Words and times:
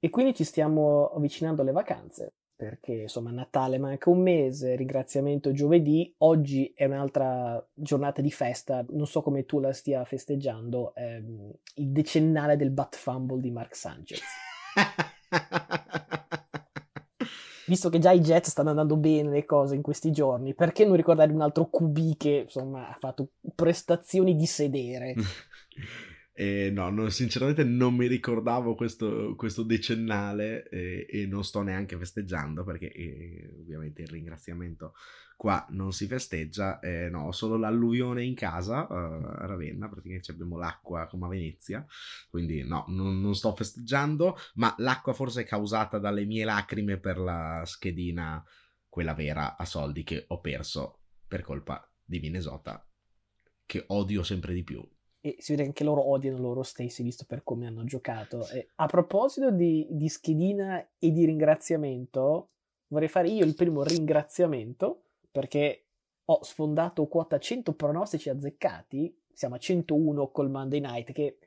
E 0.00 0.10
quindi 0.10 0.32
ci 0.34 0.44
stiamo 0.44 1.08
avvicinando 1.08 1.62
alle 1.62 1.72
vacanze, 1.72 2.34
perché 2.54 2.92
insomma 2.92 3.32
Natale 3.32 3.78
manca 3.78 4.10
un 4.10 4.22
mese, 4.22 4.76
ringraziamento 4.76 5.50
giovedì, 5.52 6.14
oggi 6.18 6.72
è 6.74 6.84
un'altra 6.84 7.60
giornata 7.74 8.20
di 8.20 8.30
festa, 8.30 8.84
non 8.90 9.08
so 9.08 9.22
come 9.22 9.44
tu 9.44 9.58
la 9.58 9.72
stia 9.72 10.04
festeggiando, 10.04 10.94
ehm, 10.94 11.50
il 11.74 11.88
decennale 11.88 12.54
del 12.56 12.70
Bat 12.70 12.94
Fumble 12.94 13.40
di 13.40 13.50
Mark 13.50 13.74
Sanchez. 13.74 14.20
Visto 17.66 17.90
che 17.90 17.98
già 17.98 18.12
i 18.12 18.20
Jets 18.20 18.50
stanno 18.50 18.70
andando 18.70 18.96
bene 18.96 19.30
le 19.30 19.44
cose 19.44 19.74
in 19.74 19.82
questi 19.82 20.12
giorni, 20.12 20.54
perché 20.54 20.84
non 20.84 20.94
ricordare 20.96 21.32
un 21.32 21.40
altro 21.40 21.68
QB 21.68 22.16
che 22.16 22.42
insomma 22.44 22.88
ha 22.88 22.96
fatto 22.98 23.30
prestazioni 23.54 24.36
di 24.36 24.46
sedere? 24.46 25.14
Eh, 26.40 26.70
no, 26.70 26.88
no, 26.90 27.08
sinceramente 27.08 27.64
non 27.64 27.96
mi 27.96 28.06
ricordavo 28.06 28.76
questo, 28.76 29.34
questo 29.34 29.64
decennale 29.64 30.68
eh, 30.68 31.04
e 31.10 31.26
non 31.26 31.42
sto 31.42 31.62
neanche 31.62 31.98
festeggiando 31.98 32.62
perché 32.62 32.92
eh, 32.92 33.56
ovviamente 33.58 34.02
il 34.02 34.08
ringraziamento 34.08 34.94
qua 35.36 35.66
non 35.70 35.92
si 35.92 36.06
festeggia, 36.06 36.78
eh, 36.78 37.08
no, 37.08 37.32
solo 37.32 37.56
l'alluvione 37.56 38.22
in 38.22 38.36
casa 38.36 38.86
eh, 38.86 38.94
a 38.94 39.46
Ravenna, 39.46 39.88
praticamente 39.88 40.30
abbiamo 40.30 40.56
l'acqua 40.56 41.08
come 41.08 41.26
a 41.26 41.28
Venezia, 41.28 41.84
quindi 42.30 42.62
no, 42.62 42.84
non, 42.86 43.20
non, 43.20 43.34
sto 43.34 43.52
festeggiando, 43.56 44.36
ma 44.54 44.72
l'acqua 44.78 45.14
forse 45.14 45.40
è 45.40 45.44
causata 45.44 45.98
dalle 45.98 46.24
mie 46.24 46.44
lacrime 46.44 46.98
per 46.98 47.18
la 47.18 47.64
schedina, 47.66 48.40
quella 48.88 49.14
vera 49.14 49.56
a 49.56 49.64
soldi 49.64 50.04
che 50.04 50.24
ho 50.28 50.40
perso 50.40 51.00
per 51.26 51.42
colpa 51.42 51.84
di 52.04 52.20
Minnesota, 52.20 52.88
che 53.66 53.82
odio 53.88 54.22
sempre 54.22 54.54
di 54.54 54.62
più 54.62 54.88
e 55.20 55.36
si 55.38 55.54
vede 55.54 55.72
che 55.72 55.84
loro 55.84 56.08
odiano 56.10 56.38
loro 56.38 56.62
stessi 56.62 57.02
visto 57.02 57.24
per 57.26 57.42
come 57.42 57.66
hanno 57.66 57.84
giocato. 57.84 58.46
E 58.48 58.70
a 58.76 58.86
proposito 58.86 59.50
di, 59.50 59.86
di 59.90 60.08
schedina 60.08 60.86
e 60.98 61.10
di 61.10 61.24
ringraziamento, 61.24 62.50
vorrei 62.88 63.08
fare 63.08 63.28
io 63.28 63.44
il 63.44 63.54
primo 63.54 63.82
ringraziamento 63.82 65.02
perché 65.30 65.84
ho 66.24 66.42
sfondato 66.42 67.06
quota 67.06 67.38
100 67.38 67.72
pronostici 67.74 68.28
azzeccati, 68.28 69.16
siamo 69.32 69.54
a 69.54 69.58
101 69.58 70.30
col 70.30 70.50
Monday 70.50 70.80
Night 70.80 71.12
che 71.12 71.38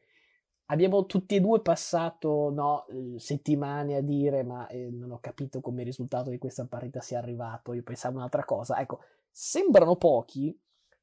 abbiamo 0.66 1.06
tutti 1.06 1.36
e 1.36 1.40
due 1.40 1.62
passato 1.62 2.50
no, 2.50 2.86
settimane 3.18 3.96
a 3.96 4.02
dire 4.02 4.44
ma 4.44 4.68
eh, 4.68 4.90
non 4.90 5.12
ho 5.12 5.20
capito 5.20 5.60
come 5.62 5.82
il 5.82 5.88
risultato 5.88 6.30
di 6.30 6.38
questa 6.38 6.66
partita 6.66 7.02
sia 7.02 7.20
arrivato, 7.20 7.74
io 7.74 7.84
pensavo 7.84 8.18
un'altra 8.18 8.44
cosa. 8.44 8.80
Ecco, 8.80 9.02
sembrano 9.30 9.96
pochi, 9.96 10.58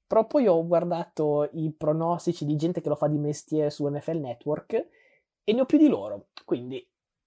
però 0.08 0.26
poi 0.26 0.46
ho 0.46 0.66
guardato 0.66 1.50
i 1.52 1.70
pronostici 1.70 2.46
di 2.46 2.56
gente 2.56 2.80
che 2.80 2.88
lo 2.88 2.96
fa 2.96 3.08
di 3.08 3.18
mestiere 3.18 3.68
su 3.68 3.86
NFL 3.86 4.16
Network 4.16 4.72
e 5.44 5.52
ne 5.52 5.60
ho 5.60 5.66
più 5.66 5.76
di 5.76 5.86
loro. 5.86 6.28
Quindi 6.46 6.84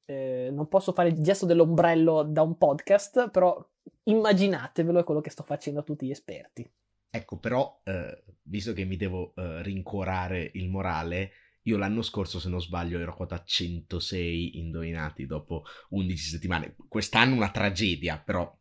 eh, 0.07 0.49
non 0.51 0.67
posso 0.67 0.91
fare 0.91 1.09
il 1.09 1.21
gesto 1.21 1.45
dell'ombrello 1.45 2.23
da 2.23 2.41
un 2.41 2.57
podcast, 2.57 3.29
però 3.29 3.63
immaginatevelo 4.03 4.99
è 4.99 5.03
quello 5.03 5.21
che 5.21 5.29
sto 5.29 5.43
facendo 5.43 5.81
a 5.81 5.83
tutti 5.83 6.07
gli 6.07 6.11
esperti. 6.11 6.69
Ecco, 7.13 7.37
però, 7.37 7.81
eh, 7.83 8.23
visto 8.43 8.73
che 8.73 8.83
mi 8.83 8.97
devo 8.97 9.33
eh, 9.35 9.61
rincuorare 9.61 10.49
il 10.55 10.67
morale, 10.67 11.31
io 11.63 11.77
l'anno 11.77 12.01
scorso, 12.01 12.39
se 12.39 12.49
non 12.49 12.61
sbaglio, 12.61 12.97
ero 12.97 13.13
quota 13.13 13.43
106 13.43 14.57
indovinati 14.57 15.27
dopo 15.27 15.65
11 15.89 16.29
settimane. 16.29 16.75
Quest'anno 16.87 17.35
una 17.35 17.51
tragedia, 17.51 18.17
però 18.17 18.51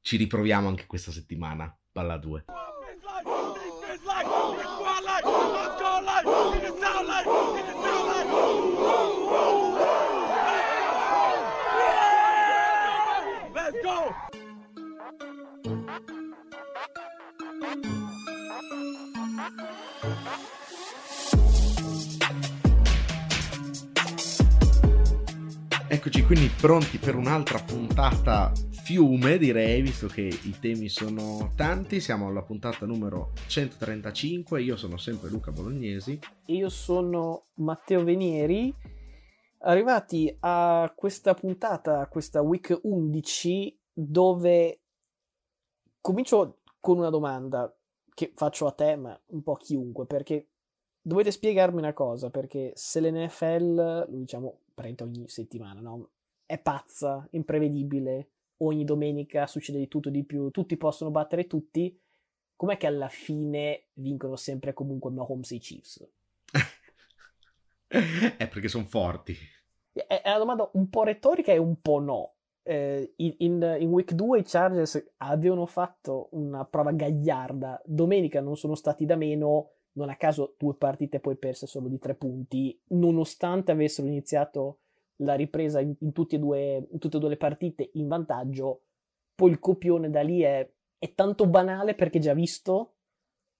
ci 0.00 0.16
riproviamo 0.16 0.68
anche 0.68 0.86
questa 0.86 1.12
settimana. 1.12 1.76
Palla 1.92 2.16
2. 2.16 2.44
Eccoci 25.90 26.22
quindi 26.22 26.48
pronti 26.48 26.98
per 26.98 27.16
un'altra 27.16 27.58
puntata 27.60 28.52
fiume, 28.88 29.38
direi, 29.38 29.82
visto 29.82 30.06
che 30.06 30.22
i 30.22 30.58
temi 30.60 30.88
sono 30.88 31.50
tanti. 31.56 32.00
Siamo 32.00 32.28
alla 32.28 32.42
puntata 32.42 32.86
numero 32.86 33.32
135. 33.46 34.62
Io 34.62 34.76
sono 34.76 34.96
sempre 34.96 35.30
Luca 35.30 35.50
Bolognesi. 35.50 36.18
Io 36.46 36.68
sono 36.68 37.48
Matteo 37.54 38.04
Venieri. 38.04 38.74
Arrivati 39.60 40.34
a 40.40 40.92
questa 40.94 41.34
puntata, 41.34 42.06
questa 42.06 42.42
week 42.42 42.78
11, 42.82 43.78
dove 43.92 44.80
comincio 46.00 46.60
con 46.80 46.98
una 46.98 47.10
domanda 47.10 47.74
che 48.18 48.32
faccio 48.34 48.66
a 48.66 48.72
te, 48.72 48.96
ma 48.96 49.16
un 49.26 49.44
po' 49.44 49.52
a 49.52 49.58
chiunque, 49.58 50.04
perché 50.04 50.48
dovete 51.00 51.30
spiegarmi 51.30 51.78
una 51.78 51.92
cosa, 51.92 52.30
perché 52.30 52.72
se 52.74 53.00
l'NFL, 53.00 53.76
lo 54.10 54.16
diciamo 54.16 54.62
praticamente 54.74 55.04
ogni 55.04 55.28
settimana, 55.28 55.78
no? 55.78 56.10
È 56.44 56.58
pazza, 56.58 57.24
imprevedibile, 57.30 58.30
ogni 58.56 58.82
domenica 58.82 59.46
succede 59.46 59.78
di 59.78 59.86
tutto 59.86 60.10
di 60.10 60.24
più, 60.24 60.50
tutti 60.50 60.76
possono 60.76 61.12
battere 61.12 61.46
tutti, 61.46 61.96
com'è 62.56 62.76
che 62.76 62.88
alla 62.88 63.08
fine 63.08 63.84
vincono 63.92 64.34
sempre 64.34 64.72
comunque 64.72 65.12
Mahomes 65.12 65.52
e 65.52 65.54
i 65.54 65.58
Chiefs? 65.60 66.08
è 67.86 68.48
perché 68.50 68.66
sono 68.66 68.86
forti. 68.86 69.36
È 69.92 70.22
una 70.24 70.38
domanda 70.38 70.68
un 70.72 70.88
po' 70.88 71.04
retorica 71.04 71.52
e 71.52 71.58
un 71.58 71.80
po' 71.80 72.00
no. 72.00 72.34
Eh, 72.68 73.14
in, 73.16 73.34
in, 73.38 73.88
week 73.88 74.12
2 74.12 74.40
i 74.40 74.42
Chargers 74.44 75.12
avevano 75.16 75.64
fatto 75.64 76.28
una 76.32 76.66
prova 76.66 76.92
gagliarda, 76.92 77.80
domenica 77.86 78.42
non 78.42 78.58
sono 78.58 78.74
stati 78.74 79.06
da 79.06 79.16
meno, 79.16 79.70
non 79.92 80.10
a 80.10 80.16
caso 80.16 80.54
due 80.58 80.74
partite 80.74 81.18
poi 81.18 81.36
perse 81.36 81.66
solo 81.66 81.88
di 81.88 81.98
tre 81.98 82.14
punti, 82.14 82.78
nonostante 82.88 83.72
avessero 83.72 84.06
iniziato 84.06 84.80
la 85.22 85.34
ripresa 85.34 85.80
in, 85.80 85.94
in, 86.00 86.12
tutte, 86.12 86.36
e 86.36 86.38
due, 86.38 86.86
in 86.90 86.98
tutte 86.98 87.16
e 87.16 87.20
due 87.20 87.30
le 87.30 87.38
partite 87.38 87.88
in 87.94 88.06
vantaggio, 88.06 88.82
poi 89.34 89.50
il 89.50 89.60
copione 89.60 90.10
da 90.10 90.20
lì 90.20 90.42
è, 90.42 90.70
è 90.98 91.14
tanto 91.14 91.46
banale 91.46 91.94
perché 91.94 92.18
già 92.18 92.34
visto 92.34 92.96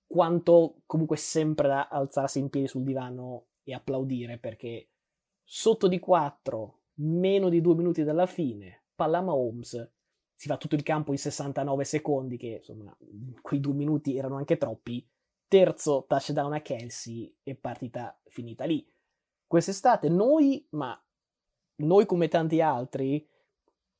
quanto 0.06 0.82
comunque 0.84 1.16
sempre 1.16 1.66
da 1.66 1.88
alzarsi 1.88 2.40
in 2.40 2.50
piedi 2.50 2.68
sul 2.68 2.82
divano 2.82 3.46
e 3.62 3.72
applaudire 3.72 4.36
perché 4.36 4.90
sotto 5.42 5.88
di 5.88 5.98
4, 5.98 6.80
meno 6.96 7.48
di 7.48 7.62
due 7.62 7.74
minuti 7.74 8.04
dalla 8.04 8.26
fine, 8.26 8.77
palla 8.98 9.20
Mahomes, 9.20 9.92
si 10.34 10.48
fa 10.48 10.56
tutto 10.56 10.74
il 10.74 10.82
campo 10.82 11.12
in 11.12 11.18
69 11.18 11.84
secondi, 11.84 12.36
che 12.36 12.56
insomma 12.58 12.96
quei 13.40 13.60
due 13.60 13.74
minuti 13.74 14.16
erano 14.16 14.36
anche 14.36 14.56
troppi, 14.56 15.08
terzo 15.46 16.04
touchdown 16.08 16.54
a 16.54 16.60
Kelsey 16.60 17.32
e 17.44 17.54
partita 17.54 18.20
finita 18.26 18.64
lì. 18.64 18.84
Quest'estate 19.46 20.08
noi, 20.08 20.66
ma 20.70 21.00
noi 21.76 22.06
come 22.06 22.26
tanti 22.26 22.60
altri, 22.60 23.24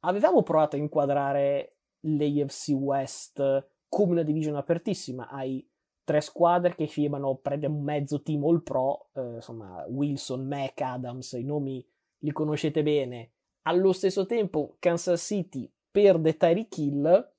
avevamo 0.01 0.43
provato 0.43 0.75
a 0.75 0.81
inquadrare 0.81 1.77
l'AFC 2.01 2.71
West 2.71 3.71
come 3.89 4.13
una 4.13 4.23
divisione 4.23 4.59
apertissima. 4.59 5.29
Hai 5.29 5.65
tre 6.03 6.21
squadre 6.21 6.75
che 6.75 6.89
firmano 6.89 7.37
prende 7.37 7.69
un 7.69 7.83
mezzo 7.83 8.21
team 8.23 8.45
all 8.45 8.63
pro, 8.63 9.11
eh, 9.15 9.35
insomma 9.37 9.85
Wilson, 9.87 10.45
Mac, 10.45 10.81
Adams, 10.81 11.33
i 11.33 11.45
nomi 11.45 11.87
li 12.19 12.33
conoscete 12.33 12.83
bene. 12.83 13.35
Allo 13.63 13.93
stesso 13.93 14.27
tempo 14.27 14.77
Kansas 14.79 15.21
City 15.23 15.71
perde 15.91 16.37
Tyreek 16.37 16.79
Hill 16.79 17.33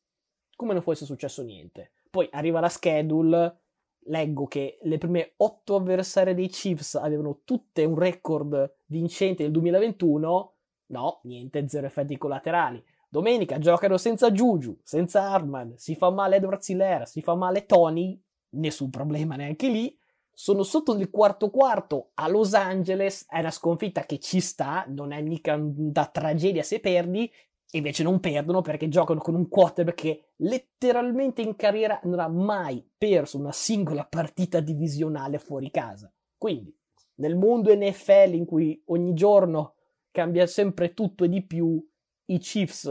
come 0.60 0.74
non 0.74 0.82
fosse 0.82 1.06
successo 1.06 1.42
niente. 1.42 1.94
Poi 2.10 2.28
arriva 2.32 2.60
la 2.60 2.68
schedule, 2.68 3.60
leggo 4.08 4.46
che 4.46 4.78
le 4.82 4.98
prime 4.98 5.34
otto 5.38 5.76
avversarie 5.76 6.34
dei 6.34 6.50
Chiefs 6.50 6.96
avevano 6.96 7.42
tutte 7.46 7.86
un 7.86 7.98
record 7.98 8.76
vincente 8.88 9.44
nel 9.44 9.54
2021. 9.54 10.54
No, 10.88 11.20
niente, 11.24 11.68
zero 11.70 11.88
effetti 11.88 12.18
collaterali. 12.18 12.84
Domenica 13.08 13.58
giocano 13.58 13.98
senza 13.98 14.32
Juju, 14.32 14.78
senza 14.84 15.32
Hartman, 15.32 15.76
si 15.78 15.96
fa 15.96 16.10
male 16.10 16.36
Edward 16.36 16.62
Ziller, 16.62 17.08
si 17.08 17.22
fa 17.22 17.36
male 17.36 17.66
Tony, 17.66 18.22
nessun 18.50 18.90
problema 18.90 19.36
neanche 19.36 19.70
lì. 19.70 19.98
Sono 20.42 20.64
sotto 20.64 20.96
nel 20.96 21.10
quarto 21.10 21.50
quarto 21.50 22.12
a 22.14 22.30
Los 22.30 22.54
Angeles, 22.54 23.26
è 23.28 23.40
una 23.40 23.52
sconfitta 23.52 24.06
che 24.06 24.20
ci 24.20 24.40
sta, 24.40 24.86
non 24.88 25.12
è 25.12 25.22
mica 25.22 25.60
da 25.62 26.06
tragedia 26.06 26.64
se 26.64 26.80
perdi, 26.80 27.30
invece 27.72 28.04
non 28.04 28.22
perdono 28.22 28.62
perché 28.62 28.88
giocano 28.88 29.20
con 29.20 29.36
un 29.36 29.50
quarterback 29.50 30.02
che 30.02 30.24
letteralmente 30.38 31.42
in 31.42 31.58
carriera 31.58 32.00
non 32.06 32.22
ha 32.22 32.30
mai 32.30 32.82
perso 32.98 33.38
una 33.38 33.52
singola 33.52 34.06
partita 34.06 34.62
divisionale 34.62 35.40
fuori 35.40 35.70
casa. 35.72 36.10
Quindi, 36.38 36.74
nel 37.16 37.36
mondo 37.36 37.76
NFL 37.76 38.32
in 38.32 38.46
cui 38.46 38.82
ogni 38.86 39.14
giorno 39.16 39.74
cambia 40.10 40.48
sempre 40.48 40.94
tutto 40.94 41.26
e 41.26 41.28
di 41.28 41.46
più, 41.46 41.86
i 42.28 42.38
Chiefs 42.38 42.90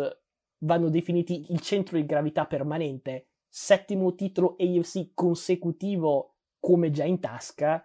vanno 0.58 0.90
definiti 0.90 1.46
il 1.50 1.60
centro 1.60 1.96
di 1.96 2.04
gravità 2.04 2.44
permanente, 2.44 3.28
settimo 3.48 4.14
titolo 4.14 4.54
AFC 4.58 5.12
consecutivo 5.14 6.34
come 6.60 6.90
già 6.90 7.04
in 7.04 7.20
tasca, 7.20 7.84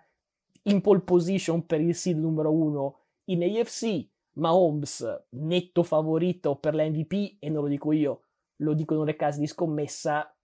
in 0.63 0.81
pole 0.81 1.01
position 1.01 1.65
per 1.65 1.81
il 1.81 1.95
seed 1.95 2.17
numero 2.17 2.51
uno 2.51 2.99
in 3.25 3.43
AFC, 3.43 4.07
Mahomes 4.33 5.25
netto 5.31 5.83
favorito 5.83 6.55
per 6.55 6.73
l'MVP 6.75 7.37
e 7.39 7.49
non 7.49 7.63
lo 7.63 7.69
dico 7.69 7.91
io, 7.91 8.23
lo 8.57 8.73
dicono 8.73 9.03
le 9.03 9.15
case 9.15 9.39
di 9.39 9.47
scommessa. 9.47 10.35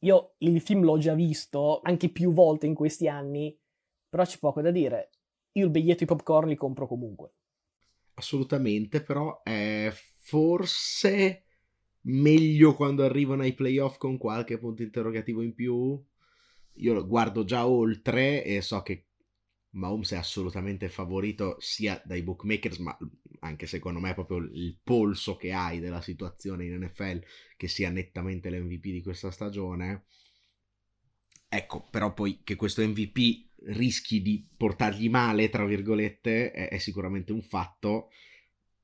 Io 0.00 0.34
il 0.38 0.60
film 0.60 0.82
l'ho 0.82 0.98
già 0.98 1.14
visto 1.14 1.80
anche 1.82 2.08
più 2.08 2.32
volte 2.32 2.66
in 2.66 2.74
questi 2.74 3.08
anni, 3.08 3.56
però 4.08 4.24
c'è 4.24 4.38
poco 4.38 4.60
da 4.60 4.70
dire. 4.70 5.10
Io 5.52 5.64
il 5.64 5.70
biglietto 5.70 6.00
di 6.00 6.06
popcorn 6.06 6.48
li 6.48 6.56
compro 6.56 6.86
comunque. 6.86 7.34
Assolutamente, 8.14 9.02
però 9.02 9.42
è 9.42 9.92
forse 10.20 11.44
meglio 12.02 12.74
quando 12.74 13.04
arrivano 13.04 13.42
ai 13.42 13.54
playoff 13.54 13.96
con 13.96 14.18
qualche 14.18 14.58
punto 14.58 14.82
interrogativo 14.82 15.42
in 15.42 15.54
più. 15.54 16.02
Io 16.74 17.06
guardo 17.06 17.44
già 17.44 17.66
oltre 17.66 18.44
e 18.44 18.60
so 18.62 18.82
che 18.82 19.06
Mahomes 19.72 20.12
è 20.12 20.16
assolutamente 20.16 20.88
favorito 20.88 21.56
sia 21.58 22.00
dai 22.04 22.22
bookmakers, 22.22 22.78
ma 22.78 22.96
anche 23.40 23.66
secondo 23.66 24.00
me 24.00 24.14
proprio 24.14 24.38
il 24.38 24.78
polso 24.82 25.36
che 25.36 25.52
hai 25.52 25.80
della 25.80 26.00
situazione 26.00 26.64
in 26.64 26.80
NFL 26.82 27.22
che 27.56 27.68
sia 27.68 27.90
nettamente 27.90 28.50
l'MVP 28.50 28.82
di 28.82 29.02
questa 29.02 29.30
stagione. 29.30 30.04
Ecco, 31.48 31.86
però 31.90 32.12
poi 32.14 32.40
che 32.44 32.56
questo 32.56 32.86
MVP 32.86 33.50
rischi 33.66 34.22
di 34.22 34.46
portargli 34.56 35.08
male, 35.08 35.48
tra 35.48 35.64
virgolette, 35.64 36.50
è, 36.50 36.68
è 36.68 36.78
sicuramente 36.78 37.32
un 37.32 37.42
fatto. 37.42 38.10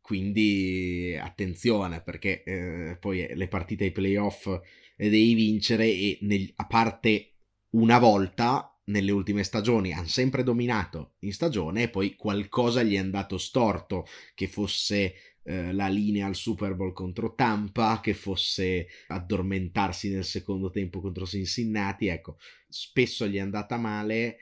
Quindi 0.00 1.18
attenzione 1.20 2.00
perché 2.00 2.42
eh, 2.42 2.96
poi 2.98 3.28
le 3.34 3.48
partite 3.48 3.84
ai 3.84 3.92
playoff 3.92 4.46
le 4.46 5.08
devi 5.10 5.34
vincere 5.34 5.84
e 5.86 6.18
nel, 6.22 6.50
a 6.56 6.66
parte 6.66 7.37
una 7.70 7.98
volta 7.98 8.72
nelle 8.88 9.10
ultime 9.10 9.44
stagioni 9.44 9.92
hanno 9.92 10.06
sempre 10.06 10.42
dominato 10.42 11.14
in 11.20 11.32
stagione 11.32 11.84
e 11.84 11.88
poi 11.90 12.16
qualcosa 12.16 12.82
gli 12.82 12.94
è 12.94 12.98
andato 12.98 13.38
storto, 13.38 14.06
che 14.34 14.48
fosse 14.48 15.14
eh, 15.42 15.72
la 15.72 15.88
linea 15.88 16.26
al 16.26 16.34
Super 16.34 16.74
Bowl 16.74 16.92
contro 16.92 17.34
Tampa, 17.34 18.00
che 18.02 18.14
fosse 18.14 18.86
addormentarsi 19.08 20.10
nel 20.10 20.24
secondo 20.24 20.70
tempo 20.70 21.00
contro 21.00 21.26
Cincinnati, 21.26 22.06
ecco, 22.06 22.38
spesso 22.68 23.26
gli 23.26 23.36
è 23.36 23.40
andata 23.40 23.76
male 23.76 24.38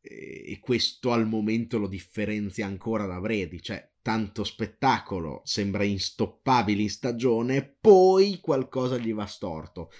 eh, 0.00 0.44
e 0.46 0.58
questo 0.60 1.12
al 1.12 1.26
momento 1.26 1.78
lo 1.78 1.88
differenzia 1.88 2.66
ancora 2.66 3.06
da 3.06 3.20
Brady, 3.20 3.60
cioè 3.60 3.88
tanto 4.02 4.44
spettacolo, 4.44 5.40
sembra 5.44 5.84
instoppabile 5.84 6.82
in 6.82 6.90
stagione, 6.90 7.76
poi 7.80 8.38
qualcosa 8.40 8.98
gli 8.98 9.12
va 9.12 9.26
storto 9.26 9.90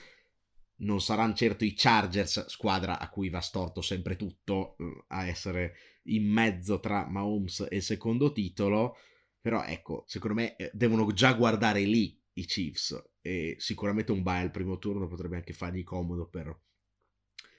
non 0.78 1.00
saranno 1.00 1.34
certo 1.34 1.64
i 1.64 1.74
Chargers, 1.74 2.46
squadra 2.46 2.98
a 2.98 3.08
cui 3.08 3.30
va 3.30 3.40
storto 3.40 3.80
sempre 3.80 4.16
tutto, 4.16 4.76
eh, 4.78 5.04
a 5.08 5.26
essere 5.26 5.74
in 6.04 6.30
mezzo 6.30 6.80
tra 6.80 7.06
Mahomes 7.08 7.66
e 7.70 7.76
il 7.76 7.82
secondo 7.82 8.32
titolo, 8.32 8.96
però 9.40 9.64
ecco, 9.64 10.04
secondo 10.06 10.34
me 10.34 10.56
eh, 10.56 10.70
devono 10.74 11.10
già 11.12 11.32
guardare 11.32 11.80
lì 11.82 12.20
i 12.34 12.44
Chiefs 12.44 13.10
e 13.20 13.56
sicuramente 13.58 14.12
un 14.12 14.22
bye 14.22 14.40
al 14.40 14.50
primo 14.50 14.78
turno 14.78 15.08
potrebbe 15.08 15.36
anche 15.36 15.52
fargli 15.52 15.82
comodo 15.82 16.28
per 16.28 16.60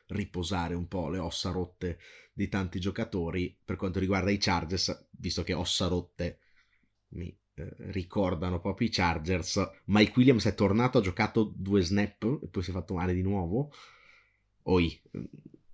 riposare 0.07 0.73
un 0.73 0.87
po' 0.87 1.09
le 1.09 1.17
ossa 1.17 1.51
rotte 1.51 1.99
di 2.33 2.47
tanti 2.47 2.79
giocatori. 2.79 3.57
Per 3.63 3.75
quanto 3.75 3.99
riguarda 3.99 4.29
i 4.29 4.37
Chargers, 4.37 5.07
visto 5.11 5.43
che 5.43 5.53
ossa 5.53 5.87
rotte 5.87 6.39
mi 7.09 7.35
ricordano 7.77 8.59
proprio 8.59 8.87
i 8.87 8.91
Chargers. 8.91 9.81
Mike 9.85 10.13
Williams 10.15 10.45
è 10.45 10.53
tornato, 10.53 10.99
ha 10.99 11.01
giocato 11.01 11.51
due 11.55 11.81
snap 11.81 12.39
e 12.43 12.47
poi 12.47 12.63
si 12.63 12.69
è 12.69 12.73
fatto 12.73 12.93
male 12.93 13.13
di 13.13 13.21
nuovo. 13.21 13.71
Oi, 14.63 15.01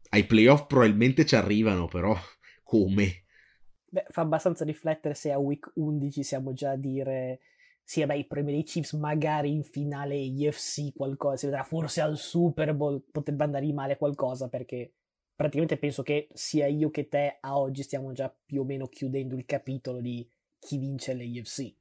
ai 0.10 0.26
playoff 0.26 0.68
probabilmente 0.68 1.26
ci 1.26 1.36
arrivano, 1.36 1.88
però 1.88 2.16
come? 2.64 3.24
Beh, 3.90 4.06
fa 4.10 4.22
abbastanza 4.22 4.64
riflettere 4.66 5.14
se 5.14 5.32
a 5.32 5.38
week 5.38 5.72
11 5.76 6.24
siamo 6.24 6.54
già 6.54 6.72
a 6.72 6.76
dire 6.76 7.40
sì, 7.86 8.00
vabbè, 8.00 8.16
i 8.16 8.26
premi 8.26 8.54
dei 8.54 8.64
Chiefs 8.64 8.94
magari 8.94 9.52
in 9.52 9.64
finale 9.64 10.16
IFC 10.16 10.94
qualcosa, 10.96 11.38
si 11.38 11.46
vedrà 11.48 11.64
forse 11.64 12.02
al 12.02 12.18
Super 12.18 12.74
Bowl 12.74 13.04
potrebbe 13.12 13.44
andare 13.44 13.72
male 13.74 13.98
qualcosa 13.98 14.48
perché 14.48 14.94
praticamente 15.36 15.78
penso 15.78 16.02
che 16.02 16.30
sia 16.34 16.66
io 16.68 16.90
che 16.90 17.10
te 17.10 17.38
a 17.42 17.58
oggi 17.58 17.84
stiamo 17.84 18.14
già 18.14 18.34
più 18.46 18.62
o 18.62 18.64
meno 18.64 18.88
chiudendo 18.88 19.36
il 19.36 19.46
capitolo 19.46 20.00
di 20.00 20.28
chi 20.66 20.78
vince 20.78 21.14
l'AFC. 21.14 21.74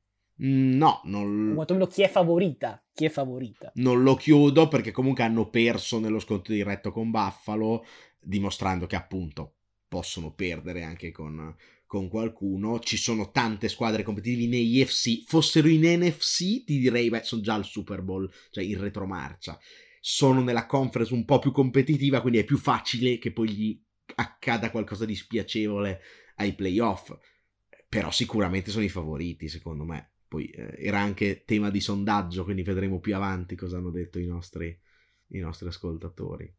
Mm, 0.42 0.76
no, 0.76 1.00
non... 1.04 1.52
quantomeno 1.54 1.86
chi 1.86 2.02
è 2.02 2.08
favorita. 2.08 2.82
Chi 2.92 3.04
è 3.04 3.08
favorita. 3.08 3.72
Non 3.76 4.02
lo 4.02 4.14
chiudo 4.14 4.68
perché 4.68 4.90
comunque 4.90 5.22
hanno 5.22 5.48
perso 5.48 5.98
nello 5.98 6.18
scontro 6.18 6.52
diretto 6.52 6.90
con 6.90 7.10
Buffalo, 7.10 7.84
dimostrando 8.20 8.86
che 8.86 8.96
appunto 8.96 9.54
possono 9.88 10.32
perdere 10.32 10.82
anche 10.82 11.10
con, 11.10 11.54
con 11.86 12.08
qualcuno. 12.08 12.80
Ci 12.80 12.96
sono 12.96 13.30
tante 13.30 13.68
squadre 13.68 14.02
competitive 14.02 14.56
in 14.56 14.82
AFC. 14.82 15.24
Fossero 15.26 15.68
in 15.68 15.82
NFC, 15.82 16.64
ti 16.64 16.78
direi, 16.78 17.08
beh, 17.08 17.22
sono 17.22 17.42
già 17.42 17.54
al 17.54 17.64
Super 17.64 18.02
Bowl, 18.02 18.30
cioè 18.50 18.64
in 18.64 18.80
retromarcia. 18.80 19.58
Sono 20.00 20.42
nella 20.42 20.66
conference 20.66 21.14
un 21.14 21.24
po' 21.24 21.38
più 21.38 21.52
competitiva, 21.52 22.20
quindi 22.20 22.40
è 22.40 22.44
più 22.44 22.58
facile 22.58 23.18
che 23.18 23.32
poi 23.32 23.50
gli 23.50 23.80
accada 24.16 24.70
qualcosa 24.70 25.04
di 25.04 25.14
spiacevole 25.14 26.00
ai 26.36 26.54
playoff 26.54 27.14
però 27.92 28.10
sicuramente 28.10 28.70
sono 28.70 28.84
i 28.84 28.88
favoriti 28.88 29.50
secondo 29.50 29.84
me. 29.84 30.12
Poi 30.26 30.46
eh, 30.46 30.76
era 30.78 30.98
anche 30.98 31.44
tema 31.44 31.68
di 31.68 31.78
sondaggio, 31.78 32.42
quindi 32.42 32.62
vedremo 32.62 33.00
più 33.00 33.14
avanti 33.14 33.54
cosa 33.54 33.76
hanno 33.76 33.90
detto 33.90 34.18
i 34.18 34.24
nostri, 34.24 34.74
i 35.26 35.38
nostri 35.40 35.68
ascoltatori. 35.68 36.50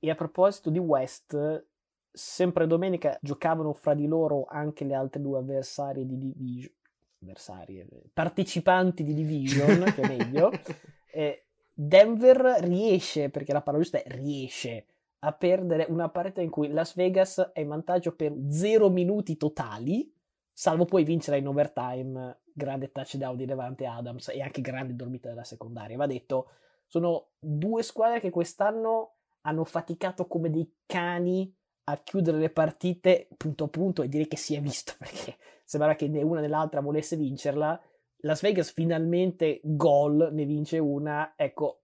E 0.00 0.10
a 0.10 0.16
proposito 0.16 0.70
di 0.70 0.80
West, 0.80 1.64
sempre 2.10 2.66
domenica 2.66 3.16
giocavano 3.22 3.72
fra 3.72 3.94
di 3.94 4.08
loro 4.08 4.46
anche 4.50 4.84
le 4.84 4.94
altre 4.94 5.22
due 5.22 5.38
avversarie 5.38 6.04
di 6.04 6.18
division. 6.18 6.74
Avversarie, 7.22 7.86
partecipanti 8.12 9.04
di 9.04 9.14
division, 9.14 9.84
che 9.94 10.02
è 10.02 10.08
meglio. 10.08 10.50
E 11.14 11.44
Denver 11.72 12.64
riesce, 12.64 13.30
perché 13.30 13.52
la 13.52 13.62
parola 13.62 13.84
giusta 13.84 14.02
è 14.02 14.16
riesce, 14.16 14.86
a 15.20 15.32
perdere 15.32 15.86
una 15.88 16.08
partita 16.08 16.40
in 16.40 16.50
cui 16.50 16.66
Las 16.66 16.96
Vegas 16.96 17.52
è 17.52 17.60
in 17.60 17.68
vantaggio 17.68 18.16
per 18.16 18.34
0 18.48 18.90
minuti 18.90 19.36
totali 19.36 20.13
salvo 20.54 20.84
poi 20.84 21.02
vincere 21.02 21.38
in 21.38 21.48
overtime, 21.48 22.38
grande 22.52 22.92
touchdown 22.92 23.36
di 23.36 23.44
Levante 23.44 23.84
Adams 23.84 24.28
e 24.28 24.40
anche 24.40 24.60
grande 24.60 24.94
dormita 24.94 25.28
della 25.28 25.44
secondaria. 25.44 25.96
Va 25.96 26.06
detto, 26.06 26.50
sono 26.86 27.32
due 27.38 27.82
squadre 27.82 28.20
che 28.20 28.30
quest'anno 28.30 29.16
hanno 29.42 29.64
faticato 29.64 30.26
come 30.26 30.50
dei 30.50 30.72
cani 30.86 31.52
a 31.86 31.98
chiudere 31.98 32.38
le 32.38 32.50
partite 32.50 33.28
punto 33.36 33.64
a 33.64 33.68
punto 33.68 34.02
e 34.02 34.08
direi 34.08 34.28
che 34.28 34.38
si 34.38 34.54
è 34.54 34.60
visto 34.60 34.94
perché 34.98 35.36
sembra 35.64 35.96
che 35.96 36.08
né 36.08 36.22
una 36.22 36.40
né 36.40 36.48
l'altra 36.48 36.80
volesse 36.80 37.16
vincerla. 37.16 37.78
Las 38.18 38.40
Vegas 38.40 38.70
finalmente 38.70 39.60
gol 39.64 40.30
ne 40.32 40.44
vince 40.46 40.78
una. 40.78 41.34
Ecco, 41.36 41.80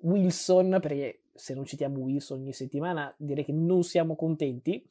Wilson, 0.00 0.78
perché 0.82 1.22
se 1.32 1.54
non 1.54 1.64
citiamo 1.64 2.00
Wilson 2.00 2.40
ogni 2.40 2.52
settimana 2.52 3.14
direi 3.16 3.44
che 3.44 3.52
non 3.52 3.82
siamo 3.84 4.16
contenti. 4.16 4.84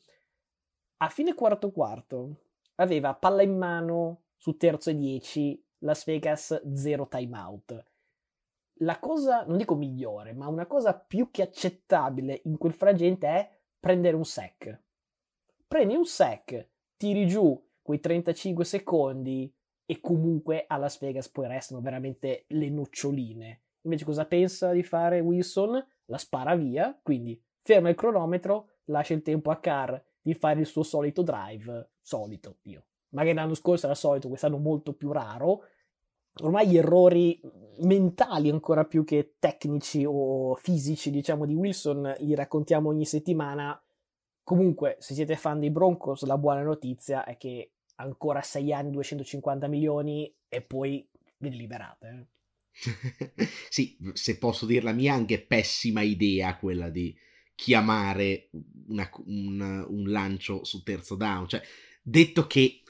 A 0.99 1.09
fine 1.09 1.35
quarto 1.35 1.69
quarto, 1.71 2.37
aveva 2.77 3.13
palla 3.13 3.41
in 3.41 3.57
mano 3.57 4.23
su 4.35 4.57
terzo 4.57 4.89
e 4.89 4.95
10, 4.95 5.65
Las 5.79 6.05
Vegas 6.05 6.69
zero 6.73 7.07
timeout. 7.07 7.85
La 8.81 8.99
cosa, 8.99 9.43
non 9.45 9.57
dico 9.57 9.75
migliore, 9.75 10.33
ma 10.33 10.47
una 10.47 10.67
cosa 10.67 10.93
più 10.93 11.31
che 11.31 11.41
accettabile 11.41 12.41
in 12.45 12.57
quel 12.57 12.73
frangente 12.73 13.27
è 13.27 13.49
prendere 13.79 14.15
un 14.15 14.25
sec. 14.25 14.81
Prendi 15.67 15.95
un 15.95 16.05
sec, 16.05 16.69
tiri 16.95 17.27
giù 17.27 17.59
quei 17.81 17.99
35 17.99 18.65
secondi 18.65 19.51
e 19.85 19.99
comunque 19.99 20.65
a 20.67 20.77
Las 20.77 20.99
Vegas 20.99 21.29
poi 21.29 21.47
restano 21.47 21.81
veramente 21.81 22.45
le 22.49 22.69
noccioline. 22.69 23.61
Invece 23.81 24.05
cosa 24.05 24.25
pensa 24.25 24.71
di 24.71 24.83
fare 24.83 25.21
Wilson? 25.21 25.85
La 26.05 26.17
spara 26.17 26.55
via, 26.55 26.97
quindi 27.01 27.41
ferma 27.59 27.89
il 27.89 27.95
cronometro, 27.95 28.69
lascia 28.85 29.13
il 29.13 29.21
tempo 29.21 29.49
a 29.49 29.59
Carr 29.59 29.97
di 30.21 30.33
fare 30.33 30.59
il 30.59 30.65
suo 30.65 30.83
solito 30.83 31.21
drive, 31.21 31.89
solito, 32.07 32.59
io. 32.63 32.85
Magari 33.09 33.35
l'anno 33.35 33.53
scorso 33.53 33.85
era 33.85 33.95
solito, 33.95 34.29
quest'anno 34.29 34.57
molto 34.57 34.93
più 34.93 35.11
raro. 35.11 35.63
Ormai 36.39 36.69
gli 36.69 36.77
errori 36.77 37.39
mentali 37.79 38.49
ancora 38.49 38.85
più 38.85 39.03
che 39.03 39.35
tecnici 39.39 40.05
o 40.07 40.55
fisici, 40.55 41.09
diciamo, 41.09 41.45
di 41.45 41.53
Wilson 41.53 42.15
li 42.19 42.33
raccontiamo 42.33 42.89
ogni 42.89 43.05
settimana. 43.05 43.79
Comunque, 44.43 44.95
se 44.99 45.13
siete 45.13 45.35
fan 45.35 45.59
dei 45.59 45.71
Broncos, 45.71 46.23
la 46.23 46.37
buona 46.37 46.61
notizia 46.61 47.25
è 47.25 47.35
che 47.35 47.73
ancora 47.95 48.41
6 48.41 48.71
anni, 48.71 48.91
250 48.91 49.67
milioni 49.67 50.33
e 50.47 50.61
poi 50.61 51.05
vi 51.37 51.49
liberate. 51.49 52.29
Eh. 53.37 53.47
sì, 53.69 53.97
se 54.13 54.37
posso 54.37 54.65
dire 54.65 54.83
la 54.83 54.93
mia, 54.93 55.13
anche 55.13 55.41
pessima 55.41 56.01
idea 56.01 56.55
quella 56.57 56.89
di 56.89 57.13
chiamare 57.57 58.51
una, 58.87 59.09
un, 59.25 59.85
un, 59.89 60.11
lancio 60.11 60.63
su 60.63 60.83
terzo 60.83 61.15
down. 61.15 61.47
Cioè, 61.47 61.61
detto 62.07 62.47
che 62.47 62.83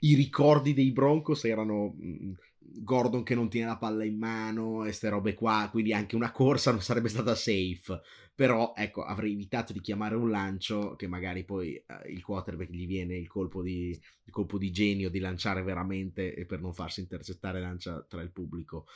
i 0.00 0.14
ricordi 0.14 0.74
dei 0.74 0.90
Broncos 0.90 1.44
erano 1.44 1.94
mm, 1.94 2.32
Gordon 2.58 3.22
che 3.22 3.34
non 3.34 3.48
tiene 3.48 3.68
la 3.68 3.78
palla 3.78 4.04
in 4.04 4.18
mano 4.18 4.84
e 4.84 4.92
ste 4.92 5.08
robe 5.08 5.34
qua, 5.34 5.68
quindi 5.70 5.92
anche 5.92 6.16
una 6.16 6.32
corsa 6.32 6.72
non 6.72 6.82
sarebbe 6.82 7.08
stata 7.08 7.34
safe. 7.34 8.00
Però 8.34 8.72
ecco, 8.76 9.02
avrei 9.02 9.32
evitato 9.32 9.72
di 9.72 9.80
chiamare 9.80 10.14
un 10.14 10.30
lancio 10.30 10.94
che 10.94 11.08
magari 11.08 11.44
poi 11.44 11.74
eh, 11.74 11.84
il 12.12 12.22
quarterback 12.22 12.70
gli 12.70 12.86
viene 12.86 13.16
il 13.16 13.26
colpo, 13.26 13.62
di, 13.62 13.88
il 13.90 14.32
colpo 14.32 14.58
di 14.58 14.70
genio 14.70 15.10
di 15.10 15.18
lanciare 15.18 15.62
veramente 15.62 16.34
e 16.34 16.44
per 16.44 16.60
non 16.60 16.72
farsi 16.72 17.00
intercettare 17.00 17.60
lancia 17.60 18.04
tra 18.08 18.22
il 18.22 18.30
pubblico. 18.30 18.86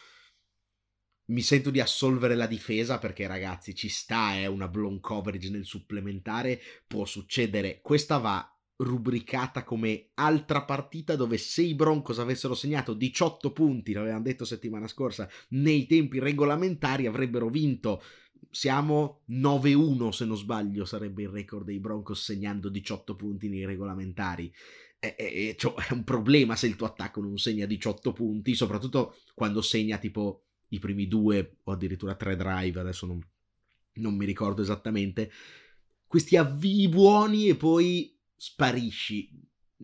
Mi 1.26 1.40
sento 1.40 1.70
di 1.70 1.80
assolvere 1.80 2.34
la 2.34 2.46
difesa 2.46 2.98
perché 2.98 3.26
ragazzi 3.26 3.74
ci 3.74 3.88
sta, 3.88 4.34
è 4.34 4.42
eh, 4.42 4.46
una 4.46 4.68
blown 4.68 5.00
coverage 5.00 5.50
nel 5.50 5.64
supplementare, 5.64 6.60
può 6.86 7.04
succedere. 7.04 7.80
Questa 7.80 8.18
va 8.18 8.52
rubricata 8.76 9.64
come 9.64 10.10
altra 10.14 10.64
partita 10.64 11.16
dove 11.16 11.38
se 11.38 11.62
i 11.62 11.74
Broncos 11.74 12.18
avessero 12.18 12.54
segnato 12.54 12.94
18 12.94 13.52
punti, 13.52 13.92
l'avevamo 13.92 14.22
detto 14.22 14.44
settimana 14.44 14.88
scorsa, 14.88 15.28
nei 15.50 15.86
tempi 15.86 16.18
regolamentari 16.18 17.06
avrebbero 17.06 17.48
vinto. 17.48 18.02
Siamo 18.50 19.22
9-1 19.30 20.08
se 20.08 20.24
non 20.24 20.36
sbaglio, 20.36 20.84
sarebbe 20.84 21.22
il 21.22 21.28
record 21.28 21.64
dei 21.64 21.78
Broncos 21.78 22.22
segnando 22.22 22.68
18 22.68 23.14
punti 23.14 23.48
nei 23.48 23.64
regolamentari. 23.64 24.52
E, 24.98 25.14
e, 25.16 25.56
cioè, 25.58 25.74
è 25.88 25.92
un 25.92 26.04
problema 26.04 26.54
se 26.54 26.66
il 26.66 26.76
tuo 26.76 26.86
attacco 26.86 27.20
non 27.20 27.38
segna 27.38 27.66
18 27.66 28.12
punti, 28.12 28.54
soprattutto 28.54 29.16
quando 29.34 29.62
segna 29.62 29.98
tipo 29.98 30.44
i 30.68 30.78
primi 30.78 31.06
due 31.06 31.58
o 31.64 31.72
addirittura 31.72 32.14
tre 32.14 32.36
drive, 32.36 32.80
adesso 32.80 33.06
non, 33.06 33.20
non 33.94 34.14
mi 34.14 34.24
ricordo 34.24 34.62
esattamente. 34.62 35.30
Questi 36.06 36.36
avvii 36.36 36.88
buoni 36.88 37.48
e 37.48 37.56
poi 37.56 38.14
sparisci. 38.42 39.30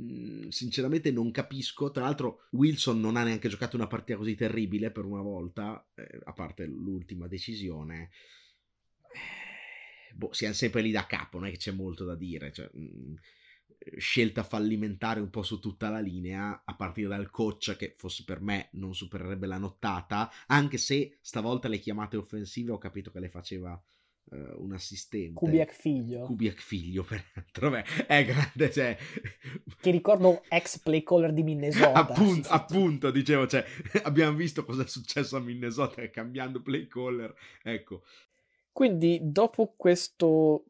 Mm, 0.00 0.48
sinceramente 0.48 1.12
non 1.12 1.30
capisco. 1.30 1.92
Tra 1.92 2.02
l'altro, 2.02 2.48
Wilson 2.50 2.98
non 2.98 3.16
ha 3.16 3.22
neanche 3.22 3.48
giocato 3.48 3.76
una 3.76 3.86
partita 3.86 4.18
così 4.18 4.34
terribile 4.34 4.90
per 4.90 5.04
una 5.04 5.22
volta, 5.22 5.88
eh, 5.94 6.18
a 6.24 6.32
parte 6.32 6.66
l'ultima 6.66 7.28
decisione. 7.28 8.10
Eh, 9.12 10.14
boh, 10.14 10.32
siamo 10.32 10.54
sempre 10.54 10.82
lì 10.82 10.90
da 10.90 11.06
capo, 11.06 11.38
non 11.38 11.46
è 11.46 11.52
che 11.52 11.58
c'è 11.58 11.70
molto 11.70 12.04
da 12.04 12.16
dire. 12.16 12.50
Cioè, 12.52 12.68
mh, 12.72 12.80
mm, 12.80 13.14
scelta 13.96 14.42
fallimentare 14.42 15.20
un 15.20 15.30
po' 15.30 15.44
su 15.44 15.60
tutta 15.60 15.88
la 15.88 16.00
linea, 16.00 16.62
a 16.64 16.74
partire 16.74 17.08
dal 17.08 17.30
coach 17.30 17.76
che 17.76 17.94
fosse 17.96 18.24
per 18.24 18.40
me 18.40 18.70
non 18.72 18.92
supererebbe 18.92 19.46
la 19.46 19.58
nottata, 19.58 20.32
anche 20.48 20.78
se 20.78 21.18
stavolta 21.20 21.68
le 21.68 21.78
chiamate 21.78 22.16
offensive 22.16 22.72
ho 22.72 22.78
capito 22.78 23.12
che 23.12 23.20
le 23.20 23.28
faceva 23.28 23.80
uh, 24.30 24.62
un 24.62 24.72
assistente. 24.72 25.34
Kubiak 25.34 25.72
figlio. 25.72 26.24
Kubiak 26.24 26.60
figlio, 26.60 27.04
peraltro, 27.08 27.70
beh, 27.70 28.06
è 28.06 28.24
grande, 28.24 28.70
cioè... 28.70 28.96
Che 29.80 29.90
ricordo 29.90 30.42
ex 30.48 30.78
play 30.78 31.02
caller 31.02 31.32
di 31.32 31.42
Minnesota. 31.42 31.92
appunto, 31.98 32.48
appunto, 32.48 33.10
dicevo, 33.10 33.46
cioè, 33.46 33.64
abbiamo 34.04 34.36
visto 34.36 34.64
cosa 34.64 34.82
è 34.82 34.86
successo 34.86 35.36
a 35.36 35.40
Minnesota 35.40 36.08
cambiando 36.10 36.62
play 36.62 36.86
caller, 36.86 37.34
ecco. 37.62 38.02
Quindi, 38.72 39.20
dopo 39.22 39.74
questo 39.76 40.66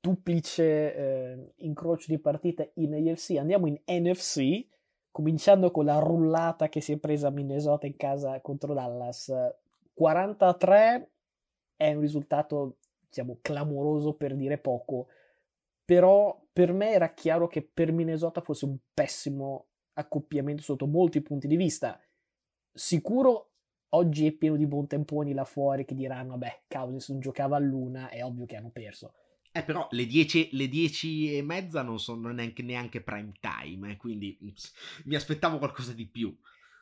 duplice 0.00 0.94
eh, 0.94 1.52
incrocio 1.58 2.06
di 2.08 2.18
partite 2.18 2.72
in 2.76 2.94
AFC, 2.94 3.36
andiamo 3.36 3.66
in 3.66 3.80
NFC, 3.86 4.66
cominciando 5.10 5.70
con 5.70 5.84
la 5.84 5.98
rullata 5.98 6.68
che 6.68 6.80
si 6.80 6.92
è 6.92 6.96
presa 6.98 7.30
Minnesota 7.30 7.86
in 7.86 7.96
casa 7.96 8.40
contro 8.40 8.72
Dallas. 8.72 9.32
43 9.92 11.10
è 11.76 11.92
un 11.92 12.00
risultato 12.00 12.76
diciamo, 13.10 13.38
clamoroso 13.42 14.14
per 14.14 14.34
dire 14.36 14.56
poco, 14.56 15.08
però 15.84 16.40
per 16.52 16.72
me 16.72 16.92
era 16.92 17.12
chiaro 17.12 17.48
che 17.48 17.62
per 17.62 17.92
Minnesota 17.92 18.40
fosse 18.40 18.64
un 18.64 18.76
pessimo 18.94 19.66
accoppiamento 19.94 20.62
sotto 20.62 20.86
molti 20.86 21.20
punti 21.20 21.48
di 21.48 21.56
vista. 21.56 22.00
Sicuro 22.72 23.50
oggi 23.90 24.26
è 24.26 24.32
pieno 24.32 24.56
di 24.56 24.66
buontemponi 24.66 25.34
là 25.34 25.44
fuori 25.44 25.84
che 25.84 25.96
diranno, 25.96 26.30
vabbè, 26.30 26.62
Cousins 26.68 27.08
non 27.08 27.20
giocava 27.20 27.56
a 27.56 27.60
luna, 27.60 28.08
è 28.08 28.24
ovvio 28.24 28.46
che 28.46 28.56
hanno 28.56 28.70
perso. 28.70 29.14
Eh, 29.52 29.64
però 29.64 29.88
le 29.90 30.06
10, 30.06 30.50
le 30.52 30.68
10 30.68 31.36
e 31.36 31.42
mezza 31.42 31.82
non 31.82 31.98
sono 31.98 32.30
neanche, 32.30 32.62
neanche 32.62 33.02
prime 33.02 33.32
time, 33.40 33.90
eh, 33.90 33.96
quindi 33.96 34.38
mi 35.06 35.16
aspettavo 35.16 35.58
qualcosa 35.58 35.92
di 35.92 36.06
più. 36.06 36.32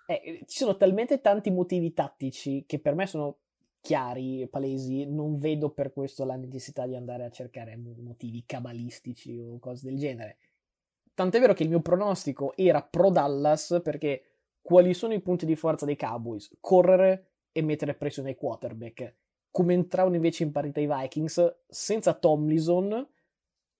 Eh, 0.06 0.42
ci 0.46 0.58
sono 0.58 0.76
talmente 0.76 1.22
tanti 1.22 1.50
motivi 1.50 1.94
tattici 1.94 2.64
che 2.66 2.78
per 2.78 2.94
me 2.94 3.06
sono 3.06 3.38
chiari, 3.80 4.46
palesi, 4.48 5.06
non 5.06 5.38
vedo 5.38 5.70
per 5.70 5.92
questo 5.92 6.24
la 6.24 6.36
necessità 6.36 6.86
di 6.86 6.94
andare 6.94 7.24
a 7.24 7.30
cercare 7.30 7.76
motivi 7.76 8.44
cabalistici 8.46 9.38
o 9.38 9.58
cose 9.58 9.88
del 9.88 9.98
genere. 9.98 10.38
Tant'è 11.14 11.40
vero 11.40 11.52
che 11.52 11.64
il 11.64 11.68
mio 11.68 11.80
pronostico 11.80 12.56
era 12.56 12.82
pro 12.82 13.10
Dallas 13.10 13.80
perché 13.82 14.22
quali 14.60 14.94
sono 14.94 15.14
i 15.14 15.20
punti 15.20 15.46
di 15.46 15.56
forza 15.56 15.84
dei 15.84 15.96
Cowboys? 15.96 16.56
Correre 16.60 17.30
e 17.52 17.62
mettere 17.62 17.94
pressione 17.94 18.30
ai 18.30 18.36
quarterback. 18.36 19.16
Come 19.50 19.74
entravano 19.74 20.14
invece 20.14 20.44
in 20.44 20.52
parità 20.52 20.80
i 20.80 20.86
Vikings 20.86 21.62
senza 21.66 22.14
Tomlinson 22.14 23.08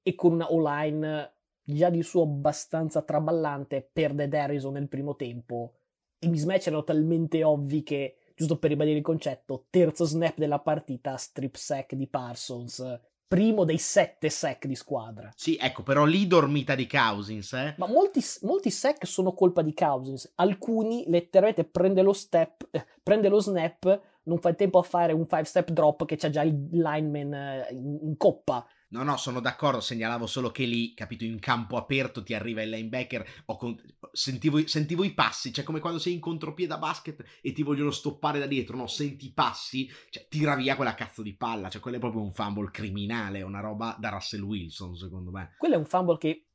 e 0.02 0.14
con 0.14 0.32
una 0.32 0.50
O-line 0.50 1.32
già 1.62 1.90
di 1.90 2.02
suo 2.02 2.22
abbastanza 2.22 3.02
traballante, 3.02 3.88
perde 3.92 4.28
Harrison 4.36 4.72
nel 4.72 4.88
primo 4.88 5.14
tempo. 5.14 5.74
I 6.20 6.28
mismatch 6.28 6.68
erano 6.68 6.84
talmente 6.84 7.44
ovvi 7.44 7.82
che 7.82 8.16
giusto 8.38 8.56
per 8.56 8.70
ribadire 8.70 8.98
il 8.98 9.02
concetto, 9.02 9.66
terzo 9.68 10.04
snap 10.04 10.36
della 10.36 10.60
partita, 10.60 11.16
strip 11.16 11.56
sack 11.56 11.94
di 11.94 12.06
Parsons, 12.06 13.00
primo 13.26 13.64
dei 13.64 13.78
sette 13.78 14.30
sack 14.30 14.66
di 14.66 14.76
squadra. 14.76 15.28
Sì, 15.34 15.58
ecco, 15.60 15.82
però 15.82 16.04
lì 16.04 16.28
dormita 16.28 16.76
di 16.76 16.86
Cousins, 16.86 17.52
eh. 17.52 17.74
Ma 17.78 17.88
molti, 17.88 18.22
molti 18.42 18.70
sack 18.70 19.06
sono 19.08 19.32
colpa 19.32 19.62
di 19.62 19.74
Cousins, 19.74 20.32
alcuni 20.36 21.04
letteralmente 21.08 21.64
prende 21.64 22.02
lo 22.02 22.12
step, 22.12 22.68
eh, 22.70 22.86
prende 23.02 23.28
lo 23.28 23.40
snap, 23.40 24.00
non 24.22 24.38
fa 24.38 24.50
il 24.50 24.56
tempo 24.56 24.78
a 24.78 24.82
fare 24.82 25.12
un 25.12 25.26
five 25.26 25.44
step 25.44 25.70
drop 25.70 26.04
che 26.04 26.16
c'ha 26.16 26.30
già 26.30 26.42
il 26.42 26.68
lineman 26.70 27.34
eh, 27.34 27.66
in, 27.72 27.98
in 28.02 28.16
coppa 28.16 28.64
No, 28.90 29.02
no, 29.02 29.18
sono 29.18 29.40
d'accordo, 29.40 29.80
segnalavo 29.80 30.26
solo 30.26 30.50
che 30.50 30.64
lì, 30.64 30.94
capito, 30.94 31.24
in 31.24 31.38
campo 31.40 31.76
aperto 31.76 32.22
ti 32.22 32.32
arriva 32.32 32.62
il 32.62 32.70
linebacker, 32.70 33.44
con... 33.44 33.78
sentivo, 34.12 34.66
sentivo, 34.66 35.04
i 35.04 35.12
passi, 35.12 35.52
cioè 35.52 35.62
come 35.62 35.78
quando 35.78 35.98
sei 35.98 36.14
in 36.14 36.20
contropiede 36.20 36.72
a 36.72 36.78
basket 36.78 37.22
e 37.42 37.52
ti 37.52 37.62
vogliono 37.62 37.90
stoppare 37.90 38.38
da 38.38 38.46
dietro, 38.46 38.78
no, 38.78 38.86
senti 38.86 39.26
i 39.26 39.32
passi, 39.32 39.90
cioè 40.08 40.26
tira 40.28 40.54
via 40.54 40.74
quella 40.74 40.94
cazzo 40.94 41.20
di 41.20 41.36
palla, 41.36 41.68
cioè 41.68 41.82
quello 41.82 41.98
è 41.98 42.00
proprio 42.00 42.22
un 42.22 42.32
fumble 42.32 42.70
criminale, 42.70 43.42
una 43.42 43.60
roba 43.60 43.94
da 43.98 44.08
Russell 44.08 44.42
Wilson, 44.42 44.96
secondo 44.96 45.30
me. 45.30 45.54
Quello 45.58 45.74
è 45.74 45.78
un 45.78 45.86
fumble 45.86 46.16
che 46.16 46.46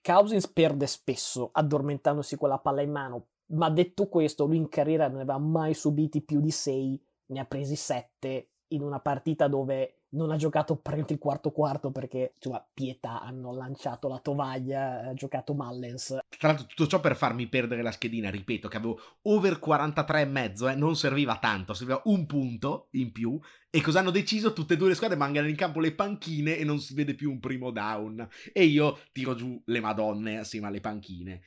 Cousins 0.00 0.46
perde 0.48 0.86
spesso, 0.86 1.50
addormentandosi 1.52 2.36
con 2.36 2.50
la 2.50 2.58
palla 2.58 2.82
in 2.82 2.92
mano, 2.92 3.26
ma 3.46 3.68
detto 3.68 4.06
questo, 4.06 4.46
lui 4.46 4.58
in 4.58 4.68
carriera 4.68 5.08
non 5.08 5.16
aveva 5.16 5.38
mai 5.38 5.74
subiti 5.74 6.22
più 6.22 6.40
di 6.40 6.52
6, 6.52 7.02
ne 7.26 7.40
ha 7.40 7.44
presi 7.44 7.74
7 7.74 8.48
in 8.70 8.82
una 8.82 9.00
partita 9.00 9.48
dove 9.48 9.94
non 10.10 10.30
ha 10.30 10.36
giocato 10.36 10.74
praticamente 10.74 11.12
il 11.12 11.18
quarto 11.18 11.52
quarto 11.52 11.90
perché, 11.90 12.32
insomma, 12.34 12.64
pietà, 12.72 13.20
hanno 13.20 13.54
lanciato 13.54 14.08
la 14.08 14.18
tovaglia, 14.18 15.08
ha 15.08 15.14
giocato 15.14 15.54
Mullens. 15.54 16.18
Tra 16.36 16.48
l'altro 16.48 16.66
tutto 16.66 16.86
ciò 16.86 17.00
per 17.00 17.14
farmi 17.16 17.46
perdere 17.46 17.82
la 17.82 17.92
schedina, 17.92 18.30
ripeto 18.30 18.68
che 18.68 18.76
avevo 18.76 18.98
over 19.22 19.58
43 19.58 20.20
e 20.20 20.24
mezzo, 20.24 20.68
eh, 20.68 20.74
non 20.74 20.96
serviva 20.96 21.38
tanto, 21.38 21.74
serviva 21.74 22.00
un 22.04 22.26
punto 22.26 22.88
in 22.92 23.12
più 23.12 23.38
e 23.72 23.80
cosa 23.82 24.00
hanno 24.00 24.10
deciso? 24.10 24.52
Tutte 24.52 24.74
e 24.74 24.76
due 24.76 24.88
le 24.88 24.94
squadre 24.94 25.16
mangano 25.16 25.46
in 25.46 25.54
campo 25.54 25.78
le 25.78 25.94
panchine 25.94 26.56
e 26.56 26.64
non 26.64 26.80
si 26.80 26.92
vede 26.94 27.14
più 27.14 27.30
un 27.30 27.38
primo 27.38 27.70
down 27.70 28.26
e 28.52 28.64
io 28.64 28.98
tiro 29.12 29.36
giù 29.36 29.60
le 29.66 29.80
madonne 29.80 30.38
assieme 30.38 30.66
alle 30.66 30.80
panchine. 30.80 31.40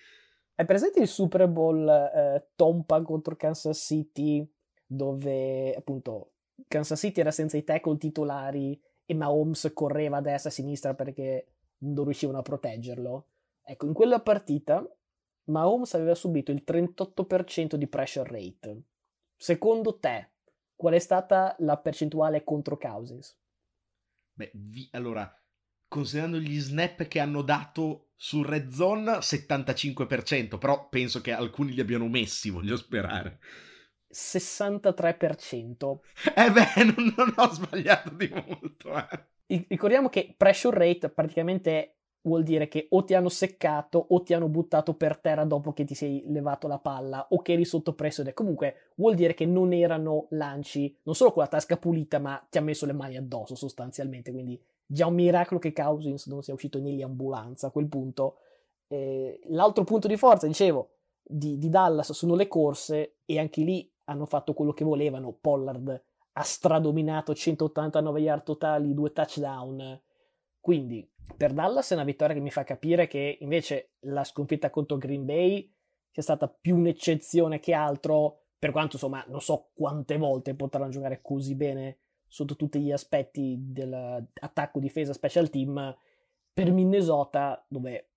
È 0.55 0.63
presente 0.65 1.01
il 1.01 1.07
Super 1.07 1.47
Bowl 1.47 1.85
eh, 1.87 2.47
Tompa 2.55 3.01
contro 3.01 3.35
Kansas 3.35 3.77
City 3.77 4.47
dove 4.85 5.73
appunto 5.73 6.32
Kansas 6.67 6.99
City 6.99 7.19
era 7.19 7.31
senza 7.31 7.57
i 7.57 7.63
tackle 7.63 7.97
titolari 7.97 8.79
e 9.05 9.13
Mahomes 9.13 9.71
correva 9.73 10.17
a 10.17 10.21
destra 10.21 10.49
e 10.49 10.53
a 10.53 10.55
sinistra 10.55 10.93
perché 10.93 11.53
non 11.79 12.03
riuscivano 12.05 12.39
a 12.39 12.43
proteggerlo. 12.43 13.27
Ecco, 13.63 13.85
in 13.85 13.93
quella 13.93 14.21
partita 14.21 14.85
Mahomes 15.45 15.93
aveva 15.93 16.15
subito 16.15 16.51
il 16.51 16.63
38% 16.65 17.75
di 17.75 17.87
pressure 17.87 18.29
rate. 18.29 18.83
Secondo 19.35 19.99
te, 19.99 20.31
qual 20.75 20.93
è 20.93 20.99
stata 20.99 21.55
la 21.59 21.77
percentuale 21.77 22.43
contro 22.43 22.77
Cousins? 22.77 23.37
Beh, 24.33 24.51
vi, 24.53 24.87
allora, 24.91 25.31
considerando 25.87 26.39
gli 26.39 26.59
snap 26.59 27.03
che 27.07 27.19
hanno 27.19 27.41
dato 27.41 28.11
sul 28.15 28.45
red 28.45 28.71
zone, 28.71 29.17
75%, 29.17 30.57
però 30.57 30.87
penso 30.87 31.21
che 31.21 31.31
alcuni 31.31 31.73
li 31.73 31.81
abbiano 31.81 32.07
messi, 32.07 32.49
voglio 32.49 32.77
sperare. 32.77 33.39
63%. 34.13 35.99
Eh 36.35 36.51
beh, 36.51 36.83
non, 36.95 37.13
non 37.17 37.33
ho 37.35 37.49
sbagliato 37.51 38.09
di 38.11 38.29
molto. 38.29 38.95
Eh. 38.95 39.65
Ricordiamo 39.67 40.09
che 40.09 40.33
pressure 40.37 40.77
rate 40.77 41.09
praticamente 41.09 41.95
vuol 42.23 42.43
dire 42.43 42.67
che 42.67 42.87
o 42.91 43.03
ti 43.03 43.13
hanno 43.13 43.29
seccato 43.29 44.05
o 44.09 44.23
ti 44.23 44.33
hanno 44.33 44.47
buttato 44.47 44.93
per 44.93 45.17
terra 45.17 45.43
dopo 45.43 45.73
che 45.73 45.83
ti 45.83 45.93
sei 45.93 46.23
levato 46.27 46.67
la 46.67 46.79
palla 46.79 47.27
o 47.29 47.41
che 47.41 47.53
eri 47.53 47.65
sotto 47.65 47.93
pressione. 47.93 48.33
Comunque 48.33 48.91
vuol 48.95 49.15
dire 49.15 49.33
che 49.33 49.45
non 49.45 49.73
erano 49.73 50.27
lanci, 50.29 50.97
non 51.03 51.15
solo 51.15 51.31
con 51.31 51.43
la 51.43 51.49
tasca 51.49 51.77
pulita, 51.77 52.19
ma 52.19 52.43
ti 52.49 52.57
ha 52.57 52.61
messo 52.61 52.85
le 52.85 52.93
mani 52.93 53.17
addosso 53.17 53.55
sostanzialmente. 53.55 54.31
Quindi 54.31 54.61
già 54.85 55.07
un 55.07 55.15
miracolo 55.15 55.59
che 55.59 55.73
Cousins 55.73 56.27
non 56.27 56.41
sia 56.41 56.53
uscito 56.53 56.79
nell'ambulanza 56.79 57.67
a 57.67 57.71
quel 57.71 57.87
punto. 57.87 58.37
Eh, 58.87 59.39
l'altro 59.47 59.83
punto 59.83 60.07
di 60.07 60.17
forza, 60.17 60.47
dicevo, 60.47 60.91
di, 61.21 61.57
di 61.57 61.69
Dallas 61.69 62.11
sono 62.11 62.35
le 62.35 62.47
corse 62.47 63.15
e 63.25 63.39
anche 63.39 63.61
lì 63.61 63.89
hanno 64.05 64.25
fatto 64.25 64.53
quello 64.53 64.73
che 64.73 64.83
volevano. 64.83 65.33
Pollard 65.33 66.03
ha 66.33 66.41
stradominato 66.41 67.33
189 67.33 68.21
yard 68.21 68.43
totali, 68.43 68.93
due 68.93 69.11
touchdown. 69.11 70.01
Quindi 70.59 71.09
per 71.37 71.53
Dallas 71.53 71.91
è 71.91 71.93
una 71.93 72.03
vittoria 72.03 72.33
che 72.33 72.41
mi 72.41 72.51
fa 72.51 72.63
capire 72.63 73.07
che 73.07 73.37
invece 73.41 73.95
la 74.01 74.23
sconfitta 74.23 74.69
contro 74.69 74.97
Green 74.97 75.25
Bay 75.25 75.71
sia 76.09 76.23
stata 76.23 76.47
più 76.47 76.77
un'eccezione 76.77 77.59
che 77.59 77.73
altro, 77.73 78.43
per 78.57 78.71
quanto 78.71 78.95
insomma 78.95 79.23
non 79.27 79.41
so 79.41 79.71
quante 79.73 80.17
volte 80.17 80.55
potranno 80.55 80.89
giocare 80.89 81.21
così 81.21 81.55
bene 81.55 81.97
sotto 82.27 82.55
tutti 82.55 82.79
gli 82.79 82.91
aspetti 82.91 83.57
dell'attacco, 83.59 84.79
difesa, 84.79 85.13
special 85.13 85.49
team. 85.49 85.95
Per 86.53 86.71
Minnesota, 86.71 87.65
dove 87.67 88.12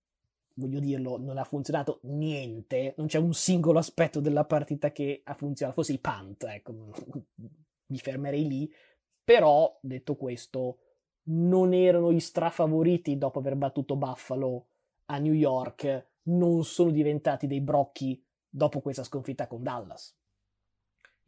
voglio 0.56 0.80
dirlo, 0.80 1.18
non 1.18 1.38
ha 1.38 1.44
funzionato 1.44 2.00
niente, 2.04 2.94
non 2.96 3.06
c'è 3.06 3.18
un 3.18 3.34
singolo 3.34 3.78
aspetto 3.78 4.20
della 4.20 4.44
partita 4.44 4.92
che 4.92 5.22
ha 5.24 5.34
funzionato, 5.34 5.76
forse 5.80 5.92
i 5.92 5.98
punt, 5.98 6.44
ecco, 6.44 6.72
mi 7.86 7.98
fermerei 7.98 8.46
lì, 8.46 8.72
però 9.22 9.78
detto 9.82 10.16
questo, 10.16 10.78
non 11.28 11.72
erano 11.72 12.10
i 12.10 12.20
strafavoriti 12.20 13.18
dopo 13.18 13.38
aver 13.38 13.56
battuto 13.56 13.96
Buffalo 13.96 14.66
a 15.06 15.18
New 15.18 15.32
York, 15.32 16.06
non 16.24 16.64
sono 16.64 16.90
diventati 16.90 17.46
dei 17.46 17.60
brocchi 17.60 18.22
dopo 18.48 18.80
questa 18.80 19.04
sconfitta 19.04 19.46
con 19.46 19.62
Dallas. 19.62 20.16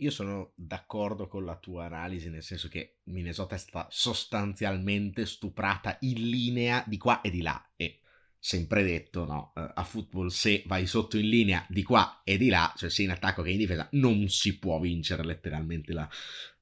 Io 0.01 0.11
sono 0.11 0.53
d'accordo 0.55 1.27
con 1.27 1.45
la 1.45 1.57
tua 1.57 1.87
analisi, 1.87 2.31
nel 2.31 2.45
senso 2.45 2.69
che 2.69 2.99
Minnesota 3.05 3.57
è 3.57 3.59
stata 3.59 3.89
sostanzialmente 3.91 5.27
stuprata 5.27 5.97
in 6.01 6.29
linea 6.29 6.85
di 6.87 6.99
qua 6.99 7.21
e 7.21 7.31
di 7.31 7.43
là. 7.43 7.71
E 7.75 7.99
sempre 8.39 8.85
detto, 8.85 9.25
no, 9.25 9.53
eh, 9.57 9.71
a 9.75 9.85
football 9.85 10.29
se 10.29 10.63
vai 10.67 10.87
sotto 10.87 11.19
in 11.19 11.29
linea 11.29 11.65
di 11.69 11.83
qua 11.83 12.23
e 12.25 12.37
di 12.37 12.49
là, 12.49 12.73
cioè 12.77 12.91
sia 12.91 13.05
in 13.05 13.11
attacco 13.11 13.43
che 13.43 13.51
in 13.51 13.59
difesa, 13.59 13.89
non 13.93 14.29
si 14.29 14.59
può 14.59 14.79
vincere 14.79 15.25
letteralmente 15.25 15.93
la, 15.93 16.09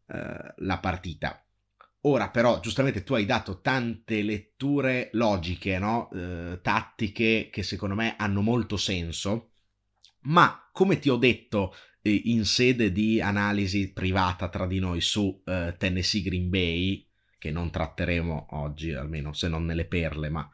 uh, 0.07 0.65
la 0.65 0.79
partita. 0.79 1.41
Ora 2.03 2.31
però, 2.31 2.61
giustamente 2.61 3.03
tu 3.03 3.15
hai 3.15 3.27
dato 3.27 3.61
tante 3.61 4.23
letture 4.23 5.11
logiche, 5.13 5.79
no? 5.79 6.09
Uh, 6.13 6.61
tattiche 6.61 7.49
che 7.51 7.63
secondo 7.63 7.95
me 7.95 8.15
hanno 8.17 8.43
molto 8.43 8.77
senso, 8.77 9.51
ma 10.23 10.69
come 10.73 10.99
ti 10.99 11.09
ho 11.09 11.17
detto 11.17 11.75
in 12.03 12.45
sede 12.45 12.93
di 12.93 13.21
analisi 13.21 13.93
privata 13.93 14.49
tra 14.49 14.67
di 14.67 14.79
noi 14.79 15.01
su 15.01 15.43
uh, 15.45 15.77
Tennessee 15.77 16.23
Green 16.23 16.49
Bay, 16.49 17.05
che 17.39 17.51
non 17.51 17.71
tratteremo 17.71 18.49
oggi, 18.51 18.93
almeno 18.93 19.33
se 19.33 19.49
non 19.49 19.65
nelle 19.65 19.87
perle, 19.87 20.29
ma 20.29 20.49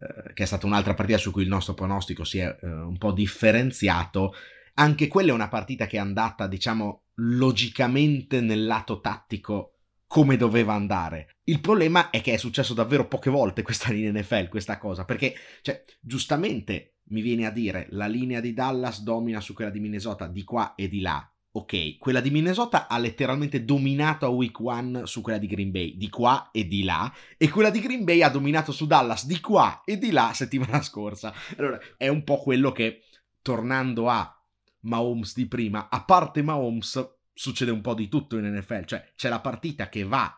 eh, 0.00 0.32
che 0.32 0.44
è 0.44 0.46
stata 0.46 0.66
un'altra 0.66 0.94
partita 0.94 1.18
su 1.18 1.30
cui 1.30 1.42
il 1.42 1.48
nostro 1.48 1.74
pronostico 1.74 2.24
si 2.24 2.38
è 2.38 2.58
eh, 2.62 2.66
un 2.66 2.96
po' 2.96 3.12
differenziato, 3.12 4.32
anche 4.74 5.08
quella 5.08 5.30
è 5.30 5.34
una 5.34 5.48
partita 5.48 5.86
che 5.86 5.98
è 5.98 6.00
andata, 6.00 6.46
diciamo, 6.46 7.04
logicamente 7.16 8.40
nel 8.40 8.64
lato 8.64 9.00
tattico 9.00 9.74
come 10.06 10.36
doveva 10.36 10.72
andare. 10.72 11.36
Il 11.44 11.60
problema 11.60 12.10
è 12.10 12.20
che 12.20 12.32
è 12.32 12.36
successo 12.36 12.74
davvero 12.74 13.06
poche 13.06 13.30
volte 13.30 13.62
questa 13.62 13.92
linea 13.92 14.20
NFL, 14.20 14.48
questa 14.48 14.78
cosa, 14.78 15.04
perché, 15.04 15.34
cioè, 15.62 15.84
giustamente 16.00 16.96
mi 17.10 17.20
viene 17.20 17.46
a 17.46 17.50
dire 17.50 17.86
la 17.90 18.06
linea 18.06 18.40
di 18.40 18.52
Dallas 18.52 19.02
domina 19.02 19.40
su 19.40 19.52
quella 19.52 19.70
di 19.70 19.80
Minnesota 19.80 20.26
di 20.26 20.44
qua 20.44 20.74
e 20.74 20.88
di 20.88 21.00
là, 21.00 21.29
ok, 21.52 21.98
quella 21.98 22.20
di 22.20 22.30
Minnesota 22.30 22.86
ha 22.86 22.96
letteralmente 22.98 23.64
dominato 23.64 24.24
a 24.24 24.28
week 24.28 24.60
one 24.60 25.06
su 25.06 25.20
quella 25.20 25.38
di 25.38 25.46
Green 25.46 25.70
Bay, 25.70 25.96
di 25.96 26.08
qua 26.08 26.50
e 26.52 26.66
di 26.66 26.84
là, 26.84 27.12
e 27.36 27.48
quella 27.48 27.70
di 27.70 27.80
Green 27.80 28.04
Bay 28.04 28.22
ha 28.22 28.28
dominato 28.28 28.70
su 28.72 28.86
Dallas 28.86 29.26
di 29.26 29.40
qua 29.40 29.82
e 29.84 29.98
di 29.98 30.10
là 30.12 30.32
settimana 30.32 30.80
scorsa. 30.82 31.34
Allora, 31.56 31.78
è 31.96 32.08
un 32.08 32.22
po' 32.22 32.38
quello 32.38 32.70
che, 32.70 33.02
tornando 33.42 34.08
a 34.08 34.32
Mahomes 34.80 35.34
di 35.34 35.46
prima, 35.46 35.88
a 35.88 36.04
parte 36.04 36.42
Mahomes, 36.42 37.16
succede 37.32 37.70
un 37.70 37.80
po' 37.80 37.94
di 37.94 38.08
tutto 38.08 38.36
in 38.36 38.44
NFL, 38.44 38.84
cioè 38.84 39.12
c'è 39.16 39.28
la 39.28 39.40
partita 39.40 39.88
che 39.88 40.04
va 40.04 40.32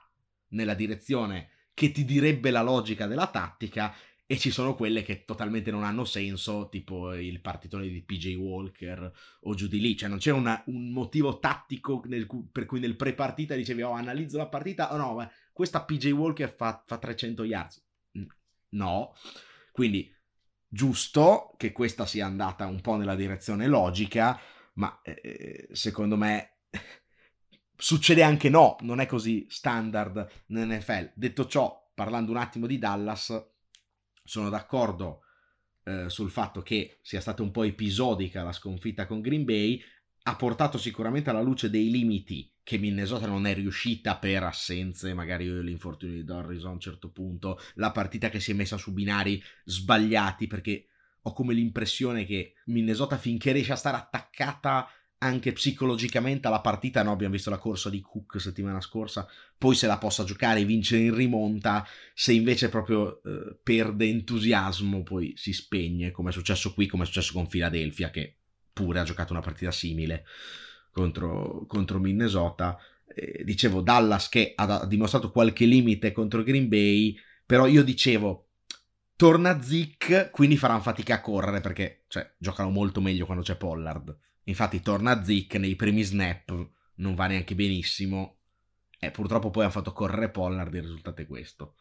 nella 0.48 0.74
direzione 0.74 1.48
che 1.74 1.90
ti 1.90 2.04
direbbe 2.04 2.50
la 2.50 2.62
logica 2.62 3.06
della 3.06 3.26
tattica 3.26 3.94
e 4.26 4.38
ci 4.38 4.50
sono 4.50 4.74
quelle 4.74 5.02
che 5.02 5.24
totalmente 5.24 5.70
non 5.70 5.84
hanno 5.84 6.04
senso, 6.04 6.68
tipo 6.70 7.12
il 7.14 7.40
partitone 7.40 7.88
di 7.88 8.02
PJ 8.02 8.34
Walker 8.36 9.12
o 9.40 9.54
giù 9.54 9.66
di 9.66 9.80
lì, 9.80 9.96
cioè 9.96 10.08
non 10.08 10.18
c'è 10.18 10.32
una, 10.32 10.62
un 10.66 10.90
motivo 10.90 11.38
tattico 11.38 12.02
nel, 12.06 12.26
per 12.50 12.64
cui 12.64 12.80
nel 12.80 12.96
pre-partita 12.96 13.54
dicevi 13.54 13.82
oh 13.82 13.92
analizzo 13.92 14.38
la 14.38 14.48
partita, 14.48 14.92
oh 14.92 14.96
no, 14.96 15.14
ma 15.14 15.30
questa 15.52 15.84
PJ 15.84 16.12
Walker 16.12 16.54
fa, 16.54 16.82
fa 16.86 16.98
300 16.98 17.44
yards. 17.44 17.84
No, 18.70 19.14
quindi 19.70 20.10
giusto 20.66 21.52
che 21.58 21.72
questa 21.72 22.06
sia 22.06 22.24
andata 22.24 22.66
un 22.66 22.80
po' 22.80 22.96
nella 22.96 23.14
direzione 23.14 23.66
logica, 23.66 24.40
ma 24.74 24.98
eh, 25.02 25.68
secondo 25.72 26.16
me 26.16 26.60
succede 27.76 28.22
anche 28.22 28.48
no, 28.48 28.76
non 28.80 29.00
è 29.00 29.04
così 29.04 29.44
standard 29.50 30.44
nell'NFL. 30.46 31.12
Detto 31.14 31.46
ciò, 31.46 31.90
parlando 31.94 32.30
un 32.30 32.38
attimo 32.38 32.66
di 32.66 32.78
Dallas, 32.78 33.51
sono 34.24 34.48
d'accordo 34.48 35.22
eh, 35.84 36.08
sul 36.08 36.30
fatto 36.30 36.62
che 36.62 36.98
sia 37.02 37.20
stata 37.20 37.42
un 37.42 37.50
po' 37.50 37.64
episodica 37.64 38.42
la 38.42 38.52
sconfitta 38.52 39.06
con 39.06 39.20
Green 39.20 39.44
Bay, 39.44 39.82
ha 40.24 40.36
portato 40.36 40.78
sicuramente 40.78 41.30
alla 41.30 41.40
luce 41.40 41.68
dei 41.68 41.90
limiti 41.90 42.52
che 42.62 42.78
Minnesota 42.78 43.26
non 43.26 43.46
è 43.46 43.54
riuscita 43.54 44.16
per 44.18 44.44
assenze, 44.44 45.14
magari 45.14 45.62
l'infortunio 45.62 46.14
di 46.14 46.24
Dorris 46.24 46.64
a 46.64 46.68
un 46.68 46.78
certo 46.78 47.10
punto, 47.10 47.58
la 47.74 47.90
partita 47.90 48.30
che 48.30 48.38
si 48.38 48.52
è 48.52 48.54
messa 48.54 48.76
su 48.76 48.92
binari 48.92 49.42
sbagliati, 49.64 50.46
perché 50.46 50.86
ho 51.22 51.32
come 51.32 51.54
l'impressione 51.54 52.24
che 52.24 52.54
Minnesota 52.66 53.18
finché 53.18 53.50
riesce 53.52 53.72
a 53.72 53.76
stare 53.76 53.96
attaccata 53.96 54.88
anche 55.22 55.52
psicologicamente 55.52 56.48
alla 56.48 56.60
partita, 56.60 57.02
no? 57.02 57.12
abbiamo 57.12 57.34
visto 57.34 57.48
la 57.48 57.58
corsa 57.58 57.88
di 57.88 58.00
Cook 58.00 58.40
settimana 58.40 58.80
scorsa, 58.80 59.26
poi 59.56 59.76
se 59.76 59.86
la 59.86 59.96
possa 59.96 60.24
giocare 60.24 60.60
e 60.60 60.64
vincere 60.64 61.02
in 61.02 61.14
rimonta, 61.14 61.86
se 62.12 62.32
invece 62.32 62.68
proprio 62.68 63.22
eh, 63.22 63.56
perde 63.62 64.06
entusiasmo 64.06 65.04
poi 65.04 65.32
si 65.36 65.52
spegne, 65.52 66.10
come 66.10 66.30
è 66.30 66.32
successo 66.32 66.74
qui, 66.74 66.88
come 66.88 67.04
è 67.04 67.06
successo 67.06 67.32
con 67.32 67.46
Philadelphia, 67.46 68.10
che 68.10 68.34
pure 68.72 68.98
ha 68.98 69.04
giocato 69.04 69.32
una 69.32 69.42
partita 69.42 69.70
simile 69.70 70.24
contro, 70.90 71.64
contro 71.66 72.00
Minnesota. 72.00 72.76
Eh, 73.06 73.44
dicevo 73.44 73.80
Dallas 73.80 74.28
che 74.28 74.54
ha, 74.56 74.84
dimostrato 74.86 75.30
qualche 75.30 75.66
limite 75.66 76.10
contro 76.10 76.42
Green 76.42 76.68
Bay, 76.68 77.16
però 77.46 77.66
io 77.66 77.84
dicevo 77.84 78.48
torna 79.14 79.62
Zick, 79.62 80.30
quindi 80.32 80.56
faranno 80.56 80.80
fatica 80.80 81.14
a 81.14 81.20
correre 81.20 81.60
perché 81.60 82.02
cioè, 82.08 82.28
giocano 82.38 82.70
molto 82.70 83.00
meglio 83.00 83.24
quando 83.24 83.44
c'è 83.44 83.54
Pollard 83.54 84.18
Infatti 84.44 84.80
torna 84.80 85.22
Zick 85.22 85.54
nei 85.54 85.76
primi 85.76 86.02
snap, 86.02 86.68
non 86.96 87.14
va 87.14 87.26
neanche 87.26 87.54
benissimo. 87.54 88.36
E 88.98 89.10
purtroppo 89.10 89.50
poi 89.50 89.64
hanno 89.64 89.72
fatto 89.72 89.92
correre 89.92 90.30
Pollard, 90.30 90.72
il 90.74 90.82
risultato 90.82 91.22
è 91.22 91.26
questo. 91.26 91.74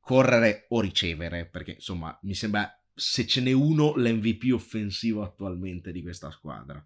Correre 0.00 0.66
o 0.68 0.80
ricevere, 0.80 1.46
perché 1.46 1.72
insomma 1.72 2.16
mi 2.22 2.34
sembra 2.34 2.72
se 2.94 3.26
ce 3.26 3.40
n'è 3.40 3.52
uno 3.52 3.94
l'MVP 3.96 4.52
offensivo 4.52 5.22
attualmente 5.22 5.90
di 5.92 6.02
questa 6.02 6.30
squadra. 6.30 6.84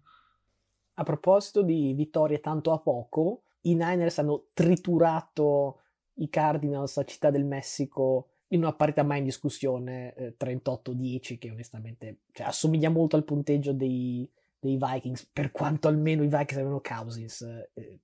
A 0.97 1.03
proposito 1.03 1.61
di 1.61 1.93
vittorie 1.93 2.39
tanto 2.39 2.71
a 2.71 2.79
poco, 2.79 3.43
i 3.61 3.75
Niners 3.75 4.19
hanno 4.19 4.47
triturato 4.53 5.81
i 6.15 6.29
Cardinals 6.29 6.97
a 6.97 7.03
Città 7.03 7.29
del 7.29 7.43
Messico 7.43 8.29
in 8.49 8.61
una 8.61 8.73
partita 8.73 9.03
mai 9.03 9.19
in 9.19 9.25
discussione, 9.25 10.13
eh, 10.13 10.35
38-10, 10.37 11.37
che 11.37 11.51
onestamente 11.51 12.19
cioè, 12.31 12.47
assomiglia 12.47 12.89
molto 12.89 13.15
al 13.15 13.25
punteggio 13.25 13.73
dei, 13.73 14.29
dei 14.65 14.77
Vikings, 14.77 15.25
per 15.25 15.51
quanto 15.51 15.87
almeno 15.87 16.23
i 16.23 16.27
Vikings 16.27 16.53
avevano 16.53 16.81
Cousins. 16.81 17.41
Eh, 17.73 17.99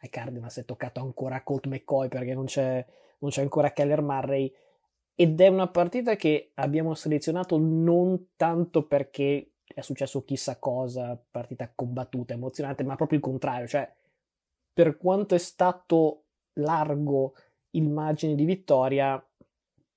ai 0.00 0.10
Cardinals 0.10 0.58
è 0.58 0.64
toccato 0.64 1.00
ancora 1.00 1.42
Colt 1.42 1.66
McCoy 1.66 2.08
perché 2.08 2.34
non 2.34 2.44
c'è, 2.44 2.84
non 3.18 3.30
c'è 3.30 3.42
ancora 3.42 3.72
Keller 3.72 4.02
Murray. 4.02 4.52
Ed 5.14 5.40
è 5.40 5.48
una 5.48 5.68
partita 5.68 6.16
che 6.16 6.50
abbiamo 6.54 6.94
selezionato 6.94 7.56
non 7.58 8.32
tanto 8.36 8.86
perché 8.86 9.52
è 9.64 9.80
successo 9.80 10.24
chissà 10.24 10.58
cosa, 10.58 11.20
partita 11.30 11.72
combattuta, 11.74 12.34
emozionante, 12.34 12.84
ma 12.84 12.96
proprio 12.96 13.18
il 13.18 13.24
contrario. 13.24 13.66
Cioè, 13.66 13.90
per 14.72 14.96
quanto 14.96 15.34
è 15.34 15.38
stato 15.38 16.24
largo 16.54 17.34
il 17.70 17.88
margine 17.88 18.34
di 18.34 18.44
vittoria, 18.44 19.24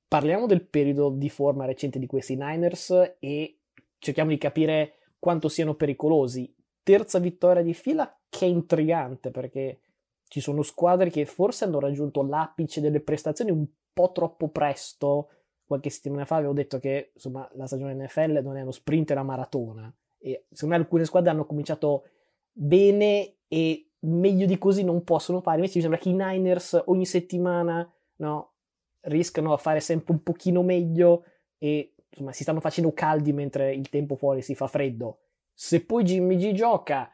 parliamo 0.07 0.45
del 0.45 0.65
periodo 0.65 1.09
di 1.09 1.29
forma 1.29 1.65
recente 1.65 1.99
di 1.99 2.05
questi 2.05 2.35
Niners 2.35 3.15
e 3.19 3.59
cerchiamo 3.97 4.29
di 4.29 4.37
capire 4.37 4.96
quanto 5.19 5.49
siano 5.49 5.75
pericolosi. 5.75 6.53
Terza 6.83 7.19
vittoria 7.19 7.61
di 7.61 7.73
fila 7.73 8.17
che 8.29 8.45
è 8.45 8.49
intrigante 8.49 9.31
perché 9.31 9.81
ci 10.27 10.39
sono 10.41 10.61
squadre 10.61 11.09
che 11.09 11.25
forse 11.25 11.65
hanno 11.65 11.79
raggiunto 11.79 12.23
l'apice 12.23 12.81
delle 12.81 13.01
prestazioni 13.01 13.51
un 13.51 13.65
po' 13.93 14.11
troppo 14.11 14.49
presto. 14.49 15.29
Qualche 15.65 15.89
settimana 15.89 16.25
fa 16.25 16.37
avevo 16.37 16.53
detto 16.53 16.79
che 16.79 17.11
insomma, 17.13 17.49
la 17.53 17.65
stagione 17.65 17.93
NFL 17.93 18.39
non 18.43 18.57
è 18.57 18.61
uno 18.61 18.71
sprint, 18.71 19.09
è 19.09 19.13
una 19.13 19.23
maratona. 19.23 19.93
E 20.19 20.45
secondo 20.51 20.75
me 20.75 20.81
alcune 20.81 21.05
squadre 21.05 21.29
hanno 21.29 21.45
cominciato 21.45 22.03
bene 22.51 23.37
e 23.47 23.91
meglio 23.99 24.45
di 24.45 24.57
così 24.57 24.83
non 24.83 25.03
possono 25.03 25.41
fare. 25.41 25.57
Invece 25.57 25.75
mi 25.75 25.81
sembra 25.81 25.99
che 25.99 26.09
i 26.09 26.13
Niners 26.13 26.83
ogni 26.85 27.05
settimana 27.05 27.89
no, 28.17 28.53
riescano 29.01 29.53
a 29.53 29.57
fare 29.57 29.79
sempre 29.79 30.13
un 30.13 30.23
pochino 30.23 30.61
meglio 30.63 31.23
e 31.57 31.93
insomma, 32.09 32.31
si 32.33 32.43
stanno 32.43 32.59
facendo 32.59 32.93
caldi 32.93 33.33
mentre 33.33 33.73
il 33.73 33.89
tempo 33.89 34.15
fuori 34.15 34.41
si 34.41 34.55
fa 34.55 34.67
freddo. 34.67 35.19
Se 35.53 35.83
poi 35.83 36.03
Jimmy 36.03 36.37
G 36.37 36.53
gioca, 36.53 37.11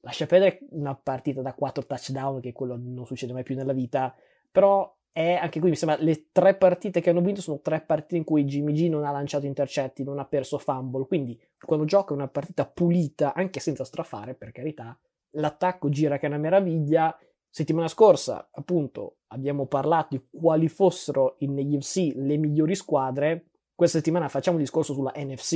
lascia 0.00 0.26
perdere 0.26 0.60
una 0.70 0.94
partita 0.94 1.42
da 1.42 1.54
4 1.54 1.86
touchdown, 1.86 2.40
che 2.40 2.52
quello 2.52 2.76
non 2.76 3.06
succede 3.06 3.32
mai 3.32 3.42
più 3.42 3.54
nella 3.54 3.72
vita, 3.72 4.14
però 4.50 4.94
è 5.12 5.34
anche 5.34 5.60
qui 5.60 5.68
mi 5.68 5.76
sembra 5.76 5.98
le 6.00 6.28
tre 6.32 6.54
partite 6.56 7.02
che 7.02 7.10
hanno 7.10 7.20
vinto 7.20 7.42
sono 7.42 7.60
tre 7.60 7.82
partite 7.82 8.16
in 8.16 8.24
cui 8.24 8.44
Jimmy 8.44 8.72
G 8.72 8.88
non 8.88 9.04
ha 9.04 9.10
lanciato 9.10 9.44
intercetti, 9.44 10.02
non 10.02 10.18
ha 10.18 10.24
perso 10.24 10.56
fumble, 10.56 11.06
quindi 11.06 11.38
quando 11.58 11.84
gioca 11.84 12.14
una 12.14 12.28
partita 12.28 12.64
pulita, 12.66 13.34
anche 13.34 13.60
senza 13.60 13.84
strafare, 13.84 14.34
per 14.34 14.52
carità, 14.52 14.98
l'attacco 15.32 15.88
gira 15.90 16.18
che 16.18 16.26
è 16.26 16.28
una 16.28 16.38
meraviglia. 16.38 17.16
Settimana 17.48 17.88
scorsa, 17.88 18.48
appunto, 18.50 19.18
abbiamo 19.28 19.66
parlato 19.66 20.16
di 20.16 20.26
quali 20.30 20.68
fossero 20.68 21.36
in 21.40 21.52
NFC 21.52 22.12
le 22.14 22.38
migliori 22.38 22.74
squadre. 22.74 23.50
Questa 23.82 23.98
settimana 23.98 24.28
facciamo 24.28 24.58
un 24.58 24.62
discorso 24.62 24.92
sulla 24.94 25.12
NFC 25.16 25.54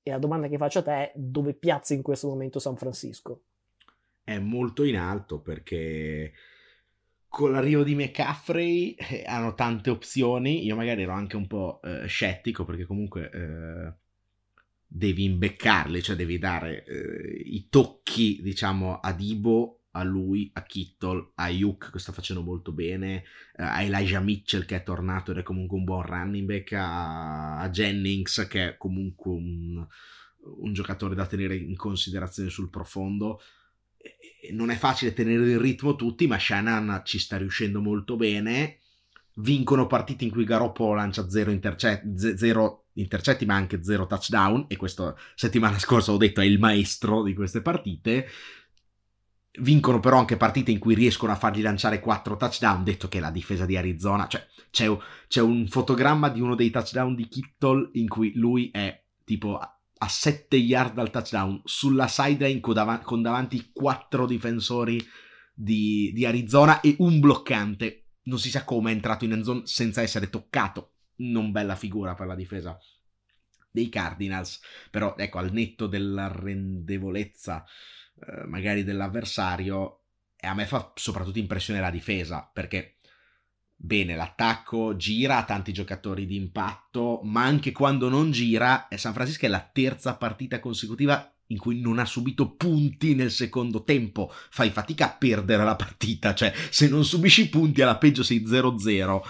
e 0.00 0.10
la 0.12 0.18
domanda 0.18 0.46
che 0.46 0.58
faccio 0.58 0.78
a 0.78 0.82
te 0.82 0.92
è 0.92 1.12
dove 1.16 1.54
piazza 1.54 1.92
in 1.92 2.02
questo 2.02 2.28
momento 2.28 2.60
San 2.60 2.76
Francisco? 2.76 3.46
È 4.22 4.38
molto 4.38 4.84
in 4.84 4.96
alto 4.96 5.40
perché 5.40 6.32
con 7.26 7.50
l'arrivo 7.50 7.82
di 7.82 7.96
McCaffrey 7.96 8.94
eh, 8.94 9.24
hanno 9.26 9.54
tante 9.54 9.90
opzioni. 9.90 10.64
Io 10.64 10.76
magari 10.76 11.02
ero 11.02 11.14
anche 11.14 11.34
un 11.34 11.48
po' 11.48 11.80
eh, 11.82 12.06
scettico 12.06 12.64
perché 12.64 12.84
comunque 12.84 13.30
eh, 13.32 13.92
devi 14.86 15.24
imbeccarli, 15.24 16.00
cioè 16.00 16.14
devi 16.14 16.38
dare 16.38 16.84
eh, 16.84 17.42
i 17.44 17.66
tocchi, 17.70 18.40
diciamo, 18.40 19.00
a 19.00 19.12
Dibo, 19.12 19.83
a 19.94 20.02
lui, 20.04 20.50
a 20.54 20.62
Kittle, 20.62 21.32
a 21.34 21.48
Yuk 21.48 21.90
che 21.90 21.98
sta 21.98 22.12
facendo 22.12 22.42
molto 22.42 22.72
bene, 22.72 23.24
eh, 23.56 23.62
a 23.62 23.82
Elijah 23.82 24.20
Mitchell 24.20 24.64
che 24.64 24.76
è 24.76 24.82
tornato 24.82 25.32
ed 25.32 25.38
è 25.38 25.42
comunque 25.42 25.76
un 25.76 25.84
buon 25.84 26.02
running 26.02 26.46
back, 26.46 26.72
a, 26.72 27.58
a 27.58 27.68
Jennings 27.70 28.46
che 28.48 28.68
è 28.68 28.76
comunque 28.76 29.30
un, 29.32 29.86
un 30.60 30.72
giocatore 30.72 31.14
da 31.14 31.26
tenere 31.26 31.56
in 31.56 31.76
considerazione 31.76 32.50
sul 32.50 32.70
profondo 32.70 33.40
non 34.52 34.70
è 34.70 34.76
facile 34.76 35.14
tenere 35.14 35.50
il 35.50 35.58
ritmo 35.58 35.96
tutti, 35.96 36.26
ma 36.26 36.38
Shannon 36.38 37.02
ci 37.04 37.18
sta 37.18 37.36
riuscendo 37.36 37.80
molto 37.80 38.16
bene. 38.16 38.80
Vincono 39.36 39.86
partite 39.86 40.24
in 40.24 40.30
cui 40.30 40.44
Garoppolo 40.44 40.94
lancia 40.94 41.28
zero, 41.28 41.50
intercetti, 41.50 42.36
zero 42.36 42.86
intercetti, 42.94 43.46
ma 43.46 43.54
anche 43.54 43.82
zero 43.82 44.06
touchdown. 44.06 44.66
E 44.68 44.76
questa 44.76 45.14
settimana 45.34 45.78
scorsa 45.78 46.12
ho 46.12 46.16
detto 46.16 46.40
è 46.40 46.44
il 46.44 46.58
maestro 46.58 47.22
di 47.22 47.34
queste 47.34 47.62
partite. 47.62 48.28
Vincono 49.60 50.00
però 50.00 50.18
anche 50.18 50.36
partite 50.36 50.70
in 50.70 50.78
cui 50.78 50.94
riescono 50.94 51.32
a 51.32 51.36
fargli 51.36 51.62
lanciare 51.62 52.00
quattro 52.00 52.36
touchdown. 52.36 52.82
Detto 52.82 53.08
che 53.08 53.20
la 53.20 53.30
difesa 53.30 53.66
di 53.66 53.76
Arizona, 53.76 54.26
cioè 54.26 54.46
c'è, 54.70 54.90
c'è 55.28 55.40
un 55.40 55.68
fotogramma 55.68 56.28
di 56.28 56.40
uno 56.40 56.54
dei 56.54 56.70
touchdown 56.70 57.14
di 57.14 57.28
Kittle 57.28 57.90
in 57.92 58.08
cui 58.08 58.32
lui 58.34 58.70
è 58.72 59.02
tipo 59.24 59.56
a 59.56 60.08
7 60.08 60.56
yard 60.56 60.94
dal 60.94 61.10
touchdown 61.10 61.62
sulla 61.64 62.08
sideline 62.08 62.60
con, 62.60 62.74
dav- 62.74 63.02
con 63.02 63.22
davanti 63.22 63.70
4 63.72 64.26
difensori 64.26 65.00
di, 65.54 66.10
di, 66.12 66.26
Arizona 66.26 66.80
e 66.80 66.96
un 66.98 67.20
bloccante. 67.20 68.08
Non 68.24 68.38
si 68.38 68.50
sa 68.50 68.64
come 68.64 68.90
è 68.90 68.94
entrato 68.94 69.24
in 69.24 69.32
end 69.32 69.44
zone 69.44 69.62
senza 69.64 70.02
essere 70.02 70.28
toccato. 70.28 70.94
Non 71.16 71.52
bella 71.52 71.76
figura 71.76 72.14
per 72.14 72.26
la 72.26 72.34
difesa 72.34 72.76
dei 73.70 73.88
Cardinals. 73.88 74.60
Però 74.90 75.14
ecco, 75.16 75.38
al 75.38 75.52
netto 75.52 75.86
della 75.86 76.28
rendevolezza 76.28 77.64
eh, 78.20 78.46
magari 78.46 78.84
dell'avversario, 78.84 80.04
e 80.36 80.46
a 80.46 80.54
me 80.54 80.66
fa 80.66 80.92
soprattutto 80.94 81.38
impressione 81.38 81.80
la 81.80 81.90
difesa, 81.90 82.48
perché 82.52 82.98
bene, 83.74 84.14
l'attacco 84.14 84.96
gira, 84.96 85.38
ha 85.38 85.44
tanti 85.44 85.72
giocatori 85.72 86.26
di 86.26 86.36
impatto, 86.36 87.20
ma 87.24 87.44
anche 87.44 87.72
quando 87.72 88.08
non 88.08 88.30
gira, 88.30 88.88
San 88.94 89.12
Francisco 89.12 89.46
è 89.46 89.48
la 89.48 89.68
terza 89.72 90.16
partita 90.16 90.60
consecutiva 90.60 91.28
in 91.48 91.58
cui 91.58 91.80
non 91.80 91.98
ha 91.98 92.06
subito 92.06 92.54
punti 92.54 93.14
nel 93.14 93.30
secondo 93.30 93.84
tempo. 93.84 94.32
Fai 94.50 94.70
fatica 94.70 95.06
a 95.06 95.16
perdere 95.16 95.64
la 95.64 95.76
partita, 95.76 96.34
cioè 96.34 96.52
se 96.70 96.88
non 96.88 97.04
subisci 97.04 97.48
punti 97.48 97.82
alla 97.82 97.98
peggio 97.98 98.22
sei 98.22 98.44
0-0. 98.44 99.20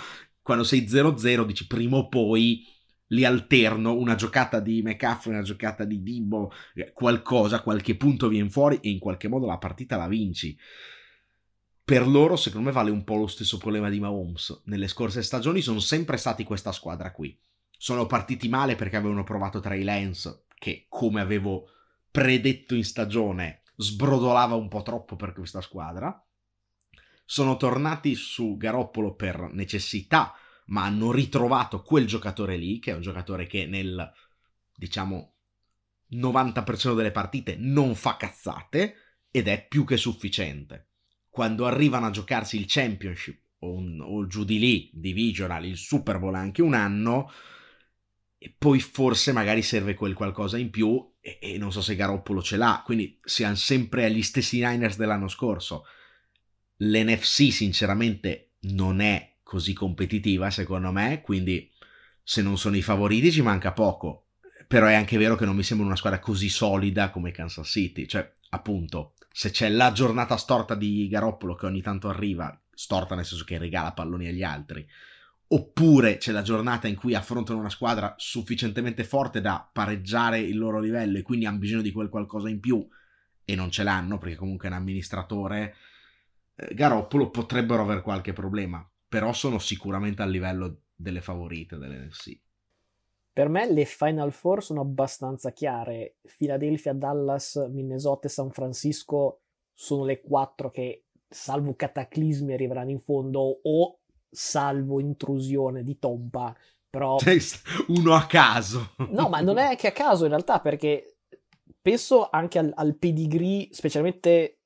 Quando 0.40 0.64
sei 0.64 0.82
0-0 0.86 1.44
dici 1.44 1.66
prima 1.66 1.96
o 1.96 2.08
poi 2.08 2.66
li 3.14 3.24
alterno, 3.24 3.94
una 3.94 4.14
giocata 4.14 4.60
di 4.60 4.82
McCaffrey, 4.82 5.34
una 5.34 5.42
giocata 5.42 5.84
di 5.84 6.02
Dibbo, 6.02 6.52
eh, 6.74 6.92
qualcosa, 6.92 7.62
qualche 7.62 7.96
punto 7.96 8.28
viene 8.28 8.50
fuori 8.50 8.78
e 8.80 8.90
in 8.90 8.98
qualche 8.98 9.28
modo 9.28 9.46
la 9.46 9.58
partita 9.58 9.96
la 9.96 10.08
vinci 10.08 10.56
per 11.84 12.08
loro, 12.08 12.36
secondo 12.36 12.68
me, 12.68 12.72
vale 12.72 12.90
un 12.90 13.04
po' 13.04 13.16
lo 13.16 13.26
stesso 13.26 13.58
problema 13.58 13.90
di 13.90 14.00
Mahomes. 14.00 14.62
Nelle 14.64 14.88
scorse 14.88 15.22
stagioni 15.22 15.60
sono 15.60 15.80
sempre 15.80 16.16
stati 16.16 16.42
questa 16.42 16.72
squadra 16.72 17.12
qui. 17.12 17.38
Sono 17.76 18.06
partiti 18.06 18.48
male 18.48 18.74
perché 18.74 18.96
avevano 18.96 19.22
provato 19.22 19.60
Trey 19.60 19.82
Lance, 19.82 20.44
che 20.58 20.86
come 20.88 21.20
avevo 21.20 21.68
predetto 22.10 22.74
in 22.74 22.84
stagione, 22.84 23.64
sbrodolava 23.76 24.54
un 24.54 24.68
po' 24.68 24.80
troppo 24.80 25.16
per 25.16 25.34
questa 25.34 25.60
squadra. 25.60 26.18
Sono 27.26 27.58
tornati 27.58 28.14
su 28.14 28.56
Garoppolo 28.56 29.14
per 29.14 29.50
necessità, 29.52 30.32
ma 30.66 30.84
hanno 30.84 31.12
ritrovato 31.12 31.82
quel 31.82 32.06
giocatore 32.06 32.56
lì, 32.56 32.78
che 32.78 32.92
è 32.92 32.94
un 32.94 33.02
giocatore 33.02 33.46
che 33.46 33.66
nel, 33.66 34.12
diciamo, 34.74 35.34
90% 36.12 36.94
delle 36.94 37.10
partite 37.10 37.56
non 37.58 37.94
fa 37.94 38.16
cazzate 38.16 38.94
ed 39.30 39.48
è 39.48 39.66
più 39.66 39.84
che 39.84 39.96
sufficiente 39.96 40.88
quando 41.34 41.66
arrivano 41.66 42.06
a 42.06 42.10
giocarsi 42.10 42.56
il 42.56 42.66
Championship 42.68 43.40
o, 43.58 43.72
un, 43.72 44.00
o 44.00 44.24
giù 44.28 44.44
di 44.44 44.60
lì, 44.60 44.88
Divisional, 44.94 45.64
il 45.64 45.76
Super 45.76 46.20
Bowl 46.20 46.36
anche 46.36 46.62
un 46.62 46.74
anno, 46.74 47.28
e 48.38 48.54
poi 48.56 48.78
forse 48.78 49.32
magari 49.32 49.60
serve 49.60 49.94
quel 49.94 50.14
qualcosa 50.14 50.58
in 50.58 50.70
più 50.70 51.12
e, 51.20 51.40
e 51.42 51.58
non 51.58 51.72
so 51.72 51.80
se 51.80 51.96
Garoppolo 51.96 52.40
ce 52.40 52.56
l'ha, 52.56 52.82
quindi 52.84 53.18
siamo 53.24 53.56
sempre 53.56 54.04
agli 54.04 54.22
stessi 54.22 54.60
Niners 54.60 54.96
dell'anno 54.96 55.26
scorso. 55.26 55.86
L'NFC 56.76 57.50
sinceramente 57.50 58.52
non 58.60 59.00
è 59.00 59.33
così 59.44 59.72
competitiva 59.72 60.50
secondo 60.50 60.90
me, 60.90 61.20
quindi 61.22 61.70
se 62.20 62.42
non 62.42 62.58
sono 62.58 62.76
i 62.76 62.82
favoriti 62.82 63.30
ci 63.30 63.42
manca 63.42 63.72
poco. 63.72 64.22
Però 64.66 64.86
è 64.86 64.94
anche 64.94 65.18
vero 65.18 65.36
che 65.36 65.44
non 65.44 65.54
mi 65.54 65.62
sembra 65.62 65.86
una 65.86 65.94
squadra 65.94 66.18
così 66.18 66.48
solida 66.48 67.10
come 67.10 67.30
Kansas 67.30 67.68
City, 67.68 68.06
cioè 68.06 68.28
appunto 68.48 69.12
se 69.30 69.50
c'è 69.50 69.68
la 69.68 69.92
giornata 69.92 70.36
storta 70.36 70.74
di 70.74 71.06
Garoppolo 71.08 71.54
che 71.54 71.66
ogni 71.66 71.82
tanto 71.82 72.08
arriva, 72.08 72.58
storta 72.72 73.14
nel 73.14 73.24
senso 73.24 73.44
che 73.44 73.58
regala 73.58 73.92
palloni 73.92 74.28
agli 74.28 74.42
altri, 74.42 74.86
oppure 75.48 76.16
c'è 76.16 76.32
la 76.32 76.42
giornata 76.42 76.88
in 76.88 76.96
cui 76.96 77.14
affrontano 77.14 77.58
una 77.58 77.68
squadra 77.68 78.14
sufficientemente 78.16 79.04
forte 79.04 79.40
da 79.40 79.68
pareggiare 79.70 80.38
il 80.38 80.56
loro 80.56 80.80
livello 80.80 81.18
e 81.18 81.22
quindi 81.22 81.46
hanno 81.46 81.58
bisogno 81.58 81.82
di 81.82 81.92
quel 81.92 82.08
qualcosa 82.08 82.48
in 82.48 82.60
più 82.60 82.86
e 83.44 83.54
non 83.54 83.70
ce 83.70 83.82
l'hanno 83.82 84.18
perché 84.18 84.36
comunque 84.36 84.68
è 84.68 84.70
un 84.70 84.78
amministratore, 84.78 85.76
eh, 86.54 86.74
Garoppolo 86.74 87.30
potrebbero 87.30 87.82
avere 87.82 88.00
qualche 88.02 88.32
problema, 88.32 88.88
però 89.14 89.32
sono 89.32 89.60
sicuramente 89.60 90.22
al 90.22 90.30
livello 90.30 90.80
delle 90.92 91.20
favorite 91.20 91.78
dell'NFC. 91.78 92.36
Per 93.32 93.48
me 93.48 93.70
le 93.70 93.84
Final 93.84 94.32
Four 94.32 94.60
sono 94.60 94.80
abbastanza 94.80 95.52
chiare. 95.52 96.16
Philadelphia, 96.36 96.92
Dallas, 96.94 97.64
Minnesota 97.70 98.26
e 98.26 98.30
San 98.30 98.50
Francisco 98.50 99.42
sono 99.72 100.04
le 100.04 100.20
quattro 100.20 100.68
che, 100.68 101.04
salvo 101.28 101.76
cataclismi, 101.76 102.54
arriveranno 102.54 102.90
in 102.90 102.98
fondo 102.98 103.60
o 103.62 104.00
salvo 104.28 104.98
intrusione 104.98 105.84
di 105.84 105.96
Tompa. 106.00 106.52
Però... 106.90 107.16
Uno 107.86 108.14
a 108.14 108.26
caso. 108.26 108.94
No, 109.10 109.28
ma 109.28 109.40
non 109.40 109.58
è 109.58 109.76
che 109.76 109.86
a 109.86 109.92
caso 109.92 110.24
in 110.24 110.30
realtà, 110.30 110.58
perché 110.58 111.18
penso 111.80 112.28
anche 112.30 112.58
al, 112.58 112.72
al 112.74 112.96
pedigree, 112.96 113.68
specialmente 113.70 114.58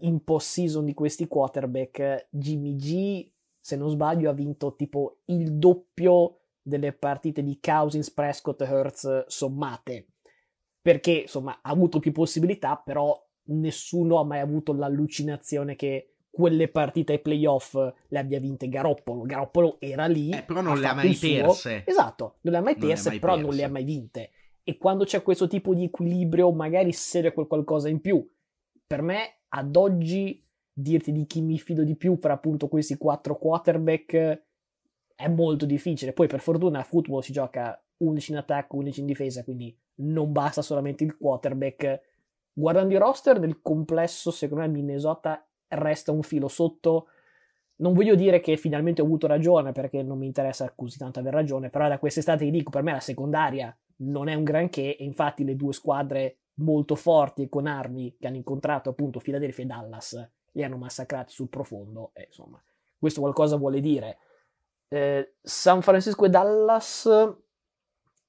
in 0.00 0.24
post-season 0.24 0.86
di 0.86 0.94
questi 0.94 1.26
quarterback. 1.28 2.28
Jimmy 2.30 2.76
G, 2.76 3.31
se 3.62 3.76
non 3.76 3.88
sbaglio, 3.88 4.28
ha 4.28 4.34
vinto 4.34 4.74
tipo 4.74 5.20
il 5.26 5.52
doppio 5.52 6.40
delle 6.60 6.92
partite 6.92 7.44
di 7.44 7.60
Cousins, 7.60 8.10
Prescott 8.10 8.60
e 8.60 8.64
Hertz 8.64 9.26
sommate, 9.28 10.08
perché 10.82 11.12
insomma 11.22 11.60
ha 11.62 11.70
avuto 11.70 12.00
più 12.00 12.10
possibilità, 12.10 12.76
però 12.76 13.16
nessuno 13.44 14.18
ha 14.18 14.24
mai 14.24 14.40
avuto 14.40 14.72
l'allucinazione 14.72 15.76
che 15.76 16.14
quelle 16.28 16.68
partite 16.68 17.12
ai 17.12 17.20
playoff 17.20 17.74
le 18.08 18.18
abbia 18.18 18.40
vinte 18.40 18.68
Garoppolo. 18.68 19.22
Garoppolo 19.22 19.76
era 19.78 20.06
lì. 20.06 20.30
Eh, 20.30 20.42
però 20.42 20.60
non 20.60 20.80
le 20.80 20.86
ha 20.88 20.94
mai 20.94 21.14
perse. 21.14 21.84
Esatto, 21.86 22.38
non 22.40 22.54
le 22.54 22.58
ha 22.58 22.62
mai 22.62 22.76
perse, 22.76 23.10
mai 23.10 23.18
però 23.20 23.34
perse. 23.34 23.46
non 23.46 23.56
le 23.56 23.64
ha 23.64 23.68
mai 23.68 23.84
vinte. 23.84 24.30
E 24.64 24.76
quando 24.76 25.04
c'è 25.04 25.22
questo 25.22 25.46
tipo 25.46 25.72
di 25.72 25.84
equilibrio, 25.84 26.50
magari 26.50 26.92
serve 26.92 27.32
quel 27.32 27.46
qualcosa 27.46 27.88
in 27.88 28.00
più. 28.00 28.28
Per 28.86 29.02
me, 29.02 29.42
ad 29.48 29.76
oggi, 29.76 30.41
dirti 30.72 31.12
di 31.12 31.26
chi 31.26 31.40
mi 31.42 31.58
fido 31.58 31.84
di 31.84 31.96
più 31.96 32.16
fra 32.16 32.32
appunto 32.32 32.68
questi 32.68 32.96
quattro 32.96 33.36
quarterback 33.36 34.42
è 35.14 35.28
molto 35.28 35.66
difficile. 35.66 36.12
Poi 36.12 36.26
per 36.26 36.40
fortuna 36.40 36.80
a 36.80 36.84
football 36.84 37.20
si 37.20 37.32
gioca 37.32 37.80
11 37.98 38.32
in 38.32 38.36
attacco, 38.38 38.76
11 38.76 39.00
in 39.00 39.06
difesa, 39.06 39.44
quindi 39.44 39.76
non 39.96 40.32
basta 40.32 40.62
solamente 40.62 41.04
il 41.04 41.16
quarterback. 41.16 42.00
Guardando 42.52 42.94
i 42.94 42.98
roster 42.98 43.38
nel 43.38 43.60
complesso, 43.62 44.30
secondo 44.30 44.64
me 44.64 44.70
Minnesota 44.70 45.46
resta 45.68 46.12
un 46.12 46.22
filo 46.22 46.48
sotto. 46.48 47.08
Non 47.76 47.94
voglio 47.94 48.14
dire 48.14 48.40
che 48.40 48.56
finalmente 48.56 49.00
ho 49.00 49.04
avuto 49.04 49.26
ragione, 49.26 49.72
perché 49.72 50.02
non 50.02 50.18
mi 50.18 50.26
interessa 50.26 50.72
così 50.74 50.98
tanto 50.98 51.20
aver 51.20 51.32
ragione, 51.32 51.68
però 51.70 51.88
da 51.88 51.98
quest'estate 51.98 52.44
ti 52.44 52.50
dico, 52.50 52.70
per 52.70 52.82
me 52.82 52.92
la 52.92 53.00
secondaria 53.00 53.76
non 53.98 54.28
è 54.28 54.34
un 54.34 54.44
granché, 54.44 54.96
e 54.96 55.04
infatti 55.04 55.44
le 55.44 55.56
due 55.56 55.72
squadre 55.72 56.38
molto 56.54 56.94
forti 56.94 57.42
e 57.42 57.48
con 57.48 57.66
armi 57.66 58.16
che 58.18 58.26
hanno 58.26 58.36
incontrato 58.36 58.90
appunto 58.90 59.18
Philadelphia 59.20 59.64
e 59.64 59.66
Dallas, 59.66 60.30
li 60.52 60.64
hanno 60.64 60.76
massacrati 60.76 61.32
sul 61.32 61.48
profondo, 61.48 62.10
e 62.14 62.26
insomma, 62.28 62.62
questo 62.98 63.20
qualcosa 63.20 63.56
vuole 63.56 63.80
dire. 63.80 64.18
Eh, 64.88 65.34
San 65.40 65.82
Francisco 65.82 66.24
e 66.24 66.28
Dallas, 66.28 67.08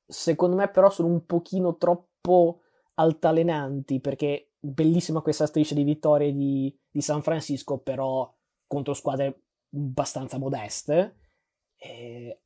secondo 0.06 0.56
me 0.56 0.70
però 0.70 0.90
sono 0.90 1.10
un 1.10 1.26
pochino 1.26 1.78
troppo 1.78 2.62
altalenanti, 2.96 4.00
perché 4.00 4.52
bellissima 4.60 5.22
questa 5.22 5.46
striscia 5.46 5.76
di 5.76 5.84
vittorie 5.84 6.34
di, 6.34 6.76
di 6.90 7.02
San 7.02 7.22
Francisco, 7.22 7.80
però 7.80 8.34
contro 8.66 8.94
squadre 8.94 9.42
abbastanza 9.74 10.38
modeste. 10.38 11.18
Eh, 11.76 12.40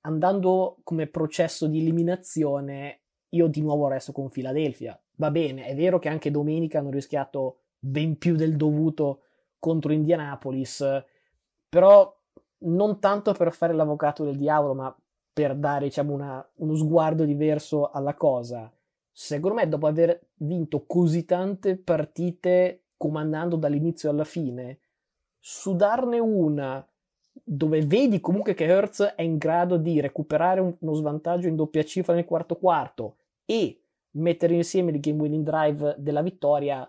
andando 0.00 0.78
come 0.82 1.06
processo 1.06 1.66
di 1.66 1.78
eliminazione, 1.78 3.02
io 3.30 3.46
di 3.46 3.60
nuovo 3.60 3.86
resto 3.86 4.12
con 4.12 4.30
Philadelphia. 4.30 5.00
Va 5.16 5.30
bene, 5.30 5.66
è 5.66 5.74
vero 5.76 5.98
che 5.98 6.08
anche 6.08 6.30
domenica 6.30 6.78
hanno 6.78 6.90
rischiato 6.90 7.58
ben 7.80 8.18
più 8.18 8.36
del 8.36 8.56
dovuto 8.56 9.22
contro 9.58 9.92
Indianapolis, 9.92 10.84
però 11.68 12.14
non 12.58 13.00
tanto 13.00 13.32
per 13.32 13.52
fare 13.52 13.72
l'avvocato 13.72 14.24
del 14.24 14.36
diavolo, 14.36 14.74
ma 14.74 14.94
per 15.32 15.56
dare 15.56 15.86
diciamo, 15.86 16.12
una, 16.12 16.46
uno 16.56 16.74
sguardo 16.74 17.24
diverso 17.24 17.90
alla 17.90 18.14
cosa. 18.14 18.70
Secondo 19.10 19.56
me, 19.56 19.68
dopo 19.68 19.86
aver 19.86 20.28
vinto 20.36 20.84
così 20.86 21.24
tante 21.24 21.76
partite 21.76 22.84
comandando 22.96 23.56
dall'inizio 23.56 24.10
alla 24.10 24.24
fine, 24.24 24.78
sudarne 25.38 26.18
una 26.18 26.86
dove 27.32 27.80
vedi 27.82 28.20
comunque 28.20 28.54
che 28.54 28.64
Hertz 28.64 29.14
è 29.16 29.22
in 29.22 29.38
grado 29.38 29.76
di 29.76 30.00
recuperare 30.00 30.60
uno 30.78 30.94
svantaggio 30.94 31.48
in 31.48 31.56
doppia 31.56 31.82
cifra 31.82 32.14
nel 32.14 32.24
quarto 32.24 32.56
quarto 32.56 33.16
e 33.46 33.80
mettere 34.12 34.54
insieme 34.54 34.90
il 34.90 35.00
game 35.00 35.20
winning 35.20 35.44
drive 35.44 35.94
della 35.98 36.22
vittoria, 36.22 36.88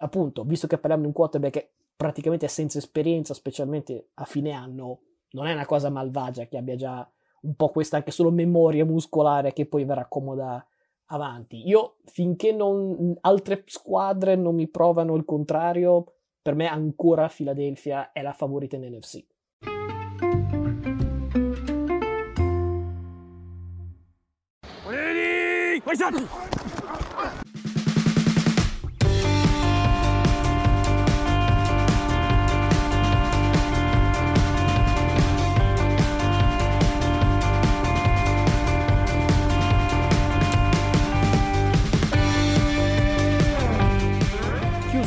appunto, 0.00 0.44
visto 0.44 0.66
che 0.66 0.78
parliamo 0.78 1.02
di 1.02 1.08
un 1.08 1.14
quarterback 1.14 1.68
praticamente 1.96 2.48
senza 2.48 2.78
esperienza, 2.78 3.34
specialmente 3.34 4.10
a 4.14 4.24
fine 4.24 4.52
anno, 4.52 5.00
non 5.32 5.46
è 5.46 5.52
una 5.52 5.66
cosa 5.66 5.90
malvagia 5.90 6.46
che 6.46 6.56
abbia 6.56 6.76
già 6.76 7.08
un 7.42 7.54
po' 7.54 7.68
questa 7.68 7.96
anche 7.96 8.10
solo 8.10 8.30
memoria 8.30 8.84
muscolare 8.84 9.52
che 9.52 9.66
poi 9.66 9.84
verrà 9.84 10.06
comoda 10.06 10.66
avanti. 11.06 11.66
Io 11.68 11.96
finché 12.04 12.52
non, 12.52 13.16
altre 13.20 13.62
squadre 13.66 14.36
non 14.36 14.54
mi 14.54 14.68
provano 14.68 15.14
il 15.16 15.24
contrario, 15.24 16.14
per 16.42 16.54
me 16.54 16.66
ancora 16.66 17.28
Philadelphia 17.28 18.12
è 18.12 18.22
la 18.22 18.32
favorita 18.32 18.76
in 18.76 18.84
NFC. 18.84 19.24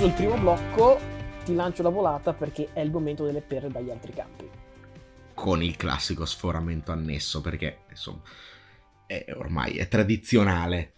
Chiuso 0.04 0.18
il 0.18 0.22
primo 0.28 0.38
blocco, 0.38 1.00
ti 1.46 1.56
lancio 1.56 1.82
la 1.82 1.88
volata 1.88 2.34
perché 2.34 2.72
è 2.74 2.82
il 2.82 2.92
momento 2.92 3.24
delle 3.24 3.40
perle 3.40 3.70
dagli 3.70 3.90
altri 3.90 4.12
campi. 4.12 4.50
Con 5.34 5.64
il 5.64 5.78
classico 5.78 6.26
sforamento 6.26 6.92
annesso, 6.92 7.40
perché 7.40 7.84
insomma 7.90 8.20
è, 9.06 9.28
ormai 9.34 9.78
è 9.78 9.88
tradizionale. 9.88 10.92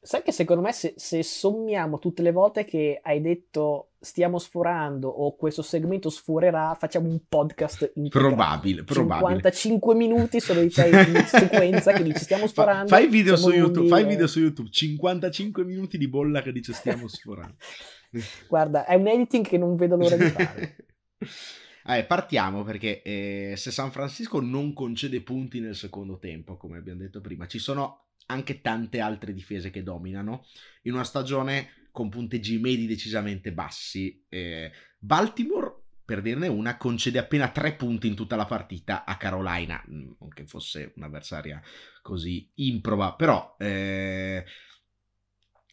Sai 0.00 0.22
che 0.22 0.30
secondo 0.30 0.62
me 0.62 0.72
se, 0.72 0.94
se, 0.96 1.24
sommiamo 1.24 1.98
tutte 1.98 2.22
le 2.22 2.30
volte 2.30 2.64
che 2.64 3.00
hai 3.02 3.20
detto 3.20 3.94
stiamo 3.98 4.38
sforando 4.38 5.08
o 5.08 5.34
questo 5.34 5.62
segmento 5.62 6.08
sforerà, 6.08 6.76
facciamo 6.78 7.08
un 7.08 7.18
podcast 7.28 7.90
integrato. 7.96 8.36
Probabile, 8.36 8.84
probabile. 8.84 9.42
55 9.42 9.94
minuti 9.96 10.38
sono 10.38 10.60
di 10.60 10.70
te 10.70 10.86
in 10.86 11.24
sequenza 11.26 11.90
che 11.92 12.04
dici 12.04 12.22
stiamo 12.22 12.46
sforando. 12.46 12.86
Fa, 12.86 12.98
fai, 12.98 13.08
video 13.08 13.34
su 13.34 13.50
YouTube, 13.50 13.88
fai 13.88 14.06
video 14.06 14.28
su 14.28 14.38
YouTube, 14.38 14.70
55 14.70 15.64
minuti 15.64 15.98
di 15.98 16.06
bolla 16.06 16.40
che 16.40 16.52
dice 16.52 16.72
stiamo 16.72 17.08
sforando. 17.08 17.56
Guarda, 18.48 18.84
è 18.86 18.94
un 18.94 19.06
editing 19.06 19.46
che 19.46 19.58
non 19.58 19.76
vedo 19.76 19.96
l'ora 19.96 20.16
di 20.16 20.28
fare. 20.28 20.76
Eh, 21.88 22.04
partiamo 22.04 22.64
perché 22.64 23.00
eh, 23.00 23.54
se 23.56 23.70
San 23.70 23.90
Francisco 23.90 24.42
non 24.42 24.74
concede 24.74 25.22
punti 25.22 25.58
nel 25.58 25.74
secondo 25.74 26.18
tempo, 26.18 26.58
come 26.58 26.76
abbiamo 26.76 27.00
detto 27.00 27.22
prima, 27.22 27.46
ci 27.46 27.58
sono 27.58 28.08
anche 28.26 28.60
tante 28.60 29.00
altre 29.00 29.32
difese 29.32 29.70
che 29.70 29.82
dominano 29.82 30.44
in 30.82 30.92
una 30.92 31.04
stagione 31.04 31.88
con 31.90 32.10
punteggi 32.10 32.58
medi 32.58 32.86
decisamente 32.86 33.52
bassi. 33.52 34.22
Eh, 34.28 34.70
Baltimore, 34.98 35.84
per 36.04 36.20
dirne 36.20 36.48
una, 36.48 36.76
concede 36.76 37.18
appena 37.18 37.48
tre 37.50 37.74
punti 37.74 38.06
in 38.06 38.14
tutta 38.14 38.36
la 38.36 38.46
partita 38.46 39.04
a 39.04 39.16
Carolina, 39.16 39.82
non 39.86 40.16
mm, 40.24 40.28
che 40.34 40.46
fosse 40.46 40.92
un'avversaria 40.96 41.60
così 42.02 42.50
improba, 42.56 43.14
però 43.14 43.56
eh, 43.58 44.44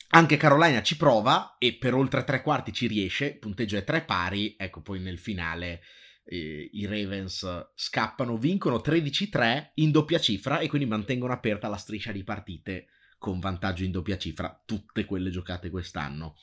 anche 0.10 0.38
Carolina 0.38 0.82
ci 0.82 0.98
prova 0.98 1.56
e 1.58 1.76
per 1.76 1.94
oltre 1.94 2.24
tre 2.24 2.42
quarti 2.42 2.72
ci 2.72 2.88
riesce, 2.88 3.36
punteggio 3.36 3.78
è 3.78 3.84
tre 3.84 4.04
pari, 4.04 4.56
ecco 4.58 4.82
poi 4.82 5.00
nel 5.00 5.20
finale 5.20 5.82
eh, 6.26 6.70
i 6.72 6.86
Ravens 6.86 7.72
scappano, 7.76 8.38
vincono 8.38 8.78
13-3 8.78 9.72
in 9.76 9.92
doppia 9.92 10.20
cifra 10.20 10.60
e 10.60 10.68
quindi 10.68 10.88
mantengono 10.88 11.34
aperta 11.34 11.68
la 11.68 11.78
striscia 11.78 12.12
di 12.12 12.24
partite 12.24 12.88
con 13.18 13.40
vantaggio 13.40 13.84
in 13.84 13.92
doppia 13.92 14.18
cifra, 14.18 14.62
tutte 14.66 15.06
quelle 15.06 15.30
giocate 15.30 15.70
quest'anno. 15.70 16.36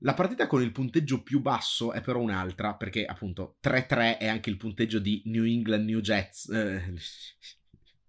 La 0.00 0.14
partita 0.14 0.46
con 0.46 0.62
il 0.62 0.72
punteggio 0.72 1.22
più 1.22 1.40
basso 1.40 1.92
è 1.92 2.02
però 2.02 2.20
un'altra, 2.20 2.74
perché 2.74 3.04
appunto 3.06 3.56
3-3 3.62 4.18
è 4.18 4.26
anche 4.26 4.50
il 4.50 4.56
punteggio 4.56 4.98
di 4.98 5.22
New 5.26 5.44
England 5.44 5.86
New 5.86 6.00
Jets. 6.00 6.48
Eh, 6.50 6.94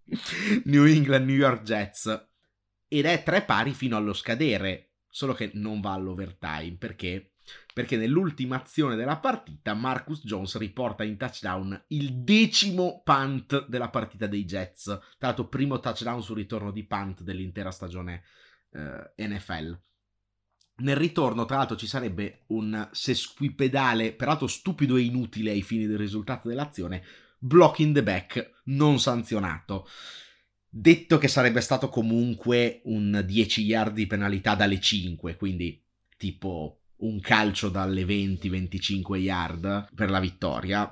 New 0.66 0.86
England 0.86 1.26
New 1.26 1.36
York 1.36 1.64
Jets. 1.64 2.28
Ed 2.88 3.06
è 3.06 3.24
tre 3.24 3.44
pari 3.44 3.74
fino 3.74 3.98
allo 3.98 4.14
scadere, 4.14 4.92
solo 5.10 5.34
che 5.34 5.52
non 5.54 5.82
va 5.82 5.94
all'overtime 5.94 6.76
perché 6.78 7.32
perché 7.74 7.96
nell'ultima 7.96 8.58
azione 8.58 8.96
della 8.96 9.18
partita 9.18 9.74
Marcus 9.74 10.24
Jones 10.24 10.58
riporta 10.58 11.04
in 11.04 11.16
touchdown 11.18 11.86
il 11.90 12.16
decimo 12.24 13.02
punt 13.04 13.68
della 13.68 13.90
partita 13.90 14.28
dei 14.28 14.46
Jets, 14.46 14.84
tra 14.84 15.28
l'altro 15.28 15.48
primo 15.48 15.80
touchdown 15.80 16.22
sul 16.22 16.38
ritorno 16.38 16.72
di 16.72 16.86
punt 16.86 17.22
dell'intera 17.22 17.72
stagione 17.72 18.24
eh, 18.72 19.28
NFL. 19.28 19.80
Nel 20.80 20.96
ritorno, 20.96 21.46
tra 21.46 21.58
l'altro, 21.58 21.76
ci 21.76 21.88
sarebbe 21.88 22.44
un 22.48 22.88
sesquipedale, 22.92 24.14
peraltro 24.14 24.46
stupido 24.48 24.96
e 24.96 25.02
inutile 25.02 25.52
ai 25.52 25.64
fini 25.64 25.88
del 25.88 25.98
risultato 25.98 26.48
dell'azione, 26.48 27.04
block 27.40 27.80
in 27.80 27.94
the 27.94 28.04
back 28.04 28.62
non 28.66 29.00
sanzionato. 29.00 29.88
Detto 30.70 31.18
che 31.18 31.28
sarebbe 31.28 31.62
stato 31.62 31.90
comunque 31.90 32.82
un 32.86 33.24
10 33.26 33.64
yard 33.64 33.94
di 33.94 34.08
penalità 34.08 34.56
dalle 34.56 34.80
5, 34.80 35.36
quindi 35.36 35.82
tipo 36.18 36.82
un 36.98 37.20
calcio 37.20 37.70
dalle 37.70 38.04
20-25 38.04 39.16
yard 39.16 39.94
per 39.94 40.10
la 40.10 40.20
vittoria. 40.20 40.92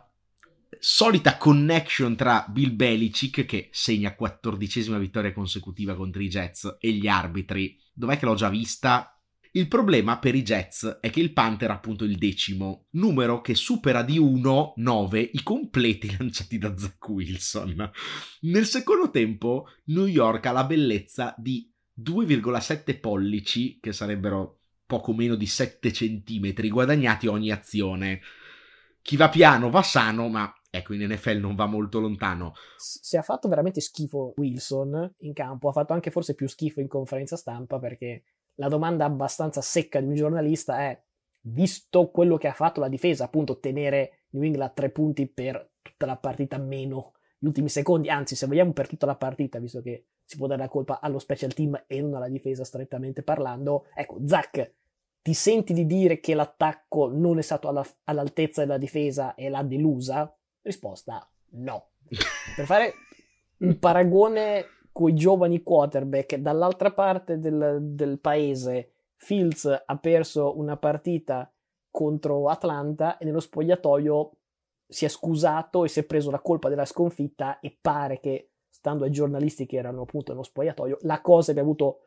Solita 0.77 1.37
connection 1.37 2.15
tra 2.15 2.45
Bill 2.47 2.75
Belichick, 2.75 3.45
che 3.45 3.69
segna 3.71 4.15
quattordicesima 4.15 4.97
vittoria 4.97 5.33
consecutiva 5.33 5.95
contro 5.95 6.21
i 6.21 6.27
Jets, 6.27 6.77
e 6.79 6.91
gli 6.91 7.07
arbitri. 7.07 7.79
Dov'è 7.93 8.17
che 8.17 8.25
l'ho 8.25 8.35
già 8.35 8.49
vista? 8.49 9.14
Il 9.55 9.69
problema 9.69 10.19
per 10.19 10.35
i 10.35 10.43
Jets 10.43 10.97
è 10.99 11.09
che 11.09 11.21
il 11.21 11.31
punt 11.31 11.61
era 11.63 11.75
appunto 11.75 12.03
il 12.03 12.17
decimo, 12.17 12.87
numero 12.91 13.39
che 13.39 13.55
supera 13.55 14.03
di 14.03 14.17
1, 14.17 14.73
9 14.75 15.29
i 15.31 15.43
completi 15.43 16.13
lanciati 16.19 16.57
da 16.57 16.77
Zach 16.77 17.07
Wilson. 17.07 17.89
Nel 18.41 18.65
secondo 18.65 19.09
tempo, 19.11 19.69
New 19.85 20.07
York 20.07 20.45
ha 20.45 20.51
la 20.51 20.65
bellezza 20.65 21.33
di 21.37 21.71
2,7 21.97 22.99
pollici, 22.99 23.79
che 23.79 23.93
sarebbero 23.93 24.59
poco 24.85 25.13
meno 25.13 25.35
di 25.35 25.45
7 25.45 25.93
centimetri 25.93 26.67
guadagnati 26.67 27.27
ogni 27.27 27.49
azione. 27.49 28.19
Chi 29.01 29.15
va 29.15 29.29
piano 29.29 29.69
va 29.69 29.83
sano, 29.83 30.27
ma 30.27 30.53
ecco, 30.69 30.93
in 30.93 31.09
NFL 31.09 31.37
non 31.37 31.55
va 31.55 31.65
molto 31.65 32.01
lontano. 32.01 32.55
Si 32.75 33.15
è 33.15 33.21
fatto 33.21 33.47
veramente 33.47 33.79
schifo 33.79 34.33
Wilson 34.35 35.13
in 35.19 35.31
campo, 35.31 35.69
ha 35.69 35.71
fatto 35.71 35.93
anche 35.93 36.11
forse 36.11 36.35
più 36.35 36.49
schifo 36.49 36.81
in 36.81 36.89
conferenza 36.89 37.37
stampa 37.37 37.79
perché 37.79 38.23
la 38.55 38.67
domanda 38.67 39.05
abbastanza 39.05 39.61
secca 39.61 39.99
di 39.99 40.07
un 40.07 40.15
giornalista 40.15 40.79
è, 40.79 41.01
visto 41.47 42.09
quello 42.09 42.37
che 42.37 42.47
ha 42.47 42.53
fatto 42.53 42.79
la 42.79 42.89
difesa, 42.89 43.25
appunto 43.25 43.59
tenere 43.59 44.25
New 44.29 44.43
England 44.43 44.69
a 44.69 44.73
tre 44.73 44.89
punti 44.89 45.27
per 45.27 45.73
tutta 45.81 46.05
la 46.05 46.17
partita 46.17 46.57
meno 46.57 47.13
gli 47.37 47.47
ultimi 47.47 47.69
secondi, 47.69 48.09
anzi 48.09 48.35
se 48.35 48.47
vogliamo 48.47 48.71
per 48.73 48.87
tutta 48.87 49.05
la 49.05 49.15
partita, 49.15 49.59
visto 49.59 49.81
che 49.81 50.05
si 50.23 50.37
può 50.37 50.47
dare 50.47 50.61
la 50.61 50.67
colpa 50.67 50.99
allo 50.99 51.19
special 51.19 51.53
team 51.53 51.83
e 51.85 52.01
non 52.01 52.15
alla 52.15 52.29
difesa 52.29 52.63
strettamente 52.63 53.21
parlando. 53.21 53.85
Ecco, 53.93 54.19
Zach, 54.25 54.73
ti 55.21 55.33
senti 55.33 55.73
di 55.73 55.85
dire 55.85 56.19
che 56.19 56.33
l'attacco 56.33 57.11
non 57.11 57.37
è 57.37 57.41
stato 57.41 57.67
alla, 57.67 57.85
all'altezza 58.05 58.61
della 58.61 58.77
difesa 58.77 59.35
e 59.35 59.49
l'ha 59.49 59.63
delusa? 59.63 60.35
Risposta 60.61 61.29
no. 61.51 61.89
per 62.55 62.65
fare 62.65 62.93
un 63.59 63.77
paragone 63.79 64.65
con 64.95 65.09
i 65.09 65.13
giovani 65.13 65.61
quarterback 65.61 66.37
dall'altra 66.37 66.93
parte 66.93 67.37
del, 67.37 67.79
del 67.81 68.17
paese 68.17 68.93
Fields 69.15 69.83
ha 69.85 69.97
perso 69.97 70.57
una 70.57 70.77
partita 70.77 71.51
contro 71.91 72.47
Atlanta 72.47 73.17
e 73.17 73.25
nello 73.25 73.41
spogliatoio 73.41 74.31
si 74.87 75.03
è 75.03 75.09
scusato 75.09 75.83
e 75.83 75.89
si 75.89 75.99
è 75.99 76.03
preso 76.05 76.31
la 76.31 76.39
colpa 76.39 76.69
della 76.69 76.85
sconfitta 76.85 77.59
e 77.59 77.77
pare 77.77 78.21
che, 78.21 78.51
stando 78.69 79.03
ai 79.03 79.11
giornalisti 79.11 79.65
che 79.65 79.75
erano 79.75 80.03
appunto 80.03 80.31
nello 80.31 80.43
spogliatoio, 80.45 80.99
la 81.01 81.19
cosa 81.19 81.51
abbia 81.51 81.63
avuto 81.63 81.99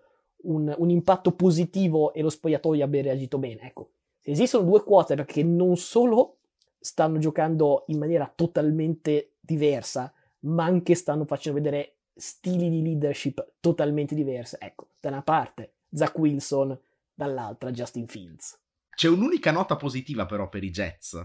un, 0.45 0.75
un 0.75 0.89
impatto 0.89 1.33
positivo 1.33 2.15
e 2.15 2.23
lo 2.23 2.31
spogliatoio 2.31 2.83
abbia 2.83 3.03
reagito 3.03 3.37
bene. 3.37 3.65
Ecco, 3.65 3.91
esistono 4.23 4.65
due 4.65 4.83
quarterback 4.83 5.31
che 5.31 5.43
non 5.43 5.77
solo 5.77 6.39
stanno 6.79 7.19
giocando 7.19 7.85
in 7.89 7.99
maniera 7.99 8.33
totalmente 8.35 9.35
diversa, 9.41 10.11
ma 10.41 10.65
anche 10.65 10.95
stanno 10.95 11.27
facendo 11.27 11.61
vedere 11.61 11.98
stili 12.19 12.69
di 12.69 12.83
leadership 12.83 13.55
totalmente 13.61 14.15
diversi. 14.15 14.57
Ecco, 14.59 14.91
da 15.01 15.09
una 15.09 15.23
parte 15.23 15.77
Zach 15.91 16.19
Wilson, 16.19 16.79
dall'altra 17.15 17.71
Justin 17.71 18.07
Fields. 18.07 18.61
C'è 18.95 19.09
un'unica 19.09 19.53
nota 19.53 19.77
positiva 19.77 20.27
però 20.27 20.49
per 20.49 20.65
i 20.65 20.71
Jets, 20.71 21.25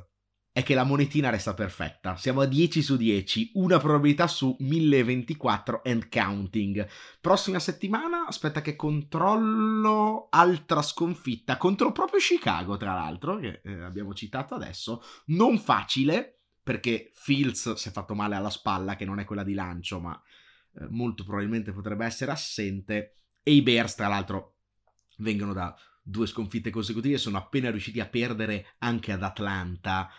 è 0.53 0.61
che 0.61 0.75
la 0.75 0.83
monetina 0.83 1.31
resta 1.31 1.55
perfetta. 1.55 2.15
Siamo 2.15 2.41
a 2.41 2.45
10 2.45 2.83
su 2.83 2.95
10, 2.95 3.53
una 3.55 3.79
probabilità 3.79 4.27
su 4.27 4.55
1024 4.59 5.81
and 5.83 6.09
counting. 6.09 6.87
Prossima 7.19 7.57
settimana, 7.57 8.27
aspetta 8.27 8.61
che 8.61 8.75
controllo 8.75 10.27
altra 10.29 10.83
sconfitta 10.83 11.57
contro 11.57 11.91
proprio 11.91 12.19
Chicago, 12.19 12.77
tra 12.77 12.93
l'altro, 12.93 13.37
che 13.37 13.61
eh, 13.63 13.81
abbiamo 13.81 14.13
citato 14.13 14.53
adesso. 14.53 15.01
Non 15.25 15.57
facile, 15.57 16.41
perché 16.61 17.09
Fields 17.15 17.73
si 17.73 17.89
è 17.89 17.91
fatto 17.91 18.13
male 18.13 18.35
alla 18.35 18.51
spalla, 18.51 18.95
che 18.95 19.05
non 19.05 19.19
è 19.19 19.25
quella 19.25 19.43
di 19.43 19.55
lancio, 19.55 19.99
ma 19.99 20.21
eh, 20.79 20.87
molto 20.89 21.23
probabilmente 21.23 21.71
potrebbe 21.71 22.05
essere 22.05 22.31
assente. 22.31 23.17
E 23.43 23.53
i 23.53 23.61
Bears, 23.61 23.95
tra 23.95 24.07
l'altro, 24.07 24.57
vengono 25.17 25.53
da 25.53 25.75
due 26.01 26.27
sconfitte 26.27 26.69
consecutive, 26.69 27.17
sono 27.17 27.37
appena 27.37 27.71
riusciti 27.71 27.99
a 27.99 28.07
perdere 28.07 28.75
anche 28.79 29.11
ad 29.11 29.23
Atlanta 29.23 30.09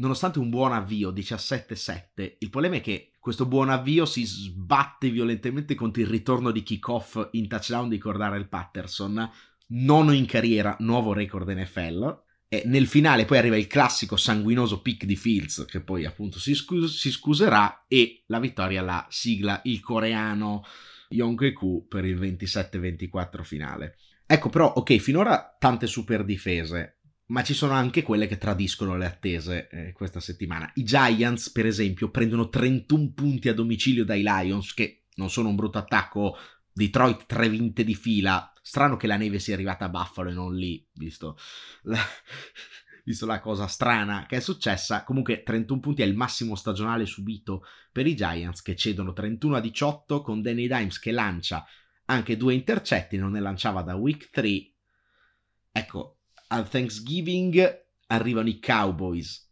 nonostante 0.00 0.38
un 0.38 0.50
buon 0.50 0.72
avvio 0.72 1.12
17-7, 1.12 2.36
il 2.38 2.50
problema 2.50 2.76
è 2.76 2.80
che 2.80 3.12
questo 3.20 3.46
buon 3.46 3.68
avvio 3.68 4.06
si 4.06 4.24
sbatte 4.24 5.10
violentemente 5.10 5.74
contro 5.74 6.02
il 6.02 6.08
ritorno 6.08 6.50
di 6.50 6.62
kickoff 6.62 7.28
in 7.32 7.48
touchdown 7.48 7.88
di 7.88 7.98
Cordare 7.98 8.44
Patterson, 8.46 9.30
nono 9.68 10.12
in 10.12 10.26
carriera, 10.26 10.74
nuovo 10.80 11.12
record 11.12 11.48
NFL. 11.48 12.22
E 12.52 12.64
nel 12.66 12.88
finale 12.88 13.26
poi 13.26 13.38
arriva 13.38 13.56
il 13.56 13.68
classico 13.68 14.16
sanguinoso 14.16 14.82
pick 14.82 15.04
di 15.04 15.14
Fields, 15.14 15.66
che 15.68 15.80
poi 15.80 16.04
appunto 16.04 16.40
si, 16.40 16.56
scus- 16.56 16.96
si 16.96 17.12
scuserà, 17.12 17.84
e 17.86 18.24
la 18.26 18.40
vittoria 18.40 18.82
la 18.82 19.06
sigla 19.08 19.60
il 19.66 19.78
coreano 19.78 20.64
Yonkeku 21.10 21.86
per 21.88 22.04
il 22.04 22.18
27-24 22.18 23.44
finale. 23.44 23.98
Ecco 24.26 24.48
però, 24.48 24.66
ok, 24.66 24.96
finora 24.96 25.56
tante 25.60 25.86
super 25.86 26.24
difese, 26.24 26.98
ma 27.26 27.44
ci 27.44 27.54
sono 27.54 27.72
anche 27.72 28.02
quelle 28.02 28.26
che 28.26 28.36
tradiscono 28.36 28.96
le 28.96 29.06
attese 29.06 29.68
eh, 29.68 29.92
questa 29.92 30.18
settimana. 30.18 30.68
I 30.74 30.82
Giants, 30.82 31.50
per 31.50 31.66
esempio, 31.66 32.10
prendono 32.10 32.48
31 32.48 33.12
punti 33.14 33.48
a 33.48 33.54
domicilio 33.54 34.04
dai 34.04 34.22
Lions, 34.24 34.74
che 34.74 35.04
non 35.14 35.30
sono 35.30 35.50
un 35.50 35.54
brutto 35.54 35.78
attacco. 35.78 36.36
Detroit 36.72 37.26
tre 37.26 37.48
vinte 37.48 37.84
di 37.84 37.94
fila. 37.94 38.52
Strano 38.60 38.96
che 38.96 39.06
la 39.06 39.16
neve 39.16 39.38
sia 39.38 39.54
arrivata 39.54 39.86
a 39.86 39.88
Buffalo 39.88 40.30
e 40.30 40.34
non 40.34 40.54
lì, 40.54 40.86
visto 40.92 41.36
la, 41.82 41.98
visto 43.04 43.26
la 43.26 43.40
cosa 43.40 43.66
strana 43.66 44.26
che 44.26 44.36
è 44.36 44.40
successa. 44.40 45.04
Comunque 45.04 45.42
31 45.42 45.80
punti 45.80 46.02
è 46.02 46.04
il 46.04 46.16
massimo 46.16 46.54
stagionale 46.54 47.06
subito 47.06 47.64
per 47.92 48.06
i 48.06 48.14
Giants, 48.14 48.62
che 48.62 48.76
cedono 48.76 49.12
31 49.12 49.56
a 49.56 49.60
18 49.60 50.22
con 50.22 50.42
Danny 50.42 50.66
Dimes 50.66 50.98
che 50.98 51.12
lancia 51.12 51.64
anche 52.06 52.36
due 52.36 52.54
intercetti, 52.54 53.16
non 53.16 53.32
ne 53.32 53.40
lanciava 53.40 53.82
da 53.82 53.94
week 53.94 54.30
3. 54.30 54.72
Ecco, 55.72 56.18
al 56.48 56.68
Thanksgiving 56.68 57.86
arrivano 58.06 58.48
i 58.48 58.58
Cowboys. 58.58 59.48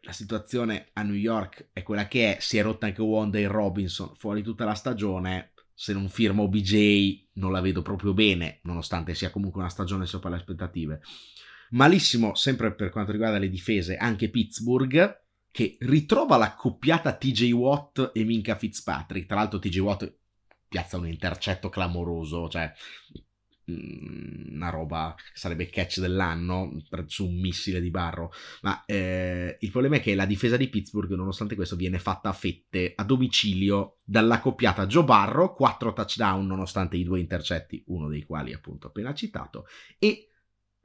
La 0.00 0.12
situazione 0.12 0.88
a 0.94 1.02
New 1.02 1.14
York 1.14 1.68
è 1.72 1.82
quella 1.82 2.08
che 2.08 2.36
è, 2.36 2.40
si 2.40 2.56
è 2.56 2.62
rotta 2.62 2.86
anche 2.86 3.02
Wanda 3.02 3.38
e 3.38 3.46
Robinson 3.46 4.14
fuori 4.16 4.42
tutta 4.42 4.64
la 4.64 4.74
stagione. 4.74 5.52
Se 5.80 5.92
non 5.92 6.08
firmo 6.08 6.42
OBJ 6.42 7.28
non 7.34 7.52
la 7.52 7.60
vedo 7.60 7.82
proprio 7.82 8.12
bene, 8.12 8.58
nonostante 8.64 9.14
sia 9.14 9.30
comunque 9.30 9.60
una 9.60 9.70
stagione 9.70 10.06
sopra 10.06 10.28
le 10.28 10.34
aspettative. 10.34 11.00
Malissimo, 11.70 12.34
sempre 12.34 12.74
per 12.74 12.90
quanto 12.90 13.12
riguarda 13.12 13.38
le 13.38 13.48
difese, 13.48 13.96
anche 13.96 14.28
Pittsburgh, 14.28 15.22
che 15.52 15.76
ritrova 15.78 16.36
l'accoppiata 16.36 17.14
TJ 17.14 17.52
Watt 17.52 18.10
e 18.12 18.24
Minka 18.24 18.56
Fitzpatrick. 18.56 19.28
Tra 19.28 19.36
l'altro 19.36 19.60
TJ 19.60 19.78
Watt 19.78 20.12
piazza 20.66 20.96
un 20.96 21.06
intercetto 21.06 21.68
clamoroso, 21.68 22.48
cioè 22.48 22.72
una 23.68 24.70
roba 24.70 25.14
che 25.16 25.38
sarebbe 25.38 25.68
catch 25.68 26.00
dell'anno 26.00 26.82
su 27.06 27.26
un 27.26 27.38
missile 27.38 27.80
di 27.80 27.90
barro. 27.90 28.32
Ma 28.62 28.84
eh, 28.86 29.56
il 29.60 29.70
problema 29.70 29.96
è 29.96 30.00
che 30.00 30.14
la 30.14 30.26
difesa 30.26 30.56
di 30.56 30.68
Pittsburgh 30.68 31.10
nonostante 31.12 31.54
questo 31.54 31.76
viene 31.76 31.98
fatta 31.98 32.30
a 32.30 32.32
fette 32.32 32.92
a 32.96 33.04
domicilio 33.04 33.98
dalla 34.04 34.40
coppiata 34.40 34.86
Joe 34.86 35.04
Barro 35.04 35.54
4 35.54 35.92
touchdown 35.92 36.46
nonostante 36.46 36.96
i 36.96 37.04
due 37.04 37.20
intercetti 37.20 37.82
uno 37.88 38.08
dei 38.08 38.24
quali 38.24 38.52
appunto 38.52 38.88
appena 38.88 39.12
citato 39.12 39.66
e 39.98 40.28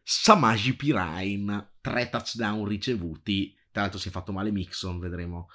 Samaji 0.04 0.76
Pirine 0.76 1.76
3 1.82 2.10
touchdown 2.10 2.68
ricevuti. 2.68 3.56
Tra 3.72 3.84
l'altro 3.84 4.00
si 4.00 4.10
è 4.10 4.12
fatto 4.12 4.32
male 4.32 4.52
Mixon 4.52 5.00
vedremo 5.00 5.48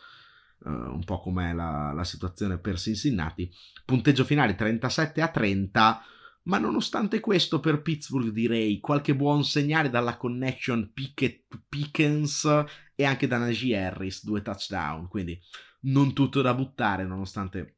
Uh, 0.61 0.71
un 0.71 1.05
po' 1.05 1.21
com'è 1.21 1.53
la, 1.53 1.93
la 1.95 2.03
situazione 2.03 2.59
per 2.59 2.81
Cincinnati. 2.81 3.49
Punteggio 3.85 4.25
finale 4.25 4.57
37 4.57 5.23
a 5.23 5.29
30 5.29 6.03
ma 6.49 6.59
nonostante 6.59 7.21
questo 7.21 7.61
per 7.61 7.83
Pittsburgh 7.83 8.31
direi 8.31 8.81
qualche 8.81 9.15
buon 9.15 9.45
segnale 9.45 9.91
dalla 9.91 10.17
connection 10.17 10.93
Pickett-Pickens 10.93 12.65
e 12.95 13.05
anche 13.05 13.27
da 13.27 13.37
Najee 13.37 13.77
Harris, 13.77 14.25
due 14.25 14.41
touchdown, 14.41 15.09
quindi 15.09 15.39
non 15.81 16.15
tutto 16.15 16.41
da 16.41 16.55
buttare 16.55 17.05
nonostante 17.05 17.77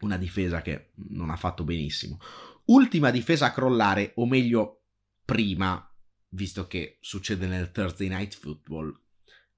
una 0.00 0.16
difesa 0.16 0.62
che 0.62 0.92
non 1.10 1.28
ha 1.28 1.36
fatto 1.36 1.62
benissimo. 1.62 2.18
Ultima 2.66 3.10
difesa 3.10 3.46
a 3.46 3.52
crollare, 3.52 4.12
o 4.16 4.26
meglio 4.26 4.84
prima, 5.24 5.86
visto 6.30 6.66
che 6.66 6.98
succede 7.00 7.46
nel 7.46 7.70
Thursday 7.70 8.08
Night 8.08 8.34
Football, 8.34 8.98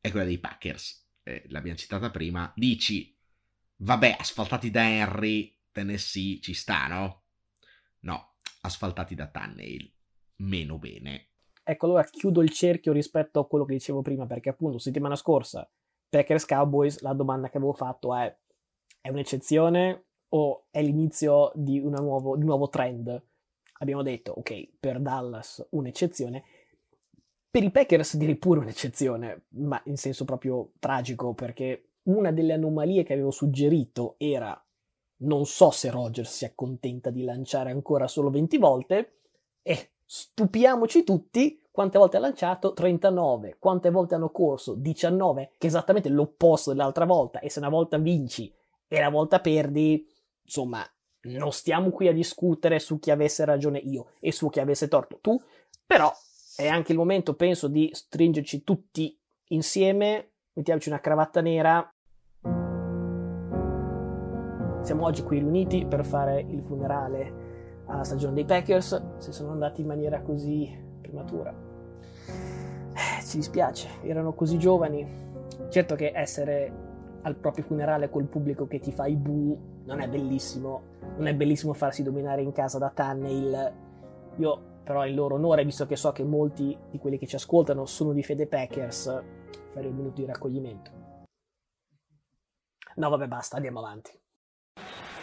è 0.01 0.11
quella 0.11 0.27
dei 0.27 0.39
Packers. 0.39 1.11
Eh, 1.23 1.45
l'abbiamo 1.51 1.79
citata 1.79 2.11
prima. 2.11 2.53
Dici, 2.57 3.17
vabbè, 3.77 4.17
asfaltati 4.19 4.73
da 4.73 4.83
Henry, 4.83 5.57
Tennessee, 5.71 6.41
ci 6.41 6.55
sta, 6.55 6.89
no? 6.89 7.23
No, 8.01 8.32
asfaltati 8.63 9.15
da 9.15 9.29
Tannehill 9.29 9.91
meno 10.37 10.79
bene. 10.79 11.29
Ecco, 11.63 11.87
allora 11.87 12.03
chiudo 12.05 12.43
il 12.43 12.51
cerchio 12.51 12.93
rispetto 12.93 13.39
a 13.39 13.47
quello 13.47 13.65
che 13.65 13.75
dicevo 13.75 14.03
prima, 14.03 14.27
perché 14.27 14.49
appunto 14.49 14.79
settimana 14.79 15.15
scorsa 15.15 15.69
Packers 16.09 16.45
Cowboys, 16.45 17.01
la 17.01 17.13
domanda 17.13 17.49
che 17.49 17.59
avevo 17.59 17.73
fatto 17.73 18.15
è 18.15 18.37
è 19.01 19.09
un'eccezione 19.09 20.05
o 20.29 20.67
è 20.71 20.81
l'inizio 20.81 21.51
di, 21.55 21.81
nuovo, 21.81 22.37
di 22.37 22.43
un 22.43 22.49
nuovo 22.49 22.69
trend? 22.69 23.23
Abbiamo 23.81 24.03
detto, 24.03 24.33
ok, 24.33 24.69
per 24.79 25.01
Dallas 25.01 25.67
un'eccezione, 25.71 26.45
per 27.51 27.65
i 27.65 27.71
Packers 27.71 28.17
direi 28.17 28.37
pure 28.37 28.61
un'eccezione, 28.61 29.47
ma 29.57 29.81
in 29.87 29.97
senso 29.97 30.25
proprio 30.25 30.73
tragico, 30.79 31.35
perché 31.35 31.91
una 32.05 32.31
delle 32.31 32.53
anomalie 32.53 33.03
che 33.03 33.13
avevo 33.13 33.33
suggerito 33.33 34.15
era 34.19 34.65
non 35.23 35.47
so 35.47 35.71
se 35.71 35.91
Rogers 35.91 36.31
si 36.31 36.45
accontenta 36.45 37.11
di 37.11 37.25
lanciare 37.25 37.71
ancora 37.71 38.07
solo 38.07 38.31
20 38.31 38.59
volte. 38.59 39.13
E 39.63 39.91
stupiamoci 40.05 41.05
tutti 41.05 41.61
quante 41.71 41.99
volte 41.99 42.19
ha 42.19 42.21
lanciato? 42.21 42.75
39, 42.75 43.57
quante 43.59 43.91
volte 43.91 44.15
hanno 44.15 44.31
corso? 44.31 44.75
19, 44.75 45.53
che 45.57 45.67
è 45.67 45.71
esattamente 45.71 46.11
l'opposto 46.11 46.71
dell'altra 46.71 47.07
volta. 47.07 47.41
E 47.41 47.49
se 47.49 47.61
una 47.61 47.71
volta 47.71 47.97
vinci 47.99 48.53
e 48.87 48.99
una 48.99 49.09
volta 49.09 49.41
perdi, 49.41 50.07
insomma, 50.43 50.87
non 51.23 51.53
stiamo 51.53 51.91
qui 51.91 52.09
a 52.09 52.13
discutere 52.13 52.79
su 52.79 52.99
chi 52.99 53.11
avesse 53.11 53.45
ragione 53.45 53.79
io 53.79 54.11
e 54.21 54.33
su 54.33 54.49
chi 54.51 54.61
avesse 54.61 54.89
torto 54.89 55.19
tu, 55.21 55.41
però 55.87 56.13
è 56.57 56.67
anche 56.67 56.93
il 56.93 56.99
momento, 56.99 57.35
penso, 57.35 57.69
di 57.69 57.91
stringerci 57.93 58.65
tutti 58.65 59.17
insieme, 59.49 60.33
mettiamoci 60.53 60.89
una 60.89 61.01
cravatta 61.01 61.41
nera 61.41 61.92
siamo 64.83 65.05
oggi 65.05 65.23
qui 65.23 65.39
riuniti 65.39 65.87
per 65.87 66.05
fare 66.05 66.41
il 66.41 66.61
funerale 66.61 67.51
alla 67.87 68.05
stagione 68.05 68.35
dei 68.35 68.45
Packers, 68.45 69.19
se 69.19 69.33
sono 69.33 69.53
andati 69.53 69.81
in 69.81 69.87
maniera 69.87 70.21
così 70.23 70.71
prematura. 71.01 71.55
Eh, 72.27 73.25
ci 73.25 73.37
dispiace, 73.37 73.89
erano 74.03 74.35
così 74.35 74.59
giovani. 74.59 75.21
Certo 75.69 75.95
che 75.95 76.13
essere 76.15 76.91
al 77.23 77.37
proprio 77.37 77.65
funerale 77.65 78.11
col 78.11 78.27
pubblico 78.27 78.67
che 78.67 78.81
ti 78.81 78.91
fa 78.91 79.07
i 79.07 79.15
bu 79.15 79.57
non 79.85 80.01
è 80.01 80.09
bellissimo, 80.09 80.83
non 81.17 81.29
è 81.29 81.35
bellissimo 81.35 81.73
farsi 81.73 82.03
dominare 82.03 82.43
in 82.43 82.53
casa 82.53 82.79
da 82.79 82.91
Tannehill. 82.91 83.73
Io 84.37 84.63
però 84.83 85.07
in 85.07 85.15
loro 85.15 85.37
onore, 85.37 85.65
visto 85.65 85.87
che 85.87 85.95
so 85.95 86.11
che 86.11 86.25
molti 86.25 86.77
di 86.91 86.99
quelli 86.99 87.19
che 87.19 87.27
ci 87.27 87.37
ascoltano 87.37 87.87
sono 87.87 88.13
di 88.13 88.25
fede 88.25 88.49
Packers, 88.49 89.23
farei 89.73 89.91
un 89.91 89.97
minuto 89.97 90.21
di 90.21 90.27
raccoglimento. 90.27 90.91
No, 92.97 93.09
vabbè, 93.09 93.29
basta, 93.29 93.57
andiamo 93.57 93.79
avanti. 93.79 94.22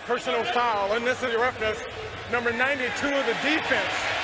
Personal 0.10 0.44
foul, 0.44 0.94
unnecessary 0.94 1.38
roughness, 1.38 1.78
number 2.32 2.52
92 2.52 3.08
of 3.14 3.26
the 3.28 3.38
defense. 3.46 4.20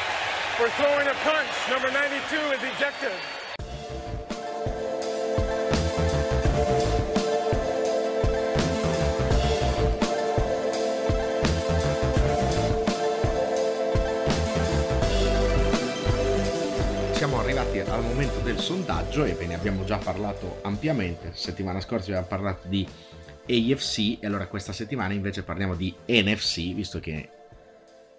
for 0.57 0.69
throwing 0.69 1.07
a 1.07 1.13
punch. 1.27 1.51
Number 1.69 1.91
92 1.91 2.37
is 2.55 2.63
ejected. 2.63 3.11
Siamo 17.11 17.39
arrivati 17.39 17.79
al 17.79 18.01
momento 18.01 18.39
del 18.39 18.59
sondaggio 18.59 19.25
e 19.25 19.33
ve 19.33 19.47
ne 19.47 19.55
abbiamo 19.55 19.83
già 19.83 19.97
parlato 19.97 20.59
ampiamente. 20.61 21.31
Settimana 21.33 21.81
scorsa 21.81 22.05
abbiamo 22.05 22.27
parlato 22.27 22.67
di 22.69 22.87
AFC 23.47 24.17
e 24.19 24.25
allora 24.25 24.47
questa 24.47 24.73
settimana 24.73 25.13
invece 25.13 25.43
parliamo 25.43 25.75
di 25.75 25.93
NFC, 26.07 26.73
visto 26.73 26.99
che 26.99 27.29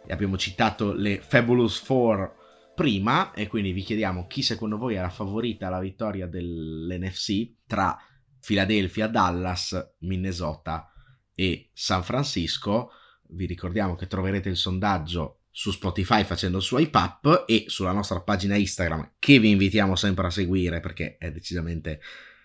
abbiamo 0.09 0.37
citato 0.37 0.93
le 0.93 1.21
Fabulous 1.21 1.79
Four 1.79 2.35
prima 2.75 3.33
e 3.33 3.47
quindi 3.47 3.73
vi 3.73 3.83
chiediamo 3.83 4.27
chi 4.27 4.43
secondo 4.43 4.77
voi 4.77 4.95
è 4.95 5.01
la 5.01 5.09
favorita 5.09 5.67
alla 5.67 5.81
vittoria 5.81 6.27
dell'NFC 6.27 7.55
tra 7.67 7.99
Philadelphia, 8.39 9.09
Dallas, 9.09 9.95
Minnesota 10.01 10.93
e 11.35 11.71
San 11.73 12.05
Francisco. 12.05 12.91
Vi 13.29 13.47
ricordiamo 13.47 13.97
che 13.97 14.07
troverete 14.07 14.49
il 14.49 14.57
sondaggio 14.57 15.41
su 15.51 15.73
Spotify 15.73 16.23
facendo 16.23 16.61
swipe 16.61 16.99
up 16.99 17.45
e 17.47 17.65
sulla 17.67 17.93
nostra 17.93 18.21
pagina 18.21 18.57
Instagram 18.57 19.15
che 19.19 19.39
vi 19.39 19.51
invitiamo 19.51 19.97
sempre 19.97 20.27
a 20.27 20.31
seguire 20.31 20.81
perché 20.81 21.17
è 21.17 21.33
decisamente 21.33 22.01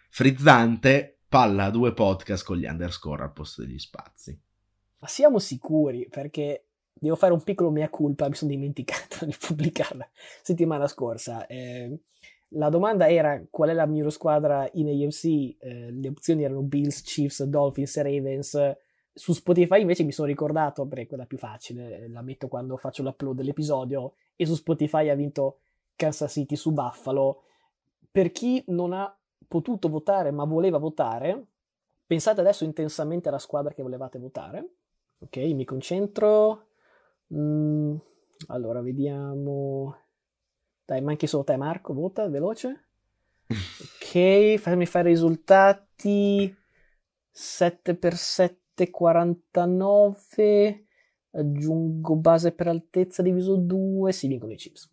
frizzante 0.09 1.20
palla 1.31 1.63
a 1.63 1.69
due 1.69 1.93
podcast 1.93 2.43
con 2.43 2.57
gli 2.57 2.65
underscore 2.65 3.23
al 3.23 3.31
posto 3.31 3.61
degli 3.61 3.79
spazi. 3.79 4.37
Ma 4.97 5.07
siamo 5.07 5.39
sicuri 5.39 6.09
perché 6.09 6.65
devo 6.91 7.15
fare 7.15 7.31
un 7.31 7.41
piccolo 7.41 7.71
mea 7.71 7.89
culpa, 7.89 8.27
mi 8.27 8.35
sono 8.35 8.51
dimenticato 8.51 9.23
di 9.25 9.33
pubblicarla 9.39 10.05
settimana 10.41 10.89
scorsa. 10.89 11.47
Eh, 11.47 11.97
la 12.49 12.67
domanda 12.67 13.07
era 13.07 13.41
qual 13.49 13.69
è 13.69 13.73
la 13.73 13.85
migliore 13.85 14.09
squadra 14.09 14.69
in 14.73 14.89
AFC, 14.89 15.55
eh, 15.57 15.91
le 15.91 16.09
opzioni 16.09 16.43
erano 16.43 16.63
Bills, 16.63 17.01
Chiefs, 17.01 17.43
Dolphins 17.43 17.95
Ravens. 17.95 18.75
Su 19.13 19.31
Spotify 19.31 19.79
invece 19.79 20.03
mi 20.03 20.11
sono 20.11 20.27
ricordato, 20.27 20.85
perché 20.85 21.03
è 21.03 21.07
quella 21.07 21.25
più 21.25 21.37
facile, 21.37 22.09
la 22.09 22.21
metto 22.21 22.49
quando 22.49 22.75
faccio 22.75 23.03
l'upload 23.03 23.37
dell'episodio, 23.37 24.15
e 24.35 24.45
su 24.45 24.55
Spotify 24.55 25.07
ha 25.07 25.15
vinto 25.15 25.59
Kansas 25.95 26.29
City 26.29 26.57
su 26.57 26.73
Buffalo. 26.73 27.43
Per 28.11 28.33
chi 28.33 28.61
non 28.67 28.91
ha 28.91 29.15
potuto 29.51 29.89
votare 29.89 30.31
ma 30.31 30.45
voleva 30.45 30.77
votare, 30.77 31.47
pensate 32.05 32.39
adesso 32.39 32.63
intensamente 32.63 33.27
alla 33.27 33.37
squadra 33.37 33.73
che 33.73 33.81
volevate 33.81 34.17
votare. 34.17 34.75
Ok, 35.19 35.35
mi 35.35 35.65
concentro. 35.65 36.69
Mm, 37.33 37.97
allora, 38.47 38.81
vediamo. 38.81 39.97
Dai, 40.85 41.01
manchi 41.01 41.27
solo 41.27 41.43
te, 41.43 41.57
Marco. 41.57 41.93
Vota 41.93 42.29
veloce. 42.29 42.85
Ok, 43.47 44.55
fammi 44.57 44.85
fare 44.85 45.09
i 45.09 45.13
risultati. 45.13 46.55
7 47.29 47.95
per 47.95 48.15
7, 48.15 48.89
49. 48.89 50.85
Aggiungo 51.31 52.15
base 52.15 52.53
per 52.53 52.67
altezza 52.67 53.21
diviso 53.21 53.57
2. 53.57 54.13
Si 54.13 54.27
vincono 54.27 54.53
i 54.53 54.55
chips. 54.55 54.89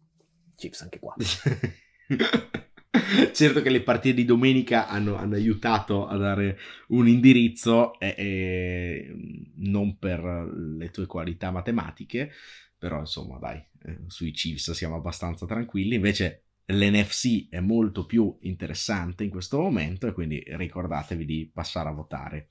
Chips 0.57 0.83
anche 0.83 0.99
qua. 0.99 1.15
certo 3.33 3.63
che 3.63 3.71
le 3.71 3.83
partite 3.83 4.15
di 4.15 4.25
domenica 4.25 4.89
hanno, 4.89 5.17
hanno 5.17 5.35
aiutato 5.35 6.07
a 6.07 6.17
dare 6.17 6.59
un 6.89 7.09
indirizzo, 7.09 7.99
e, 7.99 8.15
e, 8.17 9.17
non 9.57 9.99
per 9.99 10.23
le 10.23 10.91
tue 10.91 11.07
qualità 11.07 11.51
matematiche, 11.51 12.31
però 12.77 13.01
insomma 13.01 13.39
dai, 13.39 13.63
eh, 13.85 13.99
sui 14.07 14.31
Chiefs 14.31 14.71
siamo 14.73 14.97
abbastanza 14.97 15.47
tranquilli, 15.47 15.97
invece 15.97 16.45
l'NFC 16.67 17.49
è 17.49 17.61
molto 17.61 18.05
più 18.05 18.37
interessante 18.43 19.25
in 19.25 19.31
questo 19.31 19.59
momento 19.59 20.07
e 20.07 20.13
quindi 20.13 20.43
ricordatevi 20.47 21.25
di 21.25 21.51
passare 21.53 21.89
a 21.89 21.93
votare. 21.93 22.49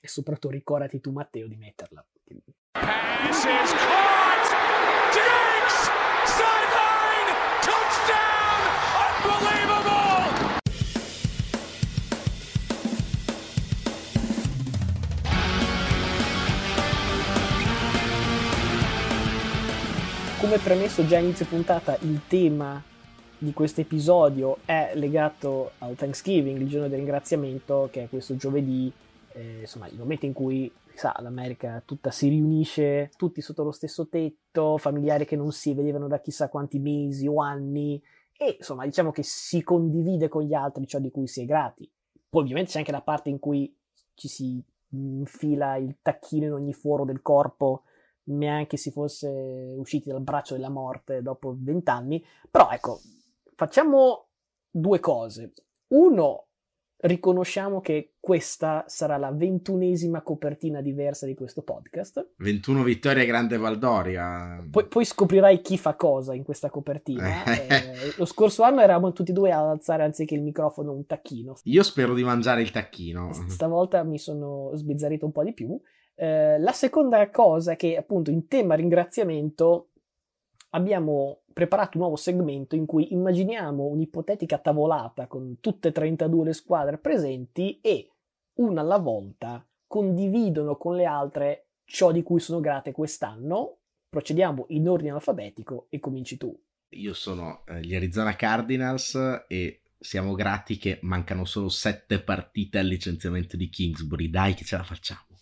E 0.00 0.08
soprattutto 0.08 0.54
ricordati 0.54 1.00
tu 1.00 1.10
Matteo 1.12 1.46
di 1.46 1.56
metterla. 1.56 2.06
Pass 2.72 3.95
Come 20.46 20.58
premesso 20.58 21.04
già 21.04 21.18
inizio 21.18 21.44
puntata, 21.44 21.98
il 22.02 22.20
tema 22.28 22.80
di 23.36 23.52
questo 23.52 23.80
episodio 23.80 24.58
è 24.64 24.92
legato 24.94 25.72
al 25.78 25.96
Thanksgiving, 25.96 26.60
il 26.60 26.68
giorno 26.68 26.86
del 26.86 26.98
ringraziamento, 26.98 27.88
che 27.90 28.04
è 28.04 28.08
questo 28.08 28.36
giovedì, 28.36 28.90
eh, 29.32 29.62
insomma, 29.62 29.88
il 29.88 29.98
momento 29.98 30.24
in 30.24 30.32
cui 30.32 30.72
sa, 30.94 31.16
l'America 31.18 31.82
tutta 31.84 32.12
si 32.12 32.28
riunisce, 32.28 33.10
tutti 33.16 33.40
sotto 33.40 33.64
lo 33.64 33.72
stesso 33.72 34.06
tetto, 34.06 34.78
familiari 34.78 35.24
che 35.24 35.34
non 35.34 35.50
si 35.50 35.74
vedevano 35.74 36.06
da 36.06 36.20
chissà 36.20 36.48
quanti 36.48 36.78
mesi 36.78 37.26
o 37.26 37.40
anni, 37.40 38.00
e 38.38 38.54
insomma, 38.58 38.84
diciamo 38.84 39.10
che 39.10 39.24
si 39.24 39.64
condivide 39.64 40.28
con 40.28 40.44
gli 40.44 40.54
altri 40.54 40.86
ciò 40.86 41.00
di 41.00 41.10
cui 41.10 41.26
si 41.26 41.42
è 41.42 41.44
grati. 41.44 41.90
Poi 42.28 42.42
ovviamente 42.42 42.70
c'è 42.70 42.78
anche 42.78 42.92
la 42.92 43.02
parte 43.02 43.30
in 43.30 43.40
cui 43.40 43.76
ci 44.14 44.28
si 44.28 44.62
infila 44.90 45.74
il 45.74 45.96
tacchino 46.00 46.46
in 46.46 46.52
ogni 46.52 46.72
foro 46.72 47.04
del 47.04 47.20
corpo 47.20 47.82
neanche 48.26 48.76
si 48.76 48.90
fosse 48.90 49.74
usciti 49.76 50.10
dal 50.10 50.22
braccio 50.22 50.54
della 50.54 50.70
morte 50.70 51.22
dopo 51.22 51.56
vent'anni. 51.58 52.24
Però 52.50 52.70
ecco, 52.70 53.00
facciamo 53.54 54.28
due 54.70 55.00
cose. 55.00 55.52
Uno, 55.88 56.46
riconosciamo 56.98 57.80
che 57.80 58.14
questa 58.18 58.84
sarà 58.88 59.16
la 59.16 59.30
ventunesima 59.30 60.22
copertina 60.22 60.80
diversa 60.80 61.26
di 61.26 61.34
questo 61.34 61.62
podcast. 61.62 62.32
21 62.38 62.82
vittorie 62.82 63.26
Grande 63.26 63.56
Valdoria. 63.56 64.64
Poi, 64.68 64.86
poi 64.86 65.04
scoprirai 65.04 65.60
chi 65.60 65.78
fa 65.78 65.94
cosa 65.94 66.34
in 66.34 66.42
questa 66.42 66.70
copertina. 66.70 67.44
eh, 67.44 68.14
lo 68.16 68.24
scorso 68.24 68.62
anno 68.62 68.80
eravamo 68.80 69.12
tutti 69.12 69.30
e 69.30 69.34
due 69.34 69.52
ad 69.52 69.66
alzare 69.66 70.02
anziché 70.02 70.34
il 70.34 70.42
microfono 70.42 70.92
un 70.92 71.06
tacchino. 71.06 71.56
Io 71.64 71.82
spero 71.82 72.14
di 72.14 72.24
mangiare 72.24 72.62
il 72.62 72.70
tacchino. 72.70 73.32
Stavolta 73.48 74.02
mi 74.02 74.18
sono 74.18 74.72
sbizzarrito 74.74 75.26
un 75.26 75.32
po' 75.32 75.44
di 75.44 75.52
più. 75.52 75.80
Eh, 76.18 76.58
la 76.58 76.72
seconda 76.72 77.28
cosa 77.28 77.72
è 77.72 77.76
che 77.76 77.96
appunto 77.96 78.30
in 78.30 78.48
tema 78.48 78.74
ringraziamento 78.74 79.90
abbiamo 80.70 81.42
preparato 81.52 81.96
un 81.96 82.04
nuovo 82.04 82.16
segmento 82.16 82.74
in 82.74 82.86
cui 82.86 83.12
immaginiamo 83.12 83.84
un'ipotetica 83.84 84.58
tavolata 84.58 85.26
con 85.26 85.58
tutte 85.60 85.88
e 85.88 85.92
32 85.92 86.44
le 86.44 86.52
squadre 86.54 86.98
presenti 86.98 87.80
e 87.80 88.10
una 88.54 88.80
alla 88.80 88.98
volta 88.98 89.66
condividono 89.86 90.76
con 90.76 90.96
le 90.96 91.04
altre 91.04 91.68
ciò 91.84 92.12
di 92.12 92.22
cui 92.22 92.40
sono 92.40 92.60
grate 92.60 92.92
quest'anno. 92.92 93.78
Procediamo 94.08 94.66
in 94.68 94.88
ordine 94.88 95.10
alfabetico 95.10 95.86
e 95.90 96.00
cominci 96.00 96.38
tu. 96.38 96.58
Io 96.90 97.12
sono 97.12 97.64
eh, 97.66 97.80
gli 97.80 97.94
Arizona 97.94 98.34
Cardinals 98.36 99.44
e 99.48 99.82
siamo 99.98 100.34
grati 100.34 100.78
che 100.78 100.98
mancano 101.02 101.44
solo 101.44 101.68
sette 101.68 102.22
partite 102.22 102.78
al 102.78 102.86
licenziamento 102.86 103.56
di 103.56 103.68
Kingsbury. 103.68 104.30
Dai 104.30 104.54
che 104.54 104.64
ce 104.64 104.76
la 104.76 104.84
facciamo. 104.84 105.35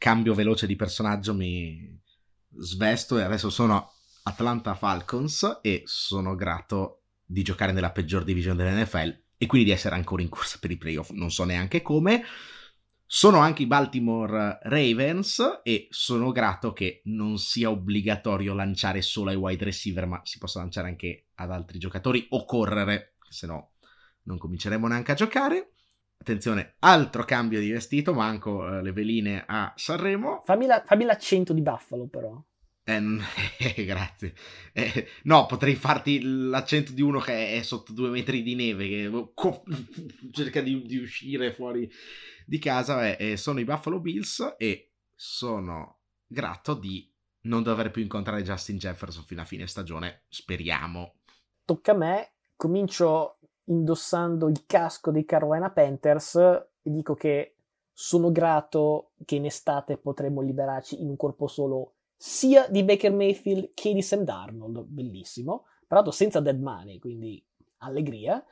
Cambio 0.00 0.32
veloce 0.32 0.66
di 0.66 0.76
personaggio, 0.76 1.34
mi 1.34 2.00
svesto 2.56 3.18
e 3.18 3.22
adesso 3.22 3.50
sono 3.50 3.92
Atlanta 4.22 4.74
Falcons 4.74 5.58
e 5.60 5.82
sono 5.84 6.34
grato 6.36 7.02
di 7.22 7.42
giocare 7.42 7.72
nella 7.72 7.90
peggior 7.90 8.24
divisione 8.24 8.64
dell'NFL 8.64 9.20
e 9.36 9.44
quindi 9.44 9.68
di 9.68 9.74
essere 9.74 9.96
ancora 9.96 10.22
in 10.22 10.30
corsa 10.30 10.56
per 10.58 10.70
i 10.70 10.78
playoff, 10.78 11.10
non 11.10 11.30
so 11.30 11.44
neanche 11.44 11.82
come. 11.82 12.24
Sono 13.04 13.40
anche 13.40 13.64
i 13.64 13.66
Baltimore 13.66 14.60
Ravens 14.62 15.60
e 15.62 15.88
sono 15.90 16.32
grato 16.32 16.72
che 16.72 17.02
non 17.04 17.36
sia 17.36 17.68
obbligatorio 17.68 18.54
lanciare 18.54 19.02
solo 19.02 19.28
ai 19.28 19.36
wide 19.36 19.64
receiver, 19.64 20.06
ma 20.06 20.22
si 20.24 20.38
possa 20.38 20.60
lanciare 20.60 20.88
anche 20.88 21.26
ad 21.34 21.50
altri 21.50 21.78
giocatori 21.78 22.26
o 22.30 22.46
correre, 22.46 23.16
se 23.28 23.46
no 23.46 23.72
non 24.22 24.38
cominceremo 24.38 24.88
neanche 24.88 25.12
a 25.12 25.16
giocare. 25.16 25.72
Attenzione, 26.20 26.74
altro 26.80 27.24
cambio 27.24 27.60
di 27.60 27.70
vestito, 27.70 28.12
manco 28.12 28.68
eh, 28.68 28.82
le 28.82 28.92
veline 28.92 29.42
a 29.46 29.72
Sanremo. 29.74 30.42
Fammi, 30.44 30.66
la, 30.66 30.82
fammi 30.84 31.04
l'accento 31.04 31.54
di 31.54 31.62
Buffalo 31.62 32.08
però. 32.08 32.38
Eh, 32.84 33.00
grazie. 33.86 34.34
Eh, 34.74 35.08
no, 35.22 35.46
potrei 35.46 35.74
farti 35.76 36.20
l'accento 36.20 36.92
di 36.92 37.00
uno 37.00 37.20
che 37.20 37.54
è 37.54 37.62
sotto 37.62 37.94
due 37.94 38.10
metri 38.10 38.42
di 38.42 38.54
neve, 38.54 38.86
che 38.86 39.30
co- 39.32 39.64
cerca 40.30 40.60
di, 40.60 40.82
di, 40.82 40.98
uscire 40.98 41.54
fuori 41.54 41.90
di 42.44 42.58
casa. 42.58 43.16
Eh, 43.16 43.38
sono 43.38 43.60
i 43.60 43.64
Buffalo 43.64 43.98
Bills 43.98 44.56
e 44.58 44.92
sono 45.14 46.00
grato 46.26 46.74
di 46.74 47.10
non 47.44 47.62
dover 47.62 47.90
più 47.90 48.02
incontrare 48.02 48.42
Justin 48.42 48.76
Jefferson 48.76 49.24
fino 49.24 49.40
a 49.40 49.46
fine 49.46 49.66
stagione. 49.66 50.24
Speriamo. 50.28 51.14
Tocca 51.64 51.92
a 51.92 51.96
me. 51.96 52.32
Comincio 52.56 53.38
indossando 53.70 54.48
il 54.48 54.66
casco 54.66 55.10
dei 55.10 55.24
Carolina 55.24 55.70
Panthers 55.70 56.34
e 56.34 56.90
dico 56.90 57.14
che 57.14 57.54
sono 57.92 58.30
grato 58.32 59.12
che 59.24 59.36
in 59.36 59.46
estate 59.46 59.96
potremo 59.96 60.40
liberarci 60.40 61.00
in 61.00 61.08
un 61.08 61.16
corpo 61.16 61.46
solo 61.46 61.94
sia 62.16 62.66
di 62.68 62.82
Baker 62.82 63.12
Mayfield 63.12 63.72
che 63.74 63.94
di 63.94 64.02
Sam 64.02 64.24
Darnold, 64.24 64.84
bellissimo. 64.84 65.64
Peraltro 65.86 66.12
senza 66.12 66.40
dead 66.40 66.60
money, 66.60 66.98
quindi 66.98 67.42
allegria. 67.78 68.44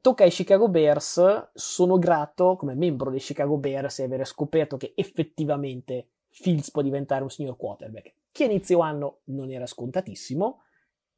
Tocca 0.00 0.24
ai 0.24 0.30
Chicago 0.30 0.68
Bears, 0.68 1.50
sono 1.54 1.98
grato 1.98 2.56
come 2.56 2.74
membro 2.74 3.10
dei 3.10 3.20
Chicago 3.20 3.56
Bears 3.56 3.98
di 3.98 4.04
aver 4.04 4.26
scoperto 4.26 4.76
che 4.76 4.92
effettivamente 4.96 6.08
Fields 6.28 6.70
può 6.70 6.82
diventare 6.82 7.22
un 7.22 7.30
signor 7.30 7.56
quarterback, 7.56 8.14
che 8.32 8.44
inizio 8.44 8.80
anno 8.80 9.20
non 9.24 9.50
era 9.50 9.66
scontatissimo. 9.66 10.62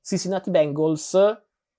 Cincinnati 0.01 0.51
Bengals, 0.51 1.15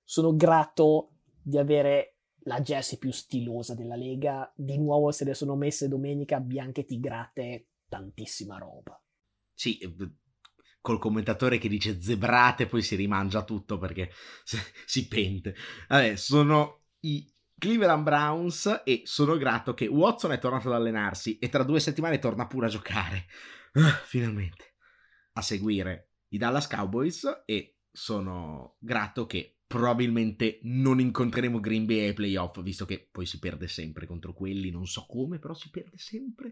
sono 0.05 0.35
grato 0.35 1.15
di 1.41 1.57
avere 1.57 2.19
la 2.45 2.61
jersey 2.61 2.97
più 2.97 3.11
stilosa 3.11 3.73
della 3.75 3.95
Lega, 3.95 4.51
di 4.55 4.77
nuovo 4.77 5.11
se 5.11 5.25
le 5.25 5.33
sono 5.33 5.55
messe 5.55 5.87
domenica 5.87 6.39
bianche 6.39 6.85
tigrate, 6.85 7.69
tantissima 7.89 8.57
roba. 8.57 9.01
Sì, 9.53 9.79
col 10.79 10.99
commentatore 10.99 11.57
che 11.57 11.67
dice 11.67 11.99
zebrate, 11.99 12.67
poi 12.67 12.83
si 12.83 12.95
rimangia 12.95 13.43
tutto 13.43 13.79
perché 13.79 14.11
si 14.85 15.07
pente. 15.07 15.55
Vabbè, 15.87 16.15
sono 16.15 16.83
i 16.99 17.27
Cleveland 17.57 18.03
Browns 18.03 18.83
e 18.85 19.01
sono 19.05 19.37
grato 19.37 19.73
che 19.73 19.87
Watson 19.87 20.33
è 20.33 20.39
tornato 20.39 20.67
ad 20.67 20.75
allenarsi 20.75 21.39
e 21.39 21.49
tra 21.49 21.63
due 21.63 21.79
settimane 21.79 22.19
torna 22.19 22.45
pure 22.45 22.67
a 22.67 22.69
giocare. 22.69 23.25
Uh, 23.73 23.81
finalmente. 24.05 24.75
A 25.33 25.41
seguire 25.41 26.11
i 26.29 26.37
Dallas 26.37 26.67
Cowboys 26.67 27.43
e 27.45 27.79
sono 27.91 28.75
grato 28.79 29.25
che 29.25 29.54
probabilmente 29.75 30.59
non 30.63 31.01
incontreremo 31.01 31.59
Green 31.59 31.85
Bay 31.85 32.07
ai 32.07 32.13
playoff, 32.13 32.61
visto 32.61 32.85
che 32.85 33.09
poi 33.11 33.25
si 33.25 33.39
perde 33.39 33.67
sempre 33.67 34.07
contro 34.07 34.33
quelli, 34.33 34.69
non 34.71 34.87
so 34.87 35.05
come, 35.05 35.37
però 35.37 35.53
si 35.53 35.69
perde 35.69 35.97
sempre. 35.97 36.51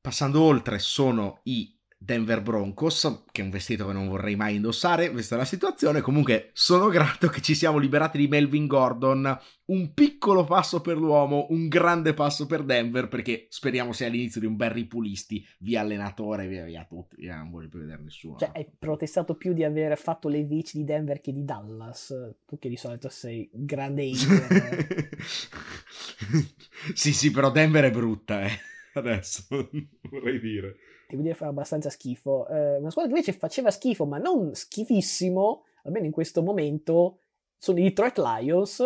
Passando 0.00 0.40
oltre, 0.40 0.78
sono 0.78 1.40
i 1.44 1.75
Denver 1.98 2.42
Broncos, 2.42 3.24
che 3.32 3.40
è 3.40 3.44
un 3.44 3.50
vestito 3.50 3.86
che 3.86 3.92
non 3.92 4.08
vorrei 4.08 4.36
mai 4.36 4.56
indossare, 4.56 5.10
vista 5.10 5.36
la 5.36 5.46
situazione. 5.46 6.02
Comunque 6.02 6.50
sono 6.52 6.88
grato 6.88 7.28
che 7.28 7.40
ci 7.40 7.54
siamo 7.54 7.78
liberati 7.78 8.18
di 8.18 8.28
Melvin 8.28 8.66
Gordon. 8.66 9.38
Un 9.66 9.94
piccolo 9.94 10.44
passo 10.44 10.82
per 10.82 10.98
l'uomo, 10.98 11.46
un 11.50 11.68
grande 11.68 12.12
passo 12.12 12.46
per 12.46 12.62
Denver, 12.64 13.08
perché 13.08 13.46
speriamo 13.48 13.92
sia 13.92 14.08
l'inizio 14.08 14.40
di 14.40 14.46
un 14.46 14.56
bel 14.56 14.70
ripulisti, 14.70 15.44
via 15.60 15.80
allenatore, 15.80 16.46
via 16.46 16.64
via 16.64 16.84
tutti, 16.84 17.16
via, 17.16 17.38
non 17.38 17.50
voglio 17.50 17.68
più 17.68 17.80
vedere 17.80 18.02
nessuno. 18.02 18.36
Cioè, 18.38 18.50
hai 18.54 18.70
protestato 18.78 19.34
più 19.34 19.54
di 19.54 19.64
aver 19.64 19.96
fatto 19.98 20.28
le 20.28 20.44
vici 20.44 20.76
di 20.76 20.84
Denver 20.84 21.20
che 21.20 21.32
di 21.32 21.44
Dallas, 21.44 22.14
tu 22.44 22.58
che 22.58 22.68
di 22.68 22.76
solito 22.76 23.08
sei 23.08 23.50
grande 23.52 24.04
hater. 24.04 25.08
sì, 26.94 27.12
sì, 27.12 27.30
però 27.30 27.50
Denver 27.50 27.84
è 27.84 27.90
brutta, 27.90 28.44
eh. 28.44 28.50
Adesso, 28.92 29.46
vorrei 30.10 30.38
dire 30.38 30.76
devo 31.08 31.22
dire 31.22 31.34
fa 31.34 31.46
abbastanza 31.46 31.90
schifo. 31.90 32.46
Eh, 32.48 32.76
una 32.78 32.90
squadra 32.90 33.12
che 33.12 33.18
invece 33.18 33.38
faceva 33.38 33.70
schifo, 33.70 34.06
ma 34.06 34.18
non 34.18 34.54
schifissimo, 34.54 35.64
almeno 35.84 36.06
in 36.06 36.12
questo 36.12 36.42
momento, 36.42 37.20
sono 37.56 37.78
i 37.78 37.82
Detroit 37.82 38.18
Lions. 38.18 38.82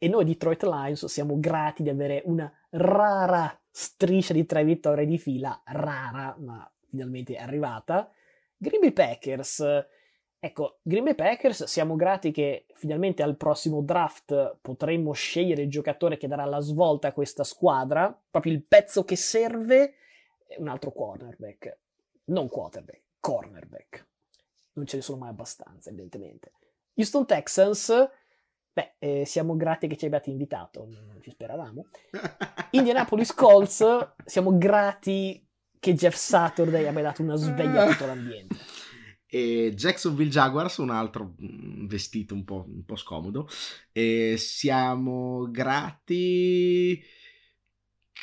E 0.00 0.08
noi 0.08 0.24
Detroit 0.24 0.62
Lions 0.62 1.06
siamo 1.06 1.40
grati 1.40 1.82
di 1.82 1.88
avere 1.88 2.22
una 2.24 2.50
rara 2.70 3.60
striscia 3.68 4.32
di 4.32 4.46
tre 4.46 4.62
vittorie 4.64 5.06
di 5.06 5.18
fila, 5.18 5.60
rara, 5.64 6.36
ma 6.38 6.70
finalmente 6.88 7.34
è 7.34 7.42
arrivata. 7.42 8.10
Green 8.56 8.80
Bay 8.80 8.92
Packers. 8.92 9.64
Ecco, 10.40 10.78
Green 10.82 11.02
Bay 11.02 11.16
Packers 11.16 11.64
siamo 11.64 11.96
grati 11.96 12.30
che 12.30 12.66
finalmente 12.74 13.24
al 13.24 13.36
prossimo 13.36 13.82
draft 13.82 14.58
potremmo 14.60 15.12
scegliere 15.12 15.62
il 15.62 15.70
giocatore 15.70 16.16
che 16.16 16.28
darà 16.28 16.44
la 16.44 16.60
svolta 16.60 17.08
a 17.08 17.12
questa 17.12 17.42
squadra, 17.42 18.16
proprio 18.30 18.52
il 18.52 18.62
pezzo 18.62 19.04
che 19.04 19.16
serve 19.16 19.94
un 20.56 20.68
altro 20.68 20.92
cornerback, 20.92 21.78
non 22.24 22.48
quarterback, 22.48 23.02
cornerback. 23.20 24.06
Non 24.72 24.86
ce 24.86 24.96
ne 24.96 25.02
sono 25.02 25.18
mai 25.18 25.30
abbastanza, 25.30 25.90
evidentemente. 25.90 26.52
Houston 26.94 27.26
Texans, 27.26 27.92
beh, 28.72 28.94
eh, 28.98 29.24
siamo 29.24 29.56
grati 29.56 29.86
che 29.86 29.96
ci 29.96 30.06
abbiate 30.06 30.30
invitato, 30.30 30.86
non 30.88 31.18
ci 31.20 31.30
speravamo. 31.30 31.84
Indianapolis 32.72 33.34
Colts, 33.34 34.12
siamo 34.24 34.56
grati 34.56 35.44
che 35.78 35.94
Jeff 35.94 36.14
Saturday 36.14 36.86
abbia 36.86 37.02
dato 37.02 37.22
una 37.22 37.36
sveglia 37.36 37.84
a 37.84 37.90
tutto 37.90 38.06
l'ambiente. 38.06 38.56
E 39.30 39.74
Jacksonville 39.74 40.30
Jaguars, 40.30 40.78
un 40.78 40.90
altro 40.90 41.34
mm, 41.40 41.86
vestito 41.86 42.34
un 42.34 42.44
po', 42.44 42.64
un 42.66 42.84
po 42.84 42.96
scomodo. 42.96 43.46
E 43.92 44.36
siamo 44.38 45.50
grati 45.50 47.00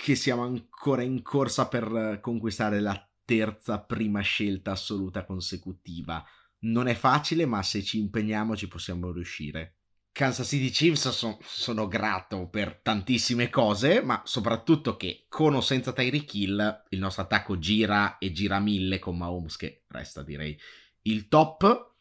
che 0.01 0.15
siamo 0.15 0.43
ancora 0.43 1.01
in 1.01 1.21
corsa 1.21 1.67
per 1.67 2.19
conquistare 2.21 2.79
la 2.79 3.09
terza 3.23 3.79
prima 3.79 4.21
scelta 4.21 4.71
assoluta 4.71 5.25
consecutiva. 5.25 6.23
Non 6.59 6.87
è 6.87 6.95
facile, 6.95 7.45
ma 7.45 7.61
se 7.63 7.83
ci 7.83 7.99
impegniamo 7.99 8.55
ci 8.55 8.67
possiamo 8.67 9.11
riuscire. 9.11 9.77
Kansas 10.11 10.47
City 10.47 10.69
Chiefs 10.69 11.09
son, 11.09 11.37
sono 11.41 11.87
grato 11.87 12.47
per 12.47 12.79
tantissime 12.81 13.49
cose, 13.49 14.01
ma 14.01 14.21
soprattutto 14.23 14.95
che 14.95 15.25
con 15.27 15.55
o 15.55 15.61
senza 15.61 15.91
Tyreek 15.91 16.33
Hill 16.33 16.83
il 16.89 16.99
nostro 16.99 17.23
attacco 17.23 17.59
gira 17.59 18.17
e 18.17 18.31
gira 18.31 18.59
mille 18.59 18.97
con 18.97 19.17
Mahomes 19.17 19.57
che 19.57 19.83
resta 19.87 20.23
direi 20.23 20.57
il 21.03 21.27
top. 21.27 21.93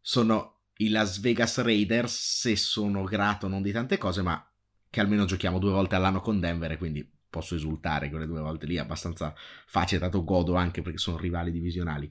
Sono 0.00 0.62
i 0.78 0.88
Las 0.88 1.20
Vegas 1.20 1.60
Raiders 1.62 2.40
se 2.40 2.56
sono 2.56 3.04
grato 3.04 3.46
non 3.46 3.62
di 3.62 3.70
tante 3.70 3.98
cose, 3.98 4.22
ma 4.22 4.51
che 4.92 5.00
almeno 5.00 5.24
giochiamo 5.24 5.58
due 5.58 5.70
volte 5.70 5.94
all'anno 5.94 6.20
con 6.20 6.38
Denver 6.38 6.70
e 6.70 6.76
quindi 6.76 7.10
posso 7.30 7.54
esultare 7.54 8.10
quelle 8.10 8.26
due 8.26 8.40
volte 8.40 8.66
lì, 8.66 8.74
è 8.74 8.80
abbastanza 8.80 9.34
facile, 9.66 9.98
tanto 9.98 10.22
godo 10.22 10.54
anche 10.54 10.82
perché 10.82 10.98
sono 10.98 11.16
rivali 11.16 11.50
divisionali. 11.50 12.10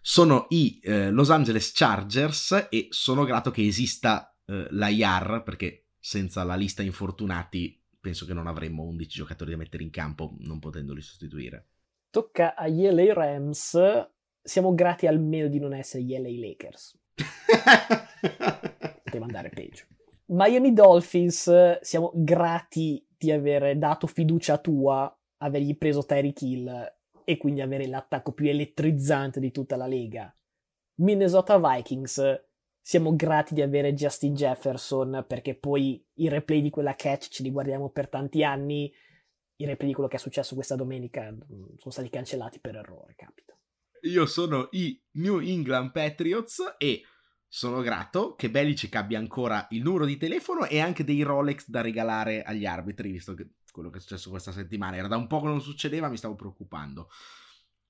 Sono 0.00 0.46
i 0.48 0.80
eh, 0.82 1.10
Los 1.10 1.30
Angeles 1.30 1.70
Chargers 1.72 2.66
e 2.68 2.88
sono 2.90 3.22
grato 3.22 3.52
che 3.52 3.64
esista 3.64 4.36
eh, 4.44 4.66
la 4.70 4.88
IAR 4.88 5.44
perché 5.44 5.90
senza 6.00 6.42
la 6.42 6.56
lista 6.56 6.82
infortunati 6.82 7.80
penso 8.00 8.26
che 8.26 8.34
non 8.34 8.48
avremmo 8.48 8.82
11 8.82 9.08
giocatori 9.08 9.52
da 9.52 9.56
mettere 9.56 9.84
in 9.84 9.90
campo 9.90 10.34
non 10.40 10.58
potendoli 10.58 11.00
sostituire. 11.00 11.68
Tocca 12.10 12.56
agli 12.56 12.88
LA 12.88 13.12
Rams, 13.12 13.78
siamo 14.42 14.74
grati 14.74 15.06
almeno 15.06 15.46
di 15.46 15.60
non 15.60 15.72
essere 15.72 16.02
gli 16.02 16.18
LA 16.18 16.48
Lakers. 16.48 16.98
Poteva 19.04 19.26
andare 19.26 19.50
peggio. 19.50 19.84
Miami 20.26 20.72
Dolphins, 20.72 21.80
siamo 21.80 22.10
grati 22.14 23.06
di 23.16 23.30
aver 23.30 23.76
dato 23.76 24.06
fiducia 24.06 24.58
tua, 24.58 25.14
avergli 25.38 25.76
preso 25.76 26.04
Tyreek 26.04 26.40
Hill 26.40 26.94
e 27.24 27.36
quindi 27.36 27.60
avere 27.60 27.86
l'attacco 27.86 28.32
più 28.32 28.48
elettrizzante 28.48 29.38
di 29.38 29.50
tutta 29.50 29.76
la 29.76 29.86
lega. 29.86 30.34
Minnesota 30.96 31.58
Vikings, 31.58 32.44
siamo 32.80 33.14
grati 33.16 33.54
di 33.54 33.62
avere 33.62 33.94
Justin 33.94 34.34
Jefferson 34.34 35.24
perché 35.26 35.54
poi 35.54 36.02
i 36.14 36.28
replay 36.28 36.60
di 36.60 36.70
quella 36.70 36.94
catch 36.94 37.28
ce 37.28 37.42
li 37.42 37.50
guardiamo 37.50 37.90
per 37.90 38.08
tanti 38.08 38.42
anni. 38.44 38.92
I 39.56 39.64
replay 39.66 39.88
di 39.88 39.94
quello 39.94 40.08
che 40.08 40.16
è 40.16 40.20
successo 40.20 40.54
questa 40.54 40.76
domenica 40.76 41.30
mm, 41.30 41.76
sono 41.76 41.90
stati 41.90 42.08
cancellati 42.08 42.60
per 42.60 42.76
errore, 42.76 43.14
capita. 43.16 43.58
Io 44.02 44.26
sono 44.26 44.68
i 44.72 45.00
New 45.12 45.40
England 45.40 45.92
Patriots 45.92 46.76
e 46.78 47.02
sono 47.54 47.82
grato 47.82 48.34
che 48.34 48.50
Belichick 48.50 48.96
abbia 48.96 49.16
ancora 49.16 49.68
il 49.70 49.82
numero 49.82 50.06
di 50.06 50.16
telefono 50.16 50.66
e 50.66 50.80
anche 50.80 51.04
dei 51.04 51.22
Rolex 51.22 51.68
da 51.68 51.82
regalare 51.82 52.42
agli 52.42 52.66
arbitri, 52.66 53.12
visto 53.12 53.32
che 53.34 53.50
quello 53.70 53.90
che 53.90 53.98
è 53.98 54.00
successo 54.00 54.28
questa 54.28 54.50
settimana 54.50 54.96
era 54.96 55.06
da 55.06 55.16
un 55.16 55.28
po' 55.28 55.40
che 55.40 55.46
non 55.46 55.60
succedeva, 55.60 56.08
mi 56.08 56.16
stavo 56.16 56.34
preoccupando. 56.34 57.08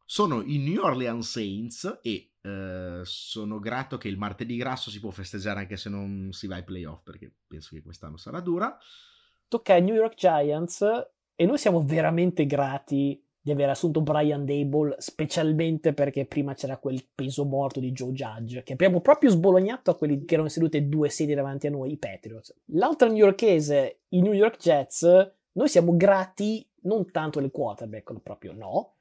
Sono 0.05 0.43
i 0.43 0.59
New 0.59 0.83
Orleans 0.83 1.31
Saints 1.31 2.01
e 2.03 2.33
eh, 2.43 3.01
sono 3.05 3.59
grato 3.59 3.97
che 3.97 4.09
il 4.09 4.19
martedì 4.19 4.57
grasso 4.57 4.91
si 4.91 5.01
può 5.01 5.09
festeggiare 5.09 5.61
anche 5.61 5.79
se 5.79 5.89
non 5.89 6.29
si 6.33 6.47
va 6.47 6.57
ai 6.57 6.65
playoff, 6.65 7.03
perché 7.03 7.33
penso 7.47 7.71
che 7.73 7.81
quest'anno 7.81 8.19
sarà 8.19 8.41
dura. 8.41 8.77
Tocca 9.49 9.73
ai 9.73 9.83
New 9.83 9.95
York 9.95 10.15
Giants 10.15 10.85
e 11.35 11.47
noi 11.47 11.57
siamo 11.57 11.83
veramente 11.83 12.45
grati 12.45 13.24
di 13.45 13.51
aver 13.51 13.68
assunto 13.68 14.01
Brian 14.01 14.47
Dable, 14.47 14.95
specialmente 14.97 15.92
perché 15.92 16.24
prima 16.24 16.55
c'era 16.55 16.78
quel 16.78 17.07
peso 17.14 17.45
morto 17.45 17.78
di 17.78 17.92
Joe 17.92 18.12
Judge, 18.12 18.62
che 18.62 18.72
abbiamo 18.72 19.03
proprio 19.03 19.28
sbolognato 19.28 19.90
a 19.90 19.97
quelli 19.97 20.24
che 20.24 20.32
erano 20.32 20.49
sedute 20.49 20.88
due 20.88 21.11
sedie 21.11 21.34
davanti 21.34 21.66
a 21.66 21.70
noi, 21.70 21.92
i 21.92 21.99
Patriots. 21.99 22.55
L'altra 22.68 23.07
newyorkese, 23.07 23.99
i 24.09 24.22
New 24.22 24.32
York 24.32 24.57
Jets, 24.57 25.03
noi 25.53 25.68
siamo 25.68 25.95
grati 25.95 26.66
non 26.84 27.11
tanto 27.11 27.38
del 27.38 27.51
quarterback, 27.51 28.18
proprio 28.22 28.55
no, 28.55 28.95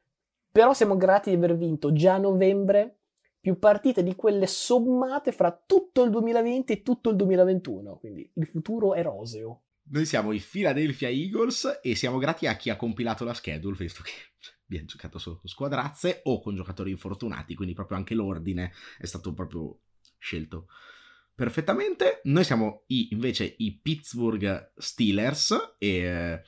però 0.51 0.73
siamo 0.73 0.97
grati 0.97 1.29
di 1.29 1.37
aver 1.37 1.55
vinto 1.55 1.93
già 1.93 2.15
a 2.15 2.17
novembre 2.17 2.97
più 3.39 3.57
partite 3.57 4.03
di 4.03 4.13
quelle 4.13 4.45
sommate 4.45 5.31
fra 5.31 5.57
tutto 5.65 6.03
il 6.03 6.09
2020 6.09 6.73
e 6.73 6.81
tutto 6.81 7.11
il 7.11 7.15
2021, 7.15 7.95
quindi 7.97 8.29
il 8.33 8.45
futuro 8.45 8.93
è 8.93 9.01
roseo. 9.03 9.61
Noi 9.93 10.07
siamo 10.07 10.31
i 10.31 10.39
Philadelphia 10.39 11.07
Eagles 11.07 11.79
e 11.83 11.93
siamo 11.93 12.17
grati 12.17 12.47
a 12.47 12.55
chi 12.55 12.71
ha 12.71 12.75
compilato 12.75 13.23
la 13.25 13.35
schedule, 13.35 13.75
visto 13.77 14.01
che 14.01 14.11
abbiamo 14.65 14.87
giocato 14.87 15.19
solo 15.19 15.37
con 15.37 15.47
squadrazze 15.47 16.21
o 16.23 16.41
con 16.41 16.55
giocatori 16.55 16.89
infortunati, 16.89 17.53
quindi 17.53 17.75
proprio 17.75 17.97
anche 17.97 18.15
l'ordine 18.15 18.73
è 18.97 19.05
stato 19.05 19.33
proprio 19.33 19.81
scelto 20.17 20.65
perfettamente. 21.35 22.21
Noi 22.23 22.43
siamo 22.43 22.85
i, 22.87 23.09
invece 23.11 23.53
i 23.59 23.77
Pittsburgh 23.79 24.71
Steelers 24.75 25.75
e 25.77 25.97
eh, 25.97 26.41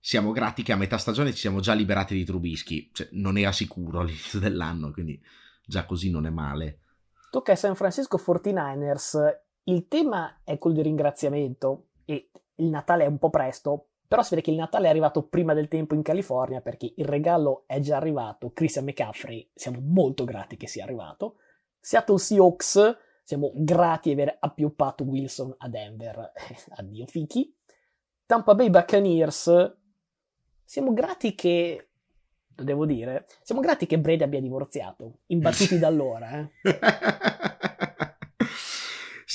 siamo 0.00 0.32
grati 0.32 0.62
che 0.62 0.72
a 0.72 0.76
metà 0.76 0.96
stagione 0.96 1.32
ci 1.32 1.40
siamo 1.40 1.60
già 1.60 1.74
liberati 1.74 2.14
di 2.14 2.24
Trubisky, 2.24 2.88
cioè 2.94 3.10
non 3.12 3.36
era 3.36 3.52
sicuro 3.52 4.00
all'inizio 4.00 4.38
dell'anno, 4.38 4.90
quindi 4.90 5.22
già 5.66 5.84
così 5.84 6.08
non 6.08 6.24
è 6.24 6.30
male. 6.30 6.78
Tocca 7.30 7.50
ai 7.50 7.58
San 7.58 7.74
Francisco 7.74 8.16
49ers, 8.16 9.18
il 9.64 9.86
tema 9.86 10.40
è 10.44 10.56
quello 10.56 10.76
di 10.76 10.82
ringraziamento 10.82 11.88
e 12.06 12.30
il 12.56 12.66
Natale 12.66 13.04
è 13.04 13.08
un 13.08 13.18
po' 13.18 13.30
presto, 13.30 13.88
però 14.06 14.22
si 14.22 14.30
vede 14.30 14.42
che 14.42 14.50
il 14.50 14.56
Natale 14.56 14.86
è 14.86 14.90
arrivato 14.90 15.24
prima 15.24 15.52
del 15.52 15.68
tempo 15.68 15.94
in 15.94 16.02
California 16.02 16.60
perché 16.60 16.92
il 16.96 17.04
regalo 17.04 17.64
è 17.66 17.80
già 17.80 17.96
arrivato, 17.96 18.52
Christian 18.52 18.84
McCaffrey, 18.84 19.50
siamo 19.54 19.80
molto 19.82 20.24
grati 20.24 20.56
che 20.56 20.68
sia 20.68 20.84
arrivato. 20.84 21.36
Seattle 21.80 22.18
Seahawks, 22.18 22.96
siamo 23.22 23.50
grati 23.54 24.14
di 24.14 24.20
aver 24.20 24.36
appioppato 24.38 25.04
Wilson 25.04 25.54
a 25.58 25.68
Denver, 25.68 26.32
addio 26.76 27.06
Fiki. 27.06 27.52
Tampa 28.26 28.54
Bay 28.54 28.70
Buccaneers, 28.70 29.76
siamo 30.64 30.92
grati 30.92 31.34
che, 31.34 31.88
lo 32.54 32.64
devo 32.64 32.86
dire, 32.86 33.26
siamo 33.42 33.60
grati 33.60 33.86
che 33.86 34.00
Brady 34.00 34.24
abbia 34.24 34.40
divorziato, 34.40 35.18
imbattuti 35.26 35.78
da 35.78 35.86
allora. 35.86 36.40
Eh. 36.40 36.50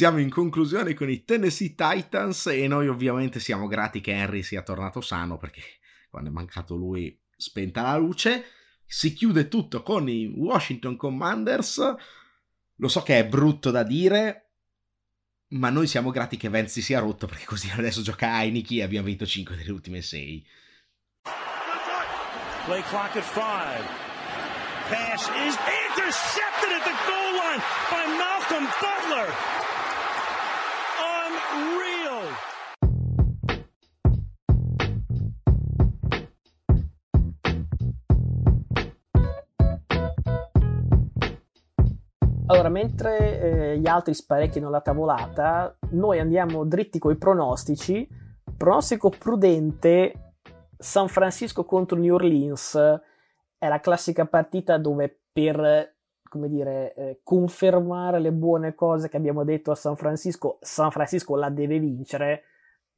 siamo 0.02 0.18
in 0.18 0.32
conclusione 0.32 0.96
con 0.96 1.12
i 1.12 1.24
Tennessee 1.24 1.76
Titans 1.76 2.48
e 2.48 2.68
noi 2.68 2.88
ovviamente 2.88 3.40
siamo 3.40 3.68
grati 3.68 4.02
che 4.02 4.12
Henry 4.12 4.42
sia 4.42 4.64
tornato 4.64 5.00
sano 5.00 5.38
perché 5.38 5.62
quando 6.10 6.32
è 6.32 6.34
mancato 6.34 6.76
lui 6.76 7.16
spenta 7.38 7.84
la 7.84 7.98
luce. 7.98 8.46
Si 8.84 9.14
chiude 9.14 9.48
tutto 9.48 9.84
con 9.84 10.10
i 10.10 10.26
Washington 10.26 10.96
Commanders. 10.96 11.96
Lo 12.78 12.88
so 12.88 13.04
che 13.04 13.20
è 13.20 13.28
brutto 13.28 13.70
da 13.70 13.84
dire, 13.84 14.54
ma 15.50 15.70
noi 15.70 15.86
siamo 15.86 16.10
grati 16.10 16.36
che 16.36 16.68
si 16.68 16.82
sia 16.82 16.98
rotto 16.98 17.28
perché 17.28 17.46
così 17.46 17.70
adesso 17.70 18.02
gioca 18.02 18.42
Heineken 18.42 18.80
e 18.80 18.82
abbiamo 18.82 19.06
vinto 19.06 19.28
5 19.28 19.56
delle 19.56 19.72
ultime 19.72 20.02
6. 20.02 20.48
Play 22.66 22.82
clock 22.90 23.16
at 23.18 23.24
five. 23.24 23.86
Pass 24.90 25.30
is 25.46 25.56
intercepted 25.94 26.72
at 26.74 26.86
the 26.86 26.96
goal 27.06 27.34
line 27.38 27.62
by 27.92 28.18
Malcolm 28.18 28.68
Butler. 28.82 29.72
Unreal. 31.54 32.28
Allora, 42.48 42.70
mentre 42.70 43.40
eh, 43.40 43.78
gli 43.80 43.88
altri 43.88 44.14
sparecchiano 44.14 44.70
la 44.70 44.82
tavolata, 44.82 45.78
noi 45.92 46.20
andiamo 46.20 46.64
dritti 46.64 47.00
coi 47.00 47.18
pronostici. 47.18 48.08
Pronostico 48.56 49.10
prudente 49.10 50.36
San 50.78 51.10
Francisco 51.10 51.66
contro 51.66 51.98
New 51.98 52.14
Orleans 52.14 52.76
è 53.58 53.68
la 53.68 53.80
classica 53.80 54.26
partita 54.26 54.78
dove 54.78 55.22
per 55.32 55.96
come 56.32 56.48
dire, 56.48 56.94
eh, 56.94 57.20
confermare 57.24 58.22
le 58.22 58.32
buone 58.32 58.74
cose 58.74 59.10
che 59.10 59.18
abbiamo 59.18 59.44
detto 59.44 59.72
a 59.72 59.76
San 59.76 59.98
Francisco, 59.98 60.60
San 60.62 60.90
Francisco 60.90 61.36
la 61.36 61.50
deve 61.50 61.78
vincere. 61.78 62.44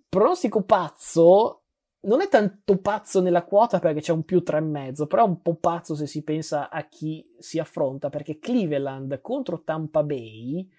Pronostico 0.08 0.62
pazzo, 0.62 1.64
non 2.02 2.22
è 2.22 2.28
tanto 2.28 2.78
pazzo 2.78 3.22
nella 3.22 3.44
quota 3.44 3.80
perché 3.80 4.02
c'è 4.02 4.12
un 4.12 4.24
più 4.24 4.44
3,5, 4.46 5.08
però 5.08 5.26
è 5.26 5.28
un 5.28 5.42
po' 5.42 5.56
pazzo 5.56 5.96
se 5.96 6.06
si 6.06 6.24
pensa 6.24 6.70
a 6.70 6.88
chi 6.88 7.26
si 7.40 7.58
affronta, 7.58 8.10
perché 8.10 8.38
Cleveland 8.38 9.20
contro 9.20 9.64
Tampa 9.64 10.04
Bay, 10.04 10.70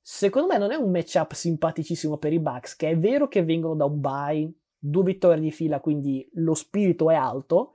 secondo 0.00 0.46
me 0.46 0.56
non 0.56 0.70
è 0.70 0.76
un 0.76 0.92
matchup 0.92 1.32
simpaticissimo 1.32 2.16
per 2.16 2.32
i 2.32 2.38
Bucks, 2.38 2.76
che 2.76 2.90
è 2.90 2.96
vero 2.96 3.26
che 3.26 3.42
vengono 3.42 3.74
da 3.74 3.86
un 3.86 3.98
bye, 3.98 4.52
due 4.78 5.02
vittorie 5.02 5.40
di 5.40 5.50
fila, 5.50 5.80
quindi 5.80 6.30
lo 6.34 6.54
spirito 6.54 7.10
è 7.10 7.16
alto. 7.16 7.72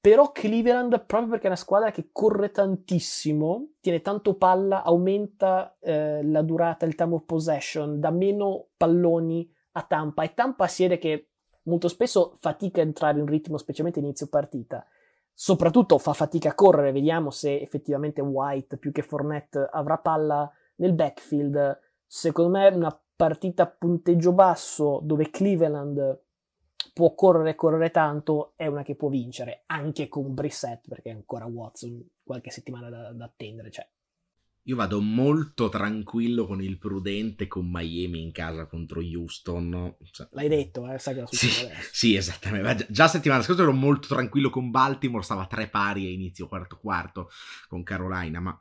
Però 0.00 0.32
Cleveland, 0.32 1.04
proprio 1.04 1.30
perché 1.30 1.44
è 1.44 1.48
una 1.48 1.56
squadra 1.56 1.90
che 1.90 2.08
corre 2.10 2.50
tantissimo, 2.50 3.72
tiene 3.80 4.00
tanto 4.00 4.34
palla, 4.34 4.82
aumenta 4.82 5.76
eh, 5.78 6.22
la 6.24 6.40
durata, 6.40 6.86
il 6.86 6.94
time 6.94 7.16
of 7.16 7.24
possession, 7.26 8.00
dà 8.00 8.10
meno 8.10 8.68
palloni 8.78 9.52
a 9.72 9.82
Tampa. 9.82 10.22
E 10.22 10.32
Tampa 10.32 10.66
si 10.68 10.84
vede 10.84 10.96
che 10.96 11.28
molto 11.64 11.88
spesso 11.88 12.34
fatica 12.40 12.80
a 12.80 12.84
entrare 12.84 13.18
in 13.18 13.26
ritmo, 13.26 13.58
specialmente 13.58 14.00
inizio 14.00 14.28
partita. 14.28 14.86
Soprattutto 15.34 15.98
fa 15.98 16.14
fatica 16.14 16.50
a 16.50 16.54
correre, 16.54 16.92
vediamo 16.92 17.30
se 17.30 17.60
effettivamente 17.60 18.22
White 18.22 18.78
più 18.78 18.92
che 18.92 19.02
Fournette 19.02 19.68
avrà 19.70 19.98
palla 19.98 20.50
nel 20.76 20.94
backfield. 20.94 21.78
Secondo 22.06 22.50
me 22.50 22.68
una 22.68 22.98
partita 23.16 23.64
a 23.64 23.66
punteggio 23.66 24.32
basso 24.32 25.00
dove 25.02 25.28
Cleveland 25.28 26.20
può 27.00 27.14
correre 27.14 27.50
e 27.50 27.54
correre 27.54 27.90
tanto 27.90 28.52
è 28.56 28.66
una 28.66 28.82
che 28.82 28.94
può 28.94 29.08
vincere 29.08 29.62
anche 29.66 30.06
con 30.08 30.34
Brissett 30.34 30.86
perché 30.86 31.08
ancora 31.08 31.46
Watson 31.46 32.06
qualche 32.22 32.50
settimana 32.50 32.90
da, 32.90 33.10
da 33.12 33.24
attendere 33.24 33.70
cioè. 33.70 33.88
io 34.64 34.76
vado 34.76 35.00
molto 35.00 35.70
tranquillo 35.70 36.46
con 36.46 36.62
il 36.62 36.76
prudente 36.76 37.46
con 37.46 37.70
Miami 37.70 38.20
in 38.20 38.32
casa 38.32 38.66
contro 38.66 39.00
Houston 39.00 39.96
cioè, 40.10 40.28
l'hai 40.32 40.48
detto 40.48 40.86
eh? 40.92 40.98
sai 40.98 41.14
che 41.14 41.24
sì, 41.30 41.48
sì 41.90 42.16
esattamente 42.16 42.86
già 42.90 43.08
settimana 43.08 43.40
scorsa 43.40 43.62
ero 43.62 43.72
molto 43.72 44.08
tranquillo 44.08 44.50
con 44.50 44.70
Baltimore 44.70 45.24
stava 45.24 45.44
a 45.44 45.46
tre 45.46 45.68
pari 45.68 46.04
a 46.04 46.10
inizio 46.10 46.48
quarto 46.48 46.76
quarto 46.76 47.30
con 47.66 47.82
Carolina 47.82 48.40
ma 48.40 48.58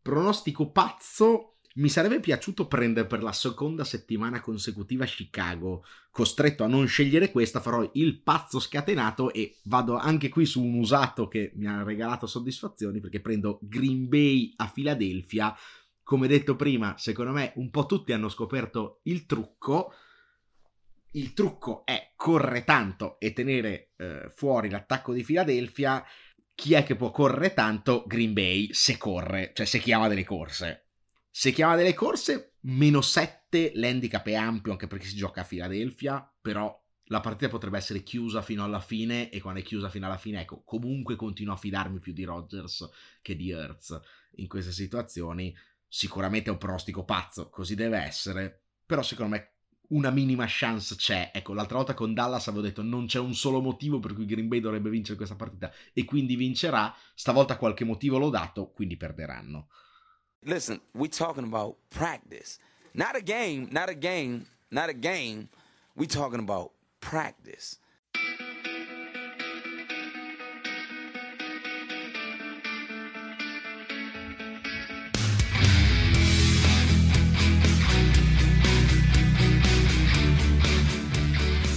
pronostico 0.00 0.70
pazzo 0.70 1.55
mi 1.76 1.88
sarebbe 1.88 2.20
piaciuto 2.20 2.66
prendere 2.66 3.06
per 3.06 3.22
la 3.22 3.32
seconda 3.32 3.84
settimana 3.84 4.40
consecutiva 4.40 5.04
Chicago. 5.04 5.84
Costretto 6.10 6.64
a 6.64 6.68
non 6.68 6.86
scegliere 6.86 7.30
questa, 7.30 7.60
farò 7.60 7.88
il 7.94 8.22
pazzo 8.22 8.60
scatenato 8.60 9.32
e 9.32 9.56
vado 9.64 9.96
anche 9.96 10.28
qui 10.28 10.46
su 10.46 10.62
un 10.62 10.78
usato 10.78 11.28
che 11.28 11.52
mi 11.54 11.66
ha 11.66 11.82
regalato 11.82 12.26
soddisfazioni 12.26 13.00
perché 13.00 13.20
prendo 13.20 13.58
Green 13.62 14.08
Bay 14.08 14.54
a 14.56 14.68
Filadelfia. 14.68 15.54
Come 16.02 16.28
detto 16.28 16.56
prima, 16.56 16.94
secondo 16.96 17.32
me 17.32 17.52
un 17.56 17.70
po' 17.70 17.84
tutti 17.84 18.12
hanno 18.12 18.28
scoperto 18.28 19.00
il 19.04 19.26
trucco. 19.26 19.92
Il 21.12 21.34
trucco 21.34 21.84
è 21.84 22.12
correre 22.16 22.64
tanto 22.64 23.18
e 23.18 23.32
tenere 23.32 23.90
eh, 23.96 24.32
fuori 24.34 24.70
l'attacco 24.70 25.12
di 25.12 25.22
Filadelfia. 25.24 26.02
Chi 26.54 26.72
è 26.72 26.84
che 26.84 26.96
può 26.96 27.10
correre 27.10 27.52
tanto? 27.52 28.04
Green 28.06 28.32
Bay, 28.32 28.72
se 28.72 28.96
corre, 28.96 29.52
cioè 29.54 29.66
se 29.66 29.78
chiama 29.78 30.08
delle 30.08 30.24
corse 30.24 30.85
se 31.38 31.52
chiama 31.52 31.76
delle 31.76 31.92
corse, 31.92 32.54
meno 32.60 33.02
7, 33.02 33.72
l'handicap 33.74 34.26
è 34.26 34.32
ampio 34.32 34.72
anche 34.72 34.86
perché 34.86 35.04
si 35.04 35.16
gioca 35.16 35.42
a 35.42 35.44
Filadelfia, 35.44 36.34
però 36.40 36.74
la 37.08 37.20
partita 37.20 37.50
potrebbe 37.50 37.76
essere 37.76 38.02
chiusa 38.02 38.40
fino 38.40 38.64
alla 38.64 38.80
fine 38.80 39.28
e 39.28 39.38
quando 39.42 39.60
è 39.60 39.62
chiusa 39.62 39.90
fino 39.90 40.06
alla 40.06 40.16
fine, 40.16 40.40
ecco, 40.40 40.62
comunque 40.64 41.14
continuo 41.14 41.52
a 41.52 41.58
fidarmi 41.58 41.98
più 41.98 42.14
di 42.14 42.24
Rodgers 42.24 42.88
che 43.20 43.36
di 43.36 43.50
Hertz 43.50 44.00
in 44.36 44.48
queste 44.48 44.72
situazioni. 44.72 45.54
Sicuramente 45.86 46.48
è 46.48 46.52
un 46.52 46.58
pronostico 46.58 47.04
pazzo, 47.04 47.50
così 47.50 47.74
deve 47.74 47.98
essere, 47.98 48.62
però 48.86 49.02
secondo 49.02 49.36
me 49.36 49.56
una 49.88 50.08
minima 50.08 50.46
chance 50.48 50.96
c'è. 50.96 51.32
Ecco, 51.34 51.52
l'altra 51.52 51.76
volta 51.76 51.92
con 51.92 52.14
Dallas 52.14 52.48
avevo 52.48 52.62
detto 52.62 52.80
non 52.80 53.04
c'è 53.04 53.18
un 53.18 53.34
solo 53.34 53.60
motivo 53.60 54.00
per 54.00 54.14
cui 54.14 54.24
Green 54.24 54.48
Bay 54.48 54.60
dovrebbe 54.60 54.88
vincere 54.88 55.18
questa 55.18 55.36
partita 55.36 55.70
e 55.92 56.02
quindi 56.06 56.34
vincerà. 56.34 56.96
Stavolta 57.14 57.58
qualche 57.58 57.84
motivo 57.84 58.16
l'ho 58.16 58.30
dato, 58.30 58.70
quindi 58.70 58.96
perderanno. 58.96 59.68
Listen, 60.44 60.80
we 60.94 61.08
talking 61.08 61.44
about 61.44 61.76
practice. 61.90 62.58
Not 62.94 63.16
a 63.16 63.20
game, 63.20 63.68
not 63.70 63.88
a 63.88 63.94
game, 63.94 64.46
not 64.70 64.88
a 64.88 64.94
game. 64.94 65.48
We 65.94 66.06
talking 66.06 66.40
about 66.40 66.72
practice. 67.00 67.78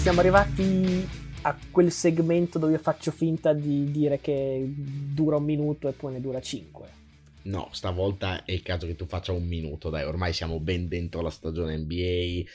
Siamo 0.02 0.22
arrivati 0.22 1.08
a 1.42 1.56
quel 1.70 1.92
segmento 1.92 2.58
dove 2.58 2.80
faccio 2.80 3.12
finta 3.12 3.54
di 3.54 3.92
dire 3.92 4.20
che 4.20 4.66
dura 4.66 5.36
un 5.36 5.44
minuto 5.44 5.88
e 5.88 5.92
poi 5.92 6.14
ne 6.14 6.22
dura 6.22 6.42
cinque. 6.42 6.99
No, 7.44 7.70
stavolta 7.72 8.44
è 8.44 8.52
il 8.52 8.62
caso 8.62 8.86
che 8.86 8.96
tu 8.96 9.06
faccia 9.06 9.32
un 9.32 9.46
minuto, 9.46 9.90
dai, 9.90 10.04
ormai 10.04 10.34
siamo 10.34 10.60
ben 10.60 10.88
dentro 10.88 11.22
la 11.22 11.30
stagione 11.30 11.78
NBA, 11.78 12.50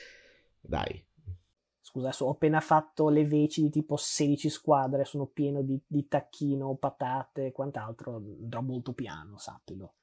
dai. 0.60 1.02
Scusa, 1.80 2.12
ho 2.18 2.30
appena 2.30 2.60
fatto 2.60 3.08
le 3.08 3.24
veci 3.24 3.62
di 3.62 3.70
tipo 3.70 3.96
16 3.96 4.50
squadre, 4.50 5.04
sono 5.04 5.26
pieno 5.26 5.62
di, 5.62 5.80
di 5.86 6.08
tacchino, 6.08 6.74
patate 6.74 7.46
e 7.46 7.52
quant'altro, 7.52 8.16
andrò 8.16 8.60
molto 8.62 8.92
piano, 8.92 9.38
sappilo. 9.38 9.94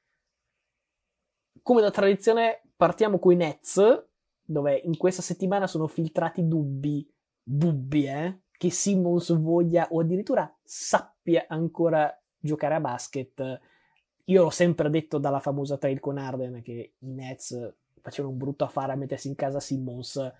Come 1.62 1.80
da 1.80 1.90
tradizione 1.90 2.62
partiamo 2.76 3.18
con 3.18 3.32
i 3.32 3.36
Nets, 3.36 4.06
dove 4.42 4.74
in 4.74 4.96
questa 4.96 5.22
settimana 5.22 5.66
sono 5.66 5.86
filtrati 5.86 6.46
dubbi, 6.48 7.08
dubbi, 7.42 8.06
eh, 8.06 8.40
che 8.56 8.70
Simmons 8.70 9.36
voglia 9.38 9.88
o 9.90 10.00
addirittura 10.00 10.52
sappia 10.62 11.46
ancora 11.48 12.16
giocare 12.38 12.74
a 12.74 12.80
basket 12.80 13.60
io 14.24 14.44
ho 14.44 14.50
sempre 14.50 14.90
detto 14.90 15.18
dalla 15.18 15.40
famosa 15.40 15.78
trade 15.78 16.00
con 16.00 16.18
Arden 16.18 16.62
che 16.62 16.94
i 16.98 17.10
Nets 17.10 17.74
facevano 18.00 18.32
un 18.32 18.38
brutto 18.38 18.64
affare 18.64 18.92
a 18.92 18.96
mettersi 18.96 19.28
in 19.28 19.34
casa 19.34 19.60
Simmons. 19.60 20.32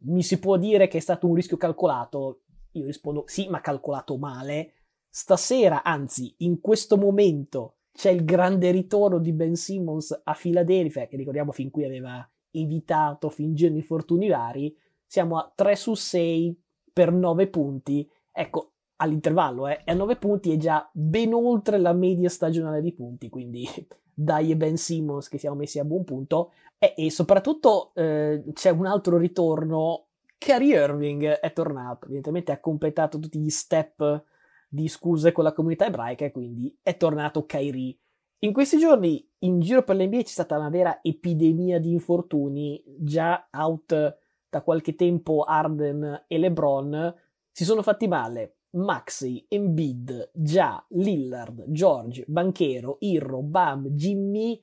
Mi 0.00 0.22
si 0.22 0.38
può 0.38 0.56
dire 0.56 0.88
che 0.88 0.98
è 0.98 1.00
stato 1.00 1.26
un 1.26 1.34
rischio 1.34 1.56
calcolato. 1.56 2.42
Io 2.72 2.86
rispondo 2.86 3.24
sì, 3.26 3.48
ma 3.48 3.60
calcolato 3.60 4.16
male. 4.16 4.72
Stasera, 5.08 5.82
anzi, 5.82 6.34
in 6.38 6.60
questo 6.60 6.96
momento 6.96 7.74
c'è 7.92 8.10
il 8.10 8.24
grande 8.24 8.70
ritorno 8.70 9.18
di 9.18 9.32
Ben 9.32 9.56
Simmons 9.56 10.20
a 10.24 10.34
Philadelphia, 10.34 11.06
che 11.06 11.16
ricordiamo 11.16 11.52
fin 11.52 11.70
qui 11.70 11.84
aveva 11.84 12.28
evitato 12.52 13.28
fingendo 13.28 13.78
infortuni 13.78 14.28
vari. 14.28 14.76
Siamo 15.04 15.38
a 15.38 15.52
3 15.52 15.76
su 15.76 15.94
6 15.94 16.62
per 16.92 17.12
9 17.12 17.48
punti. 17.48 18.08
Ecco, 18.30 18.72
all'intervallo, 19.00 19.66
eh, 19.66 19.80
e 19.84 19.92
a 19.92 19.94
9 19.94 20.16
punti 20.16 20.52
è 20.52 20.56
già 20.56 20.88
ben 20.92 21.32
oltre 21.32 21.78
la 21.78 21.92
media 21.92 22.28
stagionale 22.28 22.82
di 22.82 22.92
punti, 22.92 23.28
quindi 23.28 23.66
dai 24.14 24.50
e 24.50 24.56
Ben 24.56 24.76
Simmons 24.76 25.28
che 25.28 25.38
siamo 25.38 25.56
messi 25.56 25.78
a 25.78 25.84
buon 25.84 26.04
punto. 26.04 26.52
E, 26.78 26.94
e 26.96 27.10
soprattutto 27.10 27.92
eh, 27.94 28.44
c'è 28.52 28.70
un 28.70 28.86
altro 28.86 29.16
ritorno. 29.16 30.06
Kyrie 30.38 30.82
Irving 30.82 31.24
è 31.24 31.52
tornato, 31.52 32.06
evidentemente 32.06 32.52
ha 32.52 32.60
completato 32.60 33.18
tutti 33.18 33.38
gli 33.38 33.50
step 33.50 34.24
di 34.68 34.88
scuse 34.88 35.32
con 35.32 35.44
la 35.44 35.52
comunità 35.52 35.86
ebraica 35.86 36.24
e 36.24 36.30
quindi 36.30 36.74
è 36.82 36.96
tornato 36.96 37.44
Kyrie. 37.44 37.98
In 38.42 38.54
questi 38.54 38.78
giorni 38.78 39.28
in 39.40 39.60
giro 39.60 39.82
per 39.82 39.96
l'NBA 39.96 40.18
c'è 40.18 40.28
stata 40.28 40.56
una 40.56 40.70
vera 40.70 41.00
epidemia 41.02 41.78
di 41.78 41.90
infortuni, 41.90 42.82
già 42.98 43.48
out 43.50 44.18
da 44.48 44.62
qualche 44.62 44.94
tempo 44.94 45.42
Arden 45.42 46.24
e 46.26 46.38
LeBron 46.38 47.14
si 47.50 47.64
sono 47.64 47.82
fatti 47.82 48.08
male. 48.08 48.59
Maxi, 48.72 49.44
Embiid, 49.48 50.30
Già, 50.32 50.84
Lillard, 50.90 51.64
George, 51.68 52.24
Banchero, 52.26 52.96
Irro, 53.00 53.42
Bam, 53.42 53.88
Jimmy. 53.88 54.62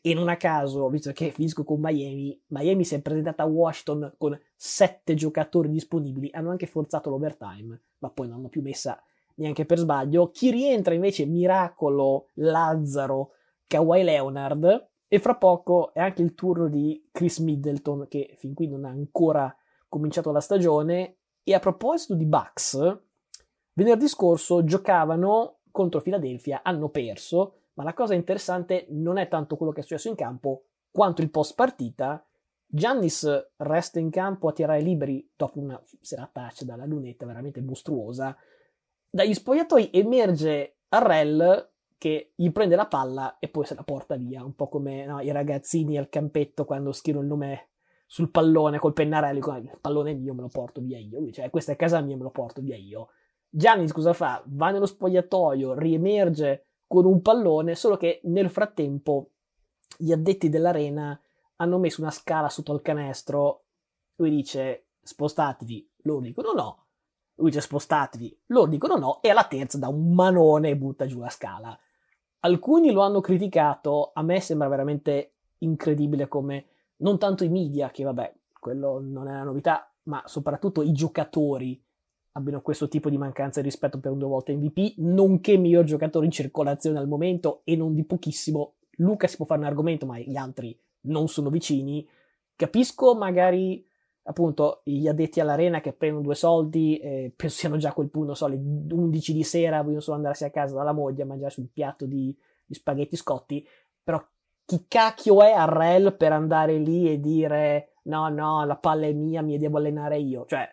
E 0.00 0.14
non 0.14 0.28
a 0.28 0.36
caso, 0.36 0.88
visto 0.88 1.12
che 1.12 1.30
finisco 1.30 1.64
con 1.64 1.80
Miami, 1.80 2.40
Miami 2.48 2.84
si 2.84 2.94
è 2.94 3.00
presentata 3.00 3.42
a 3.42 3.46
Washington 3.46 4.14
con 4.16 4.38
sette 4.54 5.14
giocatori 5.14 5.68
disponibili, 5.68 6.30
hanno 6.32 6.50
anche 6.50 6.66
forzato 6.66 7.10
l'overtime, 7.10 7.82
ma 7.98 8.10
poi 8.10 8.28
non 8.28 8.38
hanno 8.38 8.48
più 8.48 8.62
messa 8.62 9.02
neanche 9.38 9.66
per 9.66 9.78
sbaglio. 9.78 10.30
Chi 10.30 10.50
rientra 10.50 10.94
invece? 10.94 11.26
Miracolo, 11.26 12.28
Lazzaro, 12.34 13.32
Kawhi 13.66 14.02
Leonard. 14.02 14.90
E 15.10 15.18
fra 15.20 15.36
poco 15.36 15.92
è 15.94 16.00
anche 16.00 16.22
il 16.22 16.34
turno 16.34 16.68
di 16.68 17.08
Chris 17.10 17.38
Middleton 17.38 18.06
che 18.08 18.34
fin 18.36 18.52
qui 18.52 18.68
non 18.68 18.84
ha 18.84 18.90
ancora 18.90 19.54
cominciato 19.88 20.30
la 20.30 20.40
stagione. 20.40 21.16
E 21.42 21.54
a 21.54 21.60
proposito 21.60 22.14
di 22.14 22.26
Bucks, 22.26 23.00
venerdì 23.78 24.08
scorso 24.08 24.64
giocavano 24.64 25.58
contro 25.70 26.00
Philadelphia, 26.00 26.62
hanno 26.64 26.88
perso, 26.88 27.60
ma 27.74 27.84
la 27.84 27.94
cosa 27.94 28.14
interessante 28.14 28.86
non 28.90 29.18
è 29.18 29.28
tanto 29.28 29.56
quello 29.56 29.70
che 29.70 29.80
è 29.80 29.82
successo 29.82 30.08
in 30.08 30.16
campo 30.16 30.64
quanto 30.90 31.22
il 31.22 31.30
post 31.30 31.54
partita. 31.54 32.24
Giannis 32.66 33.50
resta 33.56 34.00
in 34.00 34.10
campo 34.10 34.48
a 34.48 34.52
tirare 34.52 34.80
liberi 34.80 35.30
dopo 35.36 35.60
una 35.60 35.80
serataccia 36.00 36.64
dalla 36.64 36.84
lunetta 36.84 37.24
veramente 37.24 37.62
mostruosa 37.62 38.36
dagli 39.10 39.34
spogliatoi 39.34 39.90
emerge 39.92 40.76
Arrel 40.88 41.70
che 41.96 42.32
gli 42.36 42.50
prende 42.50 42.76
la 42.76 42.86
palla 42.86 43.38
e 43.38 43.48
poi 43.48 43.64
se 43.64 43.74
la 43.74 43.82
porta 43.82 44.16
via, 44.16 44.44
un 44.44 44.54
po' 44.54 44.68
come 44.68 45.04
no, 45.06 45.20
i 45.20 45.32
ragazzini 45.32 45.98
al 45.98 46.08
campetto 46.08 46.64
quando 46.64 46.92
scrivono 46.92 47.24
il 47.24 47.30
nome 47.30 47.68
sul 48.06 48.30
pallone 48.30 48.78
col 48.78 48.92
pennarello, 48.92 49.38
il 49.56 49.78
pallone 49.80 50.12
è 50.12 50.14
mio, 50.14 50.34
me 50.34 50.42
lo 50.42 50.48
porto 50.48 50.80
via 50.80 50.98
io, 50.98 51.30
cioè 51.32 51.50
questa 51.50 51.72
è 51.72 51.76
casa 51.76 52.00
mia, 52.00 52.16
me 52.16 52.22
lo 52.22 52.30
porto 52.30 52.60
via 52.60 52.76
io. 52.76 53.08
Gianni 53.50 53.88
cosa 53.88 54.12
fa? 54.12 54.42
Va 54.46 54.70
nello 54.70 54.86
spogliatoio, 54.86 55.72
riemerge 55.74 56.66
con 56.86 57.06
un 57.06 57.22
pallone, 57.22 57.74
solo 57.74 57.96
che 57.96 58.20
nel 58.24 58.50
frattempo 58.50 59.30
gli 59.96 60.12
addetti 60.12 60.48
dell'arena 60.48 61.18
hanno 61.56 61.78
messo 61.78 62.02
una 62.02 62.10
scala 62.10 62.48
sotto 62.48 62.72
al 62.72 62.82
canestro, 62.82 63.64
lui 64.16 64.30
dice 64.30 64.88
spostatevi, 65.02 65.90
loro 66.02 66.20
dicono 66.20 66.52
no, 66.52 66.84
lui 67.36 67.50
dice 67.50 67.62
spostatevi, 67.62 68.42
loro 68.46 68.68
dicono 68.68 68.96
no, 68.96 69.22
e 69.22 69.30
alla 69.30 69.46
terza 69.46 69.78
dà 69.78 69.88
un 69.88 70.12
manone 70.12 70.70
e 70.70 70.76
butta 70.76 71.06
giù 71.06 71.20
la 71.20 71.30
scala. 71.30 71.78
Alcuni 72.40 72.92
lo 72.92 73.00
hanno 73.00 73.20
criticato, 73.20 74.12
a 74.12 74.22
me 74.22 74.40
sembra 74.40 74.68
veramente 74.68 75.32
incredibile 75.58 76.28
come 76.28 76.66
non 76.98 77.18
tanto 77.18 77.44
i 77.44 77.48
media, 77.48 77.90
che 77.90 78.04
vabbè, 78.04 78.34
quello 78.60 79.00
non 79.00 79.26
è 79.26 79.32
una 79.32 79.44
novità, 79.44 79.92
ma 80.04 80.22
soprattutto 80.26 80.82
i 80.82 80.92
giocatori 80.92 81.82
abbiano 82.38 82.62
questo 82.62 82.88
tipo 82.88 83.10
di 83.10 83.18
mancanza 83.18 83.60
di 83.60 83.66
rispetto 83.66 83.98
per 83.98 84.12
un 84.12 84.18
due 84.18 84.28
volte 84.28 84.54
MVP, 84.54 84.94
nonché 84.98 85.56
miglior 85.56 85.84
giocatore 85.84 86.24
in 86.24 86.30
circolazione 86.30 86.98
al 86.98 87.08
momento 87.08 87.60
e 87.64 87.76
non 87.76 87.94
di 87.94 88.04
pochissimo. 88.04 88.74
Luca 88.96 89.26
si 89.26 89.36
può 89.36 89.44
fare 89.44 89.60
un 89.60 89.66
argomento, 89.66 90.06
ma 90.06 90.18
gli 90.18 90.36
altri 90.36 90.78
non 91.02 91.28
sono 91.28 91.50
vicini. 91.50 92.08
Capisco 92.56 93.14
magari 93.14 93.86
appunto 94.28 94.82
gli 94.84 95.08
addetti 95.08 95.40
all'arena 95.40 95.80
che 95.80 95.92
prendono 95.92 96.22
due 96.22 96.34
soldi, 96.34 96.98
eh, 96.98 97.32
penso 97.34 97.56
siano 97.56 97.78
già 97.78 97.90
a 97.90 97.92
quel 97.94 98.10
punto, 98.10 98.34
so, 98.34 98.46
le 98.46 98.56
11 98.56 99.32
di 99.32 99.42
sera, 99.42 99.82
vogliono 99.82 100.00
solo 100.00 100.16
andarsi 100.16 100.44
a 100.44 100.50
casa 100.50 100.74
dalla 100.74 100.92
moglie 100.92 101.22
a 101.22 101.26
mangiare 101.26 101.50
sul 101.50 101.68
piatto 101.72 102.04
di, 102.04 102.36
di 102.66 102.74
spaghetti 102.74 103.16
scotti, 103.16 103.66
però 104.02 104.22
chi 104.66 104.84
cacchio 104.86 105.42
è 105.42 105.52
Arrel 105.52 106.14
per 106.14 106.32
andare 106.32 106.76
lì 106.76 107.10
e 107.10 107.18
dire 107.18 107.94
no, 108.04 108.28
no, 108.28 108.64
la 108.66 108.76
palla 108.76 109.06
è 109.06 109.12
mia, 109.14 109.40
mi 109.40 109.56
devo 109.56 109.78
allenare 109.78 110.18
io, 110.18 110.44
cioè, 110.46 110.68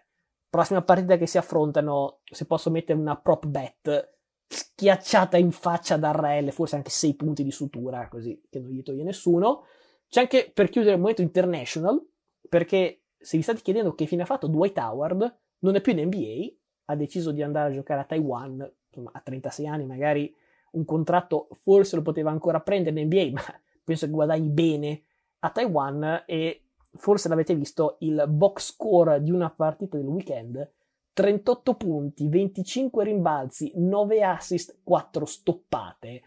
prossima 0.56 0.82
partita 0.82 1.18
che 1.18 1.28
si 1.28 1.38
affrontano, 1.38 2.20
se 2.24 2.46
posso 2.46 2.70
mettere 2.70 2.98
una 2.98 3.18
prop 3.18 3.46
bet, 3.46 4.14
schiacciata 4.48 5.36
in 5.36 5.52
faccia 5.52 5.98
da 5.98 6.10
Arrel, 6.10 6.54
forse 6.54 6.78
anche 6.78 6.90
6 6.90 7.16
punti 7.16 7.44
di 7.44 7.52
sutura, 7.52 8.08
così 8.08 8.42
che 8.50 8.60
non 8.60 8.70
gli 8.70 8.82
toglie 8.82 9.04
nessuno. 9.04 9.66
C'è 10.08 10.22
anche 10.22 10.50
per 10.54 10.70
chiudere 10.70 10.94
il 10.94 11.00
momento 11.02 11.22
international, 11.22 12.02
perché 12.48 13.02
se 13.18 13.36
vi 13.36 13.44
state 13.44 13.62
chiedendo 13.62 13.96
che 13.96 14.06
fine 14.06 14.22
ha 14.22 14.26
fatto 14.26 14.48
Dwight 14.48 14.78
Howard, 14.78 15.40
non 15.60 15.76
è 15.76 15.82
più 15.82 15.92
in 15.92 16.08
NBA, 16.08 16.54
ha 16.86 16.96
deciso 16.96 17.32
di 17.32 17.44
andare 17.44 17.72
a 17.72 17.74
giocare 17.74 18.00
a 18.00 18.06
Taiwan, 18.06 18.72
insomma 18.88 19.12
a 19.14 19.20
36 19.20 19.68
anni 19.68 19.86
magari 19.86 20.34
un 20.72 20.86
contratto 20.86 21.50
forse 21.64 21.98
lo 21.98 22.02
poteva 22.02 22.32
ancora 22.32 22.62
prendere 22.62 22.98
in 22.98 23.08
NBA, 23.08 23.32
ma 23.36 23.62
penso 23.84 24.06
che 24.06 24.12
guadagni 24.14 24.48
bene 24.48 25.04
a 25.40 25.50
Taiwan 25.50 26.24
e 26.26 26.65
forse 26.96 27.30
l'avete 27.30 27.56
visto 27.56 27.98
il 28.00 28.26
box 28.28 28.74
score 28.74 29.22
di 29.22 29.32
una 29.32 29.50
partita 29.50 29.98
del 29.98 30.08
weekend 30.08 30.72
38 31.16 31.76
punti, 31.76 32.28
25 32.28 33.04
rimbalzi, 33.06 33.72
9 33.76 34.22
assist, 34.22 34.80
4 34.84 35.26
stoppate. 35.26 36.22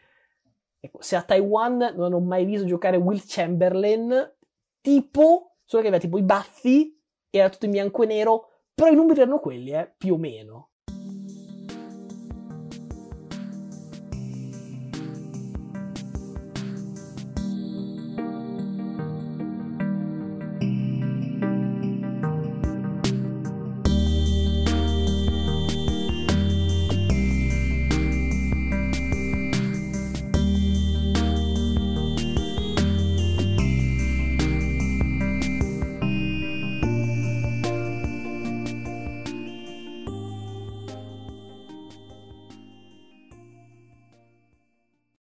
Ecco, 0.80 1.02
se 1.02 1.14
a 1.14 1.22
Taiwan 1.22 1.76
non 1.76 2.04
hanno 2.04 2.20
mai 2.20 2.46
visto 2.46 2.66
giocare 2.66 2.96
Will 2.96 3.20
Chamberlain, 3.22 4.34
tipo 4.80 5.56
solo 5.64 5.82
che 5.82 5.88
aveva 5.88 6.02
tipo 6.02 6.16
i 6.16 6.22
baffi, 6.22 6.98
era 7.28 7.50
tutto 7.50 7.66
in 7.66 7.72
bianco 7.72 8.02
e 8.02 8.06
nero, 8.06 8.48
però 8.72 8.90
i 8.90 8.94
numeri 8.94 9.20
erano 9.20 9.38
quelli, 9.38 9.72
eh, 9.72 9.92
più 9.94 10.14
o 10.14 10.16
meno. 10.16 10.70